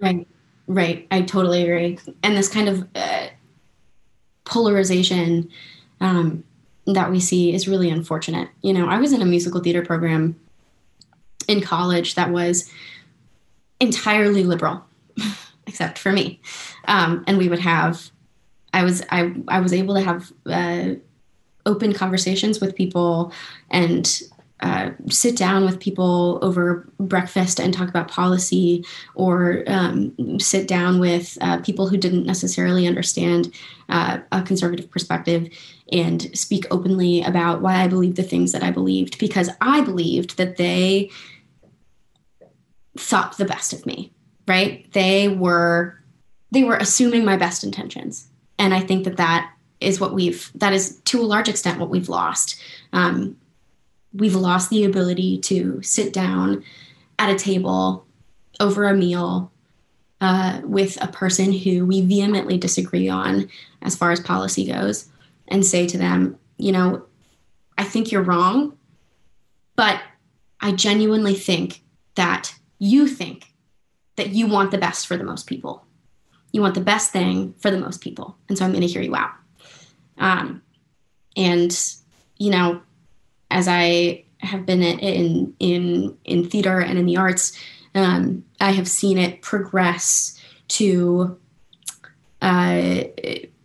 Right. 0.00 0.26
Right. 0.66 1.06
I 1.10 1.22
totally 1.22 1.62
agree. 1.62 1.98
And 2.22 2.36
this 2.36 2.48
kind 2.48 2.68
of 2.68 2.86
uh, 2.94 3.28
polarization 4.44 5.48
um, 6.00 6.44
that 6.86 7.10
we 7.10 7.20
see 7.20 7.54
is 7.54 7.68
really 7.68 7.90
unfortunate. 7.90 8.48
You 8.62 8.72
know, 8.72 8.88
I 8.88 8.98
was 8.98 9.12
in 9.12 9.22
a 9.22 9.26
musical 9.26 9.60
theater 9.60 9.82
program 9.82 10.38
in 11.48 11.60
college 11.60 12.14
that 12.14 12.30
was 12.30 12.70
entirely 13.80 14.44
liberal, 14.44 14.84
except 15.66 15.98
for 15.98 16.12
me. 16.12 16.40
Um, 16.86 17.24
and 17.26 17.38
we 17.38 17.48
would 17.48 17.60
have, 17.60 18.10
I 18.72 18.84
was, 18.84 19.02
I, 19.10 19.34
I 19.48 19.60
was 19.60 19.72
able 19.72 19.94
to 19.94 20.02
have 20.02 20.32
uh, 20.46 20.94
open 21.66 21.92
conversations 21.92 22.60
with 22.60 22.74
people 22.74 23.32
and 23.70 24.22
uh, 24.60 24.90
sit 25.10 25.36
down 25.36 25.64
with 25.64 25.80
people 25.80 26.38
over 26.40 26.88
breakfast 26.98 27.58
and 27.58 27.74
talk 27.74 27.88
about 27.88 28.08
policy, 28.08 28.84
or 29.14 29.64
um, 29.66 30.38
sit 30.38 30.68
down 30.68 31.00
with 31.00 31.36
uh, 31.40 31.60
people 31.60 31.88
who 31.88 31.96
didn't 31.96 32.24
necessarily 32.24 32.86
understand 32.86 33.52
uh, 33.88 34.18
a 34.32 34.42
conservative 34.42 34.90
perspective 34.90 35.48
and 35.92 36.36
speak 36.36 36.66
openly 36.70 37.22
about 37.22 37.60
why 37.60 37.76
I 37.76 37.88
believed 37.88 38.16
the 38.16 38.22
things 38.22 38.52
that 38.52 38.62
I 38.62 38.70
believed 38.70 39.18
because 39.18 39.50
I 39.60 39.80
believed 39.80 40.36
that 40.38 40.56
they 40.56 41.10
thought 42.96 43.36
the 43.36 43.44
best 43.44 43.72
of 43.72 43.84
me, 43.84 44.12
right? 44.46 44.90
They 44.92 45.28
were 45.28 46.00
they 46.52 46.62
were 46.62 46.76
assuming 46.76 47.24
my 47.24 47.36
best 47.36 47.64
intentions, 47.64 48.28
and 48.58 48.72
I 48.72 48.80
think 48.80 49.04
that 49.04 49.16
that 49.16 49.52
is 49.80 50.00
what 50.00 50.14
we've 50.14 50.50
that 50.54 50.72
is 50.72 51.00
to 51.06 51.20
a 51.20 51.26
large 51.26 51.48
extent 51.48 51.80
what 51.80 51.90
we've 51.90 52.08
lost. 52.08 52.56
Um, 52.92 53.36
we've 54.14 54.34
lost 54.34 54.70
the 54.70 54.84
ability 54.84 55.38
to 55.38 55.82
sit 55.82 56.12
down 56.12 56.64
at 57.18 57.30
a 57.30 57.38
table 57.38 58.06
over 58.60 58.84
a 58.84 58.94
meal 58.94 59.50
uh, 60.20 60.60
with 60.64 60.96
a 61.02 61.08
person 61.08 61.52
who 61.52 61.84
we 61.84 62.00
vehemently 62.00 62.56
disagree 62.56 63.08
on 63.08 63.48
as 63.82 63.96
far 63.96 64.12
as 64.12 64.20
policy 64.20 64.66
goes 64.66 65.08
and 65.48 65.66
say 65.66 65.86
to 65.86 65.98
them, 65.98 66.38
you 66.56 66.72
know, 66.72 67.04
I 67.76 67.84
think 67.84 68.10
you're 68.10 68.22
wrong, 68.22 68.78
but 69.76 70.00
I 70.60 70.72
genuinely 70.72 71.34
think 71.34 71.82
that 72.14 72.54
you 72.78 73.08
think 73.08 73.46
that 74.16 74.30
you 74.30 74.46
want 74.46 74.70
the 74.70 74.78
best 74.78 75.06
for 75.06 75.16
the 75.16 75.24
most 75.24 75.46
people. 75.46 75.84
You 76.52 76.62
want 76.62 76.74
the 76.74 76.80
best 76.80 77.10
thing 77.10 77.54
for 77.58 77.70
the 77.70 77.78
most 77.78 78.00
people. 78.00 78.36
And 78.48 78.56
so 78.56 78.64
I'm 78.64 78.70
going 78.70 78.82
to 78.82 78.86
hear 78.86 79.02
you 79.02 79.16
out. 79.16 79.32
Um, 80.18 80.62
and, 81.36 81.76
you 82.38 82.50
know, 82.50 82.80
as 83.50 83.68
I 83.68 84.24
have 84.38 84.66
been 84.66 84.82
in, 84.82 85.54
in, 85.58 86.16
in 86.24 86.48
theater 86.48 86.80
and 86.80 86.98
in 86.98 87.06
the 87.06 87.16
arts, 87.16 87.52
Um, 87.94 88.44
I 88.60 88.72
have 88.72 88.88
seen 88.88 89.18
it 89.18 89.40
progress 89.40 90.38
to 90.68 91.38
uh, 92.42 93.04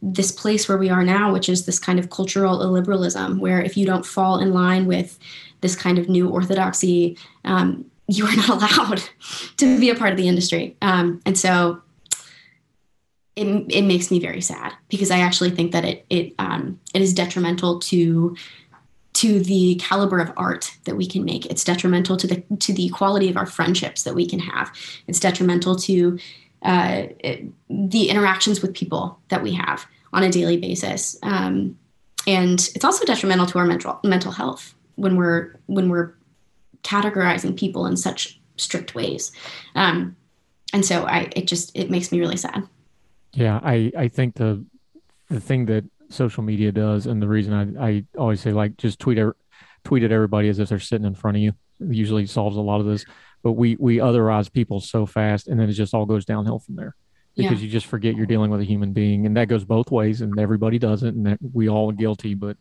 this 0.01 0.31
place 0.31 0.69
where 0.69 0.77
we 0.77 0.89
are 0.89 1.03
now, 1.03 1.33
which 1.33 1.49
is 1.49 1.65
this 1.65 1.79
kind 1.79 1.99
of 1.99 2.09
cultural 2.09 2.59
illiberalism, 2.59 3.39
where 3.39 3.61
if 3.61 3.75
you 3.75 3.85
don't 3.85 4.05
fall 4.05 4.39
in 4.39 4.53
line 4.53 4.85
with 4.85 5.17
this 5.61 5.75
kind 5.75 5.97
of 5.97 6.07
new 6.07 6.29
orthodoxy, 6.29 7.17
um, 7.43 7.85
you 8.07 8.25
are 8.25 8.35
not 8.35 8.49
allowed 8.77 9.03
to 9.57 9.79
be 9.79 9.89
a 9.89 9.95
part 9.95 10.11
of 10.11 10.17
the 10.17 10.27
industry. 10.27 10.75
Um, 10.81 11.21
and 11.25 11.37
so 11.37 11.81
it, 13.35 13.65
it 13.69 13.83
makes 13.83 14.11
me 14.11 14.19
very 14.19 14.41
sad 14.41 14.73
because 14.89 15.11
I 15.11 15.19
actually 15.19 15.51
think 15.51 15.71
that 15.71 15.85
it 15.85 16.05
it 16.09 16.33
um, 16.39 16.79
it 16.93 17.01
is 17.01 17.13
detrimental 17.13 17.79
to 17.79 18.35
to 19.19 19.41
the 19.41 19.75
caliber 19.75 20.19
of 20.19 20.31
art 20.37 20.71
that 20.85 20.95
we 20.95 21.05
can 21.05 21.25
make. 21.25 21.45
It's 21.47 21.65
detrimental 21.65 22.15
to 22.15 22.25
the 22.25 22.41
to 22.59 22.71
the 22.71 22.87
quality 22.89 23.29
of 23.29 23.35
our 23.35 23.45
friendships 23.45 24.03
that 24.03 24.15
we 24.15 24.25
can 24.25 24.39
have. 24.39 24.71
It's 25.07 25.19
detrimental 25.19 25.75
to 25.75 26.17
uh, 26.61 27.07
it, 27.19 27.45
the 27.69 28.09
interactions 28.09 28.61
with 28.61 28.73
people 28.73 29.19
that 29.27 29.43
we 29.43 29.51
have 29.53 29.85
on 30.13 30.23
a 30.23 30.29
daily 30.29 30.55
basis. 30.55 31.17
Um, 31.21 31.77
and 32.27 32.59
it's 32.75 32.85
also 32.85 33.03
detrimental 33.05 33.45
to 33.47 33.59
our 33.59 33.65
mental 33.65 33.99
mental 34.05 34.31
health 34.31 34.73
when 34.95 35.17
we're 35.17 35.59
when 35.65 35.89
we're 35.89 36.13
categorizing 36.83 37.57
people 37.57 37.85
in 37.87 37.97
such 37.97 38.39
strict 38.55 38.95
ways. 38.95 39.33
Um, 39.75 40.15
and 40.71 40.85
so 40.85 41.03
I 41.03 41.29
it 41.35 41.45
just 41.45 41.75
it 41.75 41.89
makes 41.89 42.09
me 42.13 42.21
really 42.21 42.37
sad. 42.37 42.63
Yeah, 43.33 43.59
I 43.63 43.91
I 43.97 44.07
think 44.07 44.35
the 44.35 44.63
the 45.27 45.41
thing 45.41 45.65
that 45.65 45.83
social 46.09 46.43
media 46.43 46.71
does, 46.71 47.05
and 47.05 47.21
the 47.21 47.27
reason 47.27 47.77
I 47.77 47.87
I 47.87 48.05
always 48.17 48.41
say 48.41 48.51
like 48.51 48.77
just 48.77 48.99
tweet 48.99 49.19
er, 49.19 49.35
tweet 49.83 50.03
at 50.03 50.11
everybody 50.11 50.49
as 50.49 50.59
if 50.59 50.69
they're 50.69 50.79
sitting 50.79 51.07
in 51.07 51.15
front 51.15 51.37
of 51.37 51.43
you 51.43 51.53
usually 51.79 52.25
solves 52.25 52.57
a 52.57 52.61
lot 52.61 52.79
of 52.79 52.85
this. 52.85 53.05
But 53.41 53.53
we 53.53 53.77
we 53.79 53.97
otherize 53.97 54.51
people 54.51 54.79
so 54.81 55.05
fast, 55.05 55.47
and 55.47 55.59
then 55.59 55.69
it 55.69 55.73
just 55.73 55.93
all 55.93 56.05
goes 56.05 56.25
downhill 56.25 56.59
from 56.59 56.75
there 56.75 56.95
because 57.37 57.59
yeah. 57.59 57.65
you 57.65 57.71
just 57.71 57.85
forget 57.85 58.15
you're 58.15 58.25
dealing 58.25 58.51
with 58.51 58.59
a 58.59 58.65
human 58.65 58.91
being, 58.91 59.25
and 59.25 59.37
that 59.37 59.47
goes 59.47 59.63
both 59.63 59.91
ways, 59.91 60.21
and 60.21 60.37
everybody 60.39 60.77
does 60.77 61.03
it, 61.03 61.15
and 61.15 61.37
we 61.53 61.69
all 61.69 61.91
guilty. 61.91 62.33
But 62.33 62.57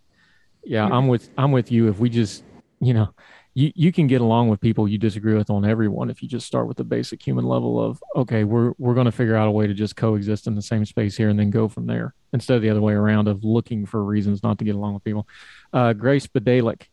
yeah, 0.63 0.87
yeah, 0.87 0.95
I'm 0.95 1.09
with 1.09 1.31
I'm 1.37 1.51
with 1.51 1.73
you. 1.73 1.89
If 1.89 1.99
we 1.99 2.11
just 2.11 2.45
you 2.81 2.95
know 2.95 3.13
you, 3.55 3.73
you 3.75 3.93
can 3.93 4.07
get 4.07 4.21
along 4.21 4.49
with 4.49 4.61
people 4.61 4.87
you 4.87 4.99
disagree 4.99 5.35
with 5.35 5.51
on 5.51 5.65
everyone 5.65 6.11
if 6.11 6.23
you 6.23 6.29
just 6.29 6.47
start 6.47 6.69
with 6.69 6.77
the 6.77 6.85
basic 6.85 7.21
human 7.21 7.45
level 7.45 7.83
of 7.83 8.01
okay 8.15 8.45
we're 8.45 8.73
we're 8.79 8.95
going 8.95 9.07
to 9.07 9.13
figure 9.13 9.35
out 9.35 9.49
a 9.49 9.51
way 9.51 9.67
to 9.67 9.75
just 9.75 9.97
coexist 9.97 10.47
in 10.47 10.55
the 10.55 10.63
same 10.63 10.85
space 10.85 11.17
here 11.17 11.29
and 11.29 11.39
then 11.39 11.51
go 11.51 11.67
from 11.67 11.87
there 11.87 12.15
instead 12.33 12.57
of 12.57 12.63
the 12.63 12.71
other 12.71 12.81
way 12.81 12.93
around 12.93 13.29
of 13.29 13.45
looking 13.45 13.87
for 13.87 14.03
reasons 14.03 14.43
not 14.43 14.59
to 14.59 14.65
get 14.65 14.75
along 14.75 14.95
with 14.95 15.05
people. 15.05 15.27
Uh, 15.73 15.93
grace 15.93 16.27
badalik 16.27 16.85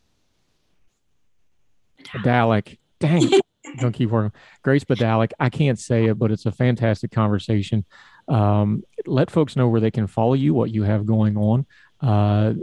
badalik 2.04 2.78
dang. 3.00 3.28
Don't 3.78 3.92
keep 3.92 4.10
working. 4.10 4.32
Grace 4.62 4.84
badalik 4.84 5.32
i 5.40 5.48
can't 5.48 5.78
say 5.78 6.06
it 6.06 6.18
but 6.18 6.30
it's 6.30 6.46
a 6.46 6.52
fantastic 6.52 7.10
conversation. 7.10 7.84
Um, 8.28 8.84
let 9.06 9.30
folks 9.30 9.56
know 9.56 9.68
where 9.68 9.80
they 9.80 9.90
can 9.90 10.06
follow 10.06 10.34
you 10.34 10.54
what 10.54 10.70
you 10.70 10.82
have 10.82 11.06
going 11.06 11.36
on. 11.36 11.66
Uh, 12.00 12.54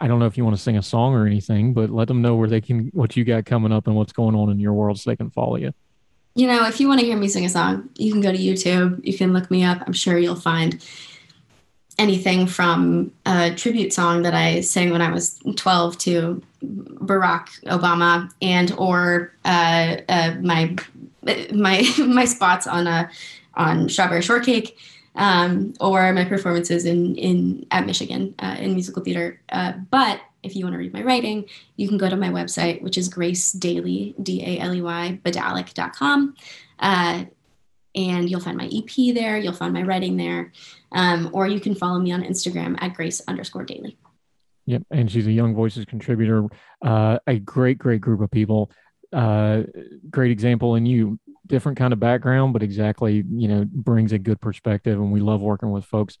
I 0.00 0.06
don't 0.06 0.20
know 0.20 0.26
if 0.26 0.36
you 0.36 0.44
want 0.44 0.56
to 0.56 0.62
sing 0.62 0.76
a 0.76 0.82
song 0.82 1.14
or 1.14 1.26
anything, 1.26 1.72
but 1.72 1.90
let 1.90 2.08
them 2.08 2.22
know 2.22 2.36
where 2.36 2.48
they 2.48 2.60
can, 2.60 2.90
what 2.92 3.16
you 3.16 3.24
got 3.24 3.46
coming 3.46 3.72
up 3.72 3.86
and 3.86 3.96
what's 3.96 4.12
going 4.12 4.34
on 4.34 4.50
in 4.50 4.60
your 4.60 4.72
world 4.72 4.98
so 4.98 5.10
they 5.10 5.16
can 5.16 5.30
follow 5.30 5.56
you. 5.56 5.72
You 6.34 6.46
know, 6.46 6.66
if 6.66 6.78
you 6.78 6.86
want 6.86 7.00
to 7.00 7.06
hear 7.06 7.16
me 7.16 7.26
sing 7.26 7.44
a 7.44 7.48
song, 7.48 7.88
you 7.96 8.12
can 8.12 8.20
go 8.20 8.30
to 8.30 8.38
YouTube. 8.38 9.04
You 9.04 9.16
can 9.16 9.32
look 9.32 9.50
me 9.50 9.64
up. 9.64 9.82
I'm 9.86 9.92
sure 9.92 10.16
you'll 10.16 10.36
find 10.36 10.84
anything 11.98 12.46
from 12.46 13.12
a 13.26 13.54
tribute 13.54 13.92
song 13.92 14.22
that 14.22 14.34
I 14.34 14.60
sang 14.60 14.90
when 14.90 15.02
I 15.02 15.10
was 15.10 15.38
12 15.56 15.98
to 15.98 16.42
Barack 16.64 17.62
Obama 17.64 18.30
and 18.40 18.72
or 18.72 19.32
uh, 19.44 19.96
uh, 20.08 20.34
my 20.40 20.76
my 21.52 21.88
my 21.98 22.24
spots 22.24 22.66
on 22.66 22.86
a 22.86 23.10
on 23.54 23.88
Strawberry 23.88 24.22
Shortcake 24.22 24.78
um, 25.16 25.74
or 25.80 26.12
my 26.12 26.24
performances 26.24 26.84
in 26.84 27.16
in 27.16 27.66
at 27.70 27.86
Michigan 27.86 28.34
uh, 28.38 28.56
in 28.58 28.74
musical 28.74 29.02
theater. 29.02 29.40
Uh, 29.50 29.72
but 29.90 30.20
if 30.44 30.54
you 30.54 30.64
want 30.64 30.74
to 30.74 30.78
read 30.78 30.92
my 30.92 31.02
writing, 31.02 31.44
you 31.76 31.88
can 31.88 31.98
go 31.98 32.08
to 32.08 32.16
my 32.16 32.28
website, 32.28 32.80
which 32.80 32.96
is 32.96 33.08
Grace 33.08 33.52
Dailey, 33.52 34.14
D 34.22 34.40
and 37.94 38.28
you'll 38.28 38.40
find 38.40 38.56
my 38.56 38.70
EP 38.72 39.14
there. 39.14 39.38
You'll 39.38 39.52
find 39.52 39.72
my 39.72 39.82
writing 39.82 40.16
there. 40.16 40.52
Um, 40.92 41.30
or 41.32 41.46
you 41.46 41.60
can 41.60 41.74
follow 41.74 41.98
me 41.98 42.12
on 42.12 42.22
Instagram 42.22 42.76
at 42.80 42.94
Grace 42.94 43.20
underscore 43.28 43.66
Dailey. 43.66 43.96
Yep. 44.66 44.82
And 44.90 45.10
she's 45.10 45.26
a 45.26 45.32
Young 45.32 45.54
Voices 45.54 45.84
contributor, 45.86 46.46
uh, 46.84 47.18
a 47.26 47.38
great, 47.38 47.78
great 47.78 48.00
group 48.00 48.20
of 48.20 48.30
people. 48.30 48.70
Uh, 49.12 49.62
great 50.10 50.30
example 50.30 50.74
in 50.74 50.84
you 50.84 51.18
different 51.48 51.78
kind 51.78 51.92
of 51.92 51.98
background, 51.98 52.52
but 52.52 52.62
exactly, 52.62 53.24
you 53.28 53.48
know, 53.48 53.64
brings 53.66 54.12
a 54.12 54.18
good 54.18 54.40
perspective. 54.40 54.98
And 54.98 55.10
we 55.10 55.20
love 55.20 55.40
working 55.40 55.70
with 55.70 55.84
folks 55.84 56.18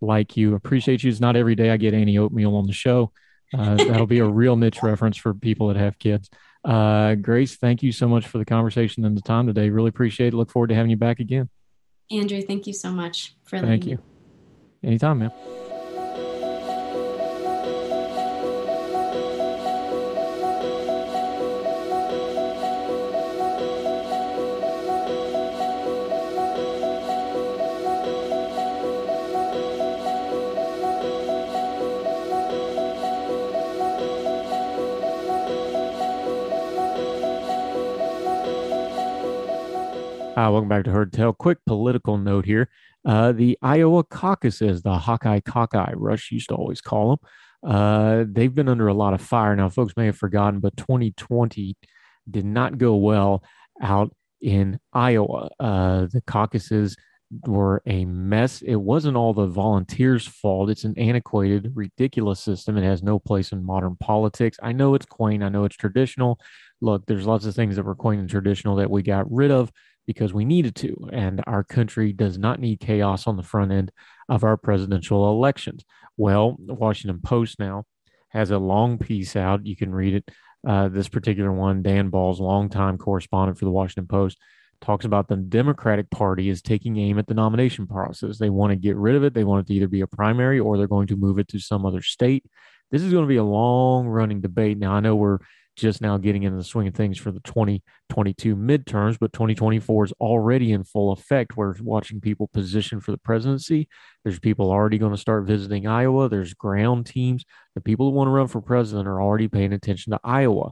like 0.00 0.36
you. 0.36 0.54
Appreciate 0.54 1.02
you. 1.02 1.10
It's 1.10 1.20
not 1.20 1.36
every 1.36 1.54
day 1.54 1.70
I 1.70 1.76
get 1.76 1.94
any 1.94 2.18
oatmeal 2.18 2.56
on 2.56 2.66
the 2.66 2.72
show. 2.72 3.12
Uh, 3.52 3.74
that'll 3.76 4.06
be 4.06 4.20
a 4.20 4.28
real 4.28 4.56
niche 4.56 4.82
reference 4.82 5.16
for 5.16 5.34
people 5.34 5.68
that 5.68 5.76
have 5.76 5.98
kids. 5.98 6.30
Uh, 6.64 7.14
Grace, 7.14 7.56
thank 7.56 7.82
you 7.82 7.92
so 7.92 8.06
much 8.06 8.26
for 8.26 8.38
the 8.38 8.44
conversation 8.44 9.04
and 9.04 9.16
the 9.16 9.22
time 9.22 9.46
today. 9.46 9.70
Really 9.70 9.88
appreciate 9.88 10.34
it. 10.34 10.36
Look 10.36 10.50
forward 10.50 10.68
to 10.68 10.74
having 10.74 10.90
you 10.90 10.96
back 10.96 11.20
again. 11.20 11.48
Andrew, 12.10 12.42
thank 12.42 12.66
you 12.66 12.72
so 12.72 12.90
much 12.90 13.36
for 13.44 13.58
Thank 13.60 13.86
you. 13.86 13.98
Anytime, 14.82 15.20
man. 15.20 15.69
Uh, 40.36 40.48
welcome 40.52 40.68
back 40.68 40.84
to 40.84 40.92
Heard 40.92 41.12
Tell. 41.12 41.32
Quick 41.32 41.58
political 41.66 42.16
note 42.16 42.44
here. 42.44 42.70
Uh, 43.04 43.32
the 43.32 43.58
Iowa 43.62 44.04
caucuses, 44.04 44.80
the 44.80 44.96
Hawkeye 44.96 45.40
Cauci, 45.40 45.92
Rush 45.96 46.30
used 46.30 46.50
to 46.50 46.54
always 46.54 46.80
call 46.80 47.18
them, 47.62 47.70
uh, 47.72 48.24
they've 48.28 48.54
been 48.54 48.68
under 48.68 48.86
a 48.86 48.94
lot 48.94 49.12
of 49.12 49.20
fire. 49.20 49.56
Now, 49.56 49.68
folks 49.68 49.94
may 49.96 50.06
have 50.06 50.16
forgotten, 50.16 50.60
but 50.60 50.76
2020 50.76 51.76
did 52.30 52.44
not 52.44 52.78
go 52.78 52.94
well 52.94 53.42
out 53.82 54.14
in 54.40 54.78
Iowa. 54.92 55.50
Uh, 55.58 56.06
the 56.12 56.22
caucuses 56.26 56.96
were 57.46 57.82
a 57.86 58.04
mess. 58.04 58.62
It 58.62 58.76
wasn't 58.76 59.16
all 59.16 59.34
the 59.34 59.46
volunteers' 59.46 60.28
fault. 60.28 60.70
It's 60.70 60.84
an 60.84 60.96
antiquated, 60.96 61.72
ridiculous 61.74 62.40
system. 62.40 62.76
It 62.76 62.84
has 62.84 63.02
no 63.02 63.18
place 63.18 63.50
in 63.50 63.64
modern 63.64 63.96
politics. 63.96 64.58
I 64.62 64.72
know 64.72 64.94
it's 64.94 65.06
quaint. 65.06 65.42
I 65.42 65.48
know 65.48 65.64
it's 65.64 65.76
traditional. 65.76 66.38
Look, 66.80 67.06
there's 67.06 67.26
lots 67.26 67.46
of 67.46 67.54
things 67.54 67.76
that 67.76 67.84
were 67.84 67.96
quaint 67.96 68.20
and 68.20 68.30
traditional 68.30 68.76
that 68.76 68.90
we 68.90 69.02
got 69.02 69.30
rid 69.30 69.50
of 69.50 69.72
because 70.06 70.32
we 70.32 70.44
needed 70.44 70.74
to. 70.76 71.08
And 71.12 71.42
our 71.46 71.64
country 71.64 72.12
does 72.12 72.38
not 72.38 72.60
need 72.60 72.80
chaos 72.80 73.26
on 73.26 73.36
the 73.36 73.42
front 73.42 73.72
end 73.72 73.92
of 74.28 74.44
our 74.44 74.56
presidential 74.56 75.30
elections. 75.30 75.84
Well, 76.16 76.56
the 76.64 76.74
Washington 76.74 77.20
Post 77.22 77.58
now 77.58 77.84
has 78.30 78.50
a 78.50 78.58
long 78.58 78.98
piece 78.98 79.36
out. 79.36 79.66
You 79.66 79.76
can 79.76 79.94
read 79.94 80.14
it. 80.14 80.28
Uh, 80.66 80.88
this 80.88 81.08
particular 81.08 81.52
one, 81.52 81.82
Dan 81.82 82.10
Balz 82.10 82.38
longtime 82.38 82.98
correspondent 82.98 83.58
for 83.58 83.64
the 83.64 83.70
Washington 83.70 84.06
Post, 84.06 84.38
talks 84.80 85.04
about 85.04 85.28
the 85.28 85.36
Democratic 85.36 86.10
Party 86.10 86.48
is 86.48 86.62
taking 86.62 86.96
aim 86.98 87.18
at 87.18 87.26
the 87.26 87.34
nomination 87.34 87.86
process. 87.86 88.38
They 88.38 88.50
want 88.50 88.70
to 88.70 88.76
get 88.76 88.96
rid 88.96 89.14
of 89.14 89.24
it. 89.24 89.34
They 89.34 89.44
want 89.44 89.66
it 89.66 89.66
to 89.68 89.74
either 89.74 89.88
be 89.88 90.00
a 90.00 90.06
primary 90.06 90.58
or 90.58 90.76
they're 90.76 90.86
going 90.86 91.06
to 91.08 91.16
move 91.16 91.38
it 91.38 91.48
to 91.48 91.58
some 91.58 91.86
other 91.86 92.02
state. 92.02 92.44
This 92.90 93.02
is 93.02 93.12
going 93.12 93.24
to 93.24 93.28
be 93.28 93.36
a 93.36 93.44
long 93.44 94.06
running 94.06 94.40
debate. 94.40 94.78
Now, 94.78 94.92
I 94.92 95.00
know 95.00 95.16
we're 95.16 95.38
just 95.76 96.00
now 96.00 96.18
getting 96.18 96.42
into 96.42 96.56
the 96.56 96.64
swing 96.64 96.88
of 96.88 96.94
things 96.94 97.18
for 97.18 97.30
the 97.30 97.40
2022 97.40 98.56
midterms, 98.56 99.18
but 99.18 99.32
2024 99.32 100.04
is 100.04 100.12
already 100.20 100.72
in 100.72 100.84
full 100.84 101.12
effect. 101.12 101.56
We're 101.56 101.74
watching 101.80 102.20
people 102.20 102.48
position 102.48 103.00
for 103.00 103.12
the 103.12 103.18
presidency. 103.18 103.88
There's 104.24 104.38
people 104.38 104.70
already 104.70 104.98
going 104.98 105.14
to 105.14 105.20
start 105.20 105.46
visiting 105.46 105.86
Iowa. 105.86 106.28
There's 106.28 106.54
ground 106.54 107.06
teams. 107.06 107.44
The 107.74 107.80
people 107.80 108.10
who 108.10 108.16
want 108.16 108.28
to 108.28 108.32
run 108.32 108.48
for 108.48 108.60
president 108.60 109.08
are 109.08 109.22
already 109.22 109.48
paying 109.48 109.72
attention 109.72 110.12
to 110.12 110.20
Iowa. 110.22 110.70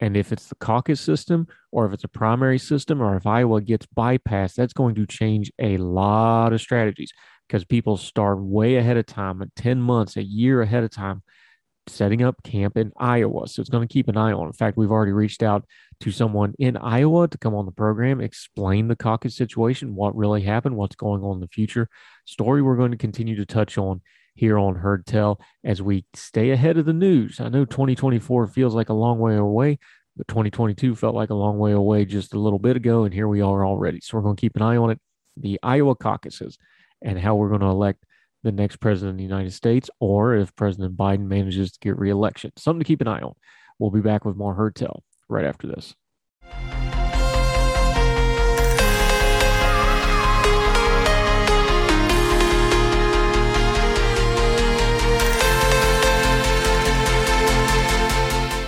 And 0.00 0.16
if 0.16 0.32
it's 0.32 0.48
the 0.48 0.56
caucus 0.56 1.00
system, 1.00 1.46
or 1.70 1.86
if 1.86 1.92
it's 1.92 2.04
a 2.04 2.08
primary 2.08 2.58
system, 2.58 3.00
or 3.00 3.16
if 3.16 3.24
Iowa 3.24 3.60
gets 3.60 3.86
bypassed, 3.86 4.54
that's 4.54 4.72
going 4.72 4.96
to 4.96 5.06
change 5.06 5.52
a 5.60 5.76
lot 5.76 6.52
of 6.52 6.60
strategies 6.60 7.12
because 7.46 7.64
people 7.64 7.96
start 7.96 8.42
way 8.42 8.76
ahead 8.76 8.96
of 8.96 9.06
time, 9.06 9.42
10 9.54 9.80
months, 9.80 10.16
a 10.16 10.22
year 10.22 10.62
ahead 10.62 10.82
of 10.82 10.90
time 10.90 11.22
setting 11.86 12.22
up 12.22 12.42
camp 12.44 12.76
in 12.76 12.92
Iowa. 12.96 13.48
So 13.48 13.60
it's 13.60 13.70
going 13.70 13.86
to 13.86 13.92
keep 13.92 14.08
an 14.08 14.16
eye 14.16 14.32
on. 14.32 14.46
In 14.46 14.52
fact, 14.52 14.76
we've 14.76 14.90
already 14.90 15.12
reached 15.12 15.42
out 15.42 15.64
to 16.00 16.10
someone 16.10 16.54
in 16.58 16.76
Iowa 16.76 17.28
to 17.28 17.38
come 17.38 17.54
on 17.54 17.66
the 17.66 17.72
program, 17.72 18.20
explain 18.20 18.88
the 18.88 18.96
caucus 18.96 19.36
situation, 19.36 19.94
what 19.94 20.16
really 20.16 20.42
happened, 20.42 20.76
what's 20.76 20.96
going 20.96 21.22
on 21.22 21.34
in 21.34 21.40
the 21.40 21.48
future. 21.48 21.88
Story 22.24 22.62
we're 22.62 22.76
going 22.76 22.92
to 22.92 22.96
continue 22.96 23.36
to 23.36 23.46
touch 23.46 23.78
on 23.78 24.00
here 24.34 24.58
on 24.58 24.76
Heard 24.76 25.06
Tell 25.06 25.40
as 25.64 25.82
we 25.82 26.04
stay 26.14 26.50
ahead 26.50 26.78
of 26.78 26.86
the 26.86 26.92
news. 26.92 27.40
I 27.40 27.48
know 27.48 27.64
2024 27.64 28.46
feels 28.46 28.74
like 28.74 28.88
a 28.88 28.94
long 28.94 29.18
way 29.18 29.36
away, 29.36 29.78
But 30.16 30.28
2022 30.28 30.94
felt 30.94 31.14
like 31.14 31.30
a 31.30 31.34
long 31.34 31.58
way 31.58 31.72
away 31.72 32.04
just 32.04 32.34
a 32.34 32.38
little 32.38 32.58
bit 32.58 32.76
ago, 32.76 33.04
and 33.04 33.14
here 33.14 33.28
we 33.28 33.40
are 33.40 33.64
already. 33.64 34.00
So 34.00 34.16
we're 34.16 34.22
going 34.22 34.36
to 34.36 34.40
keep 34.40 34.56
an 34.56 34.62
eye 34.62 34.76
on 34.76 34.90
it. 34.90 35.00
The 35.36 35.58
Iowa 35.62 35.94
caucuses 35.94 36.58
and 37.02 37.18
how 37.18 37.34
we're 37.34 37.48
going 37.48 37.62
to 37.62 37.66
elect 37.68 38.04
the 38.42 38.52
next 38.52 38.76
president 38.76 39.12
of 39.12 39.16
the 39.18 39.22
United 39.22 39.52
States, 39.52 39.88
or 40.00 40.34
if 40.34 40.54
President 40.56 40.96
Biden 40.96 41.26
manages 41.26 41.72
to 41.72 41.78
get 41.80 41.98
reelection. 41.98 42.52
Something 42.56 42.80
to 42.80 42.84
keep 42.84 43.00
an 43.00 43.08
eye 43.08 43.20
on. 43.20 43.34
We'll 43.78 43.90
be 43.90 44.00
back 44.00 44.24
with 44.24 44.36
more 44.36 44.54
Heard 44.54 44.74
Tell 44.74 45.02
right 45.28 45.44
after 45.44 45.66
this. 45.66 45.94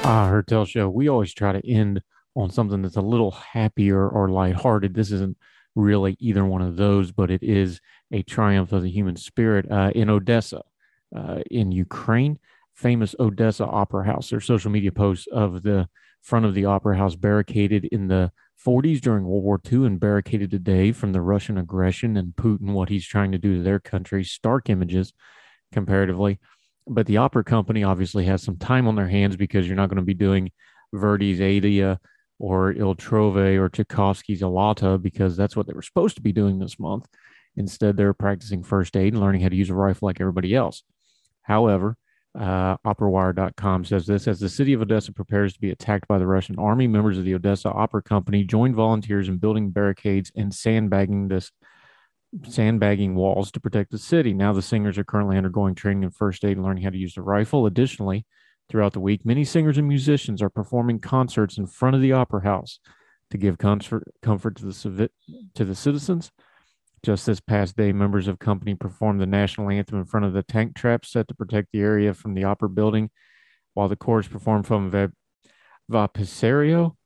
Ah, 0.07 0.29
Heard 0.29 0.47
Tell 0.47 0.67
Show. 0.67 0.89
We 0.91 1.09
always 1.09 1.33
try 1.33 1.53
to 1.53 1.67
end 1.69 2.03
on 2.37 2.51
something 2.51 2.83
that's 2.83 2.97
a 2.97 3.01
little 3.01 3.31
happier 3.31 4.09
or 4.09 4.29
lighthearted. 4.29 4.95
This 4.95 5.11
isn't 5.11 5.37
really 5.75 6.17
either 6.21 6.45
one 6.45 6.63
of 6.63 6.77
those, 6.77 7.13
but 7.13 7.31
it 7.31 7.43
is 7.43 7.81
a 8.13 8.23
triumph 8.23 8.73
of 8.73 8.83
the 8.83 8.91
human 8.91 9.17
spirit 9.17 9.71
uh, 9.71 9.91
in 9.95 10.11
Odessa, 10.11 10.63
uh, 11.15 11.41
in 11.51 11.73
Ukraine. 11.73 12.39
Famous 12.75 13.15
Odessa 13.21 13.65
Opera 13.65 14.05
House. 14.05 14.31
There's 14.31 14.45
social 14.45 14.71
media 14.71 14.91
posts 14.91 15.29
of 15.31 15.63
the 15.63 15.89
front 16.23 16.45
of 16.45 16.55
the 16.55 16.65
Opera 16.65 16.97
House 16.97 17.15
barricaded 17.15 17.85
in 17.85 18.09
the 18.09 18.33
40s 18.67 19.01
during 19.01 19.25
World 19.25 19.45
War 19.45 19.61
II 19.71 19.87
and 19.87 20.01
barricaded 20.01 20.51
today 20.51 20.91
from 20.91 21.13
the 21.13 21.21
Russian 21.21 21.57
aggression 21.57 22.17
and 22.17 22.35
Putin, 22.35 22.73
what 22.73 22.89
he's 22.89 23.07
trying 23.07 23.31
to 23.31 23.39
do 23.39 23.59
to 23.59 23.63
their 23.63 23.79
country. 23.79 24.25
Stark 24.25 24.69
images 24.71 25.13
comparatively 25.71 26.41
but 26.87 27.07
the 27.07 27.17
opera 27.17 27.45
company 27.45 27.83
obviously 27.83 28.25
has 28.27 28.43
some 28.43 28.57
time 28.57 28.87
on 28.87 28.95
their 28.95 29.09
hands 29.09 29.37
because 29.37 29.67
you're 29.67 29.77
not 29.77 29.89
going 29.89 29.97
to 29.97 30.03
be 30.03 30.15
doing 30.15 30.51
Verdi's 30.93 31.41
Aida 31.41 31.99
or 32.39 32.73
Il 32.73 32.95
Trove 32.95 33.37
or 33.37 33.69
Tchaikovsky's 33.69 34.43
Alata 34.43 35.01
because 35.01 35.37
that's 35.37 35.57
what 35.57 35.67
they 35.67 35.73
were 35.73 35.83
supposed 35.83 36.17
to 36.17 36.23
be 36.23 36.33
doing 36.33 36.59
this 36.59 36.79
month. 36.79 37.07
Instead, 37.57 37.97
they're 37.97 38.15
practicing 38.15 38.63
first 38.63 38.97
aid 38.97 39.13
and 39.13 39.23
learning 39.23 39.41
how 39.41 39.49
to 39.49 39.57
use 39.57 39.71
a 39.71 39.75
rifle 39.75 40.07
like 40.07 40.21
everybody 40.21 40.55
else. 40.55 40.83
However, 41.43 41.97
uh, 42.39 42.77
OperaWire.com 42.79 43.85
says 43.85 44.07
this 44.07 44.27
as 44.27 44.41
the 44.41 44.49
city 44.49 44.73
of 44.73 44.83
Odessa 44.83 45.13
prepares 45.13 45.53
to 45.53 45.61
be 45.61 45.71
attacked 45.71 46.09
by 46.09 46.19
the 46.19 46.27
Russian 46.27 46.59
army, 46.59 46.89
members 46.89 47.17
of 47.17 47.25
the 47.25 47.35
Odessa 47.35 47.71
Opera 47.71 48.03
Company 48.03 48.43
joined 48.43 48.75
volunteers 48.75 49.29
in 49.29 49.39
building 49.39 49.71
barricades 49.71 50.33
and 50.35 50.53
sandbagging 50.53 51.29
this 51.29 51.53
sandbagging 52.49 53.15
walls 53.15 53.53
to 53.53 53.61
protect 53.61 53.93
the 53.93 53.99
city. 53.99 54.33
Now 54.33 54.53
the 54.53 54.63
singers 54.63 54.99
are 54.99 55.05
currently 55.05 55.37
undergoing 55.37 55.77
training 55.77 56.03
in 56.03 56.11
first 56.11 56.45
aid 56.45 56.57
and 56.57 56.67
learning 56.67 56.83
how 56.83 56.91
to 56.91 56.99
use 56.99 57.15
the 57.15 57.23
rifle. 57.23 57.67
Additionally, 57.67 58.27
throughout 58.69 58.93
the 58.93 59.01
week, 59.01 59.25
many 59.25 59.45
singers 59.45 59.79
and 59.79 59.89
musicians 59.89 60.43
are 60.43 60.51
performing 60.51 60.99
concerts 60.99 61.59
in 61.59 61.67
front 61.67 61.97
of 61.97 62.03
the 62.03 62.13
opera 62.13 62.43
house 62.43 62.81
to 63.31 63.39
give 63.39 63.59
comfort 63.59 64.05
comfort 64.23 64.57
to 64.57 64.67
the 64.67 65.11
to 65.55 65.65
the 65.65 65.75
citizens. 65.75 66.31
Just 67.03 67.27
this 67.27 67.41
past 67.41 67.77
day, 67.77 67.93
members 67.93 68.29
of 68.29 68.39
company 68.39 68.75
performed 68.75 69.21
the 69.21 69.27
national 69.27 69.69
anthem 69.71 69.99
in 69.99 70.07
front 70.07 70.25
of 70.25 70.33
the 70.33 70.43
tank 70.43 70.75
trap 70.75 71.05
set 71.05 71.29
to 71.29 71.35
protect 71.35 71.69
the 71.73 71.81
area 71.81 72.15
from 72.15 72.33
the 72.33 72.45
opera 72.45 72.69
building, 72.69 73.11
while 73.75 73.89
the 73.89 73.97
chorus 73.97 74.27
performed 74.27 74.67
from 74.67 74.91
Vapisario 75.91 76.97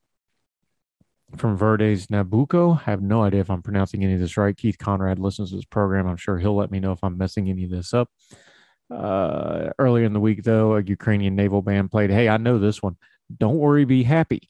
from 1.37 1.59
Verdi's 1.59 2.07
Nabucco. 2.07 2.79
I 2.79 2.91
have 2.91 3.03
no 3.03 3.23
idea 3.23 3.41
if 3.41 3.51
I'm 3.51 3.63
pronouncing 3.63 4.03
any 4.03 4.15
of 4.15 4.21
this 4.21 4.37
right. 4.37 4.57
Keith 4.57 4.79
Conrad 4.79 5.19
listens 5.19 5.51
to 5.51 5.57
this 5.57 5.65
program. 5.65 6.07
I'm 6.07 6.17
sure 6.17 6.39
he'll 6.39 6.57
let 6.57 6.71
me 6.71 6.81
know 6.81 6.93
if 6.93 7.03
I'm 7.03 7.19
messing 7.19 7.51
any 7.51 7.65
of 7.65 7.71
this 7.71 7.93
up. 7.93 8.09
Uh, 8.91 9.71
earlier 9.79 10.05
in 10.05 10.13
the 10.13 10.21
week, 10.21 10.43
though, 10.43 10.77
a 10.77 10.83
Ukrainian 10.83 11.37
naval 11.37 11.63
band 11.63 11.91
played, 11.91 12.11
Hey, 12.11 12.29
I 12.29 12.37
know 12.37 12.59
this 12.59 12.83
one. 12.83 12.97
Don't 13.37 13.59
worry, 13.59 13.85
be 13.85 14.03
happy. 14.03 14.49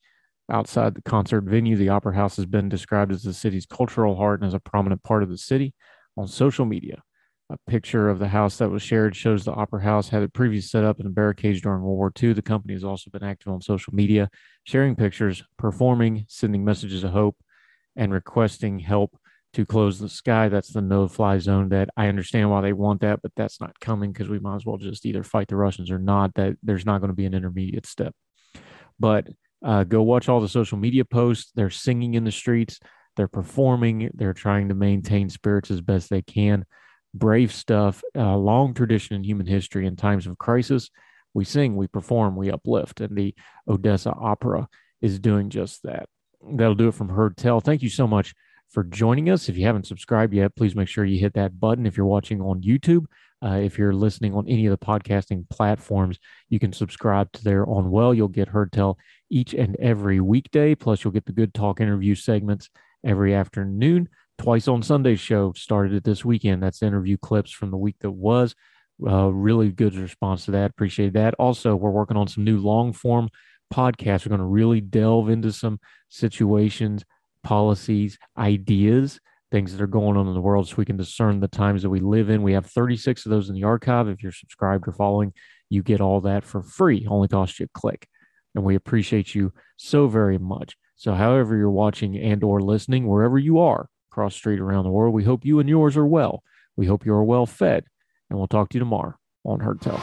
Outside 0.51 0.95
the 0.95 1.03
concert 1.03 1.45
venue, 1.45 1.77
the 1.77 1.91
Opera 1.91 2.15
House 2.15 2.37
has 2.37 2.47
been 2.47 2.69
described 2.69 3.13
as 3.13 3.23
the 3.23 3.35
city's 3.35 3.67
cultural 3.67 4.17
heart 4.17 4.41
and 4.41 4.49
as 4.49 4.55
a 4.55 4.61
prominent 4.61 5.03
part 5.03 5.23
of 5.23 5.29
the 5.29 5.37
city 5.37 5.75
on 6.17 6.27
social 6.27 6.65
media. 6.65 7.03
A 7.51 7.57
picture 7.67 8.09
of 8.09 8.19
the 8.19 8.29
house 8.29 8.59
that 8.59 8.71
was 8.71 8.83
shared 8.83 9.17
shows 9.17 9.45
the 9.45 9.53
Opera 9.53 9.83
House 9.83 10.11
had 10.11 10.23
it 10.23 10.33
previously 10.33 10.69
set 10.69 10.85
up 10.85 11.01
in 11.01 11.13
barricades 11.13 11.61
during 11.61 11.83
World 11.83 11.97
War 11.97 12.13
II. 12.23 12.35
The 12.35 12.43
company 12.43 12.75
has 12.75 12.85
also 12.85 13.11
been 13.11 13.25
active 13.25 13.53
on 13.53 13.61
social 13.61 13.95
media, 13.95 14.31
sharing 14.65 14.97
pictures, 14.97 15.43
performing, 15.57 16.27
sending 16.29 16.65
messages 16.65 17.05
of 17.05 17.11
hope, 17.11 17.37
and 17.97 18.13
requesting 18.13 18.79
help 18.79 19.19
to 19.59 19.67
close 19.67 19.99
the 19.99 20.09
sky. 20.09 20.49
That's 20.49 20.73
the 20.73 20.81
no 20.81 21.09
fly 21.09 21.39
zone 21.39 21.71
that 21.71 21.89
I 21.97 22.07
understand 22.07 22.49
why 22.49 22.61
they 22.61 22.73
want 22.73 23.01
that, 23.01 23.23
but 23.23 23.33
that's 23.35 23.61
not 23.61 23.79
coming 23.81 24.13
because 24.13 24.29
we 24.29 24.39
might 24.39 24.55
as 24.55 24.65
well 24.65 24.77
just 24.77 25.05
either 25.05 25.25
fight 25.25 25.49
the 25.49 25.57
Russians 25.57 25.91
or 25.91 25.99
not. 25.99 26.33
That 26.35 26.57
there's 26.63 26.87
not 26.87 27.01
going 27.01 27.11
to 27.11 27.17
be 27.17 27.27
an 27.27 27.35
intermediate 27.35 27.85
step. 27.85 28.15
But 29.01 29.27
uh, 29.65 29.83
go 29.83 30.03
watch 30.03 30.29
all 30.29 30.41
the 30.41 30.49
social 30.49 30.79
media 30.79 31.05
posts. 31.05 31.51
They're 31.57 31.71
singing 31.71 32.15
in 32.15 32.23
the 32.23 32.31
streets, 32.31 32.79
they're 33.17 33.27
performing, 33.27 34.13
they're 34.15 34.33
trying 34.33 34.69
to 34.69 34.77
maintain 34.77 35.29
spirits 35.29 35.73
as 35.73 35.81
best 35.81 36.09
they 36.09 36.23
can 36.23 36.65
brave 37.15 37.53
stuff, 37.53 38.03
a 38.15 38.37
long 38.37 38.75
tradition 38.75 39.17
in 39.17 39.25
human 39.25 39.47
history 39.47 39.87
in 39.87 39.97
times 39.97 40.29
of 40.29 40.39
crisis. 40.39 40.89
We 41.35 41.45
sing, 41.45 41.75
we 41.75 41.89
perform, 41.89 42.37
we 42.37 42.53
uplift, 42.53 43.01
and 43.01 43.17
the 43.17 43.35
Odessa 43.67 44.13
Opera 44.13 44.69
is 45.01 45.19
doing 45.19 45.51
just 45.51 45.83
that. 45.83 46.09
That'll 46.49 46.77
do 46.77 46.89
it 46.89 46.95
from 46.95 47.09
Heard 47.09 47.37
Tell. 47.37 47.61
Thank 47.61 47.83
you 47.83 47.89
so 47.89 48.07
much 48.07 48.35
for 48.71 48.85
joining 48.85 49.31
us. 49.31 49.49
If 49.49 49.57
you 49.57 49.67
haven't 49.67 49.87
subscribed 49.87 50.35
yet, 50.35 50.55
please 50.57 50.77
make 50.77 50.89
sure 50.89 51.05
you 51.05 51.19
hit 51.19 51.35
that 51.35 51.59
button. 51.59 51.87
If 51.87 51.97
you're 51.97 52.07
watching 52.07 52.41
on 52.41 52.63
YouTube, 52.63 53.07
uh, 53.43 53.61
if 53.63 53.79
you're 53.79 53.95
listening 53.95 54.35
on 54.35 54.49
any 54.49 54.67
of 54.67 54.79
the 54.79 54.85
podcasting 54.85 55.49
platforms, 55.49 56.19
you 56.49 56.59
can 56.59 56.73
subscribe 56.73 57.33
to 57.33 57.45
there 57.45 57.69
on 57.69 57.91
Well. 57.91 58.13
You'll 58.13 58.29
get 58.29 58.49
Heard 58.49 58.73
Tell 58.73 58.99
each 59.31 59.55
and 59.55 59.77
every 59.77 60.21
weekday. 60.21 60.75
Plus, 60.75 61.05
you'll 61.05 61.13
get 61.13 61.27
the 61.27 61.33
Good 61.33 61.55
Talk 61.55 61.81
interview 61.81 62.15
segments 62.15 62.69
every 63.05 63.35
afternoon 63.35 64.09
twice 64.39 64.69
on 64.69 64.83
Sunday 64.83 65.17
show 65.17 65.53
started 65.57 65.93
it 65.93 66.05
this 66.05 66.25
weekend. 66.25 66.63
That's 66.63 66.83
interview 66.83 67.17
clips 67.17 67.51
from 67.51 67.71
the 67.71 67.77
week 67.77 67.97
that 68.01 68.11
was. 68.11 68.55
Uh, 69.05 69.29
really 69.29 69.71
good 69.71 69.95
response 69.95 70.45
to 70.45 70.51
that. 70.53 70.71
Appreciate 70.71 71.13
that. 71.13 71.35
Also, 71.35 71.77
we're 71.77 71.91
working 71.91 72.17
on 72.17 72.27
some 72.27 72.45
new 72.45 72.59
long 72.59 72.93
form 72.93 73.29
podcasts. 73.73 74.25
We're 74.25 74.31
going 74.31 74.41
to 74.41 74.45
really 74.45 74.81
delve 74.81 75.29
into 75.29 75.53
some 75.53 75.79
situations, 76.09 77.05
policies, 77.43 78.19
ideas, 78.37 79.21
things 79.51 79.73
that 79.73 79.83
are 79.83 79.87
going 79.87 80.17
on 80.17 80.29
in 80.29 80.35
the 80.35 80.41
world 80.41 80.69
so 80.69 80.77
we 80.77 80.85
can 80.85 80.97
discern 80.97 81.41
the 81.41 81.49
times 81.49 81.83
that 81.83 81.91
we 81.91 82.01
live 82.01 82.29
in. 82.31 82.43
We 82.43 82.53
have 82.53 82.67
36 82.67 83.25
of 83.25 83.31
those 83.31 83.49
in 83.49 83.55
the 83.55 83.65
archive. 83.65 84.09
If 84.09 84.23
you're 84.23 84.33
subscribed 84.33 84.87
or 84.87 84.93
following, 84.93 85.33
you 85.71 85.83
get 85.83 86.01
all 86.01 86.21
that 86.23 86.45
for 86.45 86.63
free. 86.63 87.07
Only 87.09 87.29
costs 87.29 87.59
you 87.59 87.67
a 87.67 87.79
click. 87.79 88.07
And 88.55 88.65
we 88.65 88.75
appreciate 88.75 89.35
you 89.35 89.53
so 89.77 90.09
very 90.09 90.39
much. 90.39 90.77
So 90.97 91.15
however 91.15 91.57
you're 91.57 91.71
watching 91.71 92.19
and 92.19 92.43
or 92.43 92.61
listening, 92.61 93.07
wherever 93.07 93.39
you 93.39 93.59
are, 93.61 93.89
across 94.11 94.35
street 94.35 94.59
around 94.59 94.83
the 94.83 94.91
world. 94.91 95.15
We 95.15 95.23
hope 95.23 95.45
you 95.45 95.61
and 95.61 95.69
yours 95.69 95.97
are 95.97 96.07
well. 96.07 96.43
We 96.77 96.87
hope 96.87 97.07
you 97.07 97.13
are 97.13 97.23
well 97.23 97.47
fed. 97.47 97.85
And 98.29 98.39
we'll 98.39 98.49
talk 98.49 98.69
to 98.71 98.75
you 98.75 98.81
tomorrow 98.81 99.15
on 99.45 99.61
Heard 99.61 99.81
Tell. 99.81 99.99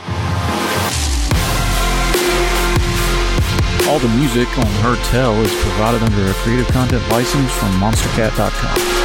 All 3.87 3.99
the 3.99 4.07
music 4.07 4.47
on 4.57 4.65
Heard 4.81 4.97
Tell 5.05 5.39
is 5.41 5.53
provided 5.61 6.01
under 6.01 6.25
a 6.25 6.33
creative 6.33 6.67
content 6.69 7.07
license 7.09 7.51
from 7.51 7.69
monstercat.com. 7.73 8.95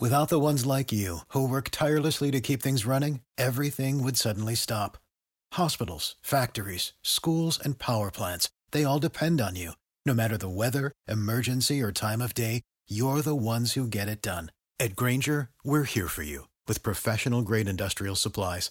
Without 0.00 0.28
the 0.28 0.38
ones 0.38 0.64
like 0.64 0.92
you, 0.92 1.22
who 1.30 1.48
work 1.48 1.70
tirelessly 1.72 2.30
to 2.30 2.40
keep 2.40 2.62
things 2.62 2.86
running, 2.86 3.22
everything 3.36 4.00
would 4.04 4.16
suddenly 4.16 4.54
stop. 4.54 4.96
Hospitals, 5.54 6.14
factories, 6.22 6.92
schools, 7.02 7.58
and 7.58 7.80
power 7.80 8.12
plants, 8.12 8.48
they 8.70 8.84
all 8.84 9.00
depend 9.00 9.40
on 9.40 9.56
you. 9.56 9.72
No 10.06 10.14
matter 10.14 10.38
the 10.38 10.48
weather, 10.48 10.92
emergency, 11.08 11.82
or 11.82 11.90
time 11.90 12.22
of 12.22 12.32
day, 12.32 12.62
you're 12.88 13.22
the 13.22 13.34
ones 13.34 13.72
who 13.72 13.88
get 13.88 14.06
it 14.06 14.22
done. 14.22 14.52
At 14.78 14.94
Grainger, 14.94 15.48
we're 15.64 15.82
here 15.82 16.06
for 16.06 16.22
you 16.22 16.46
with 16.68 16.84
professional 16.84 17.42
grade 17.42 17.68
industrial 17.68 18.14
supplies. 18.14 18.70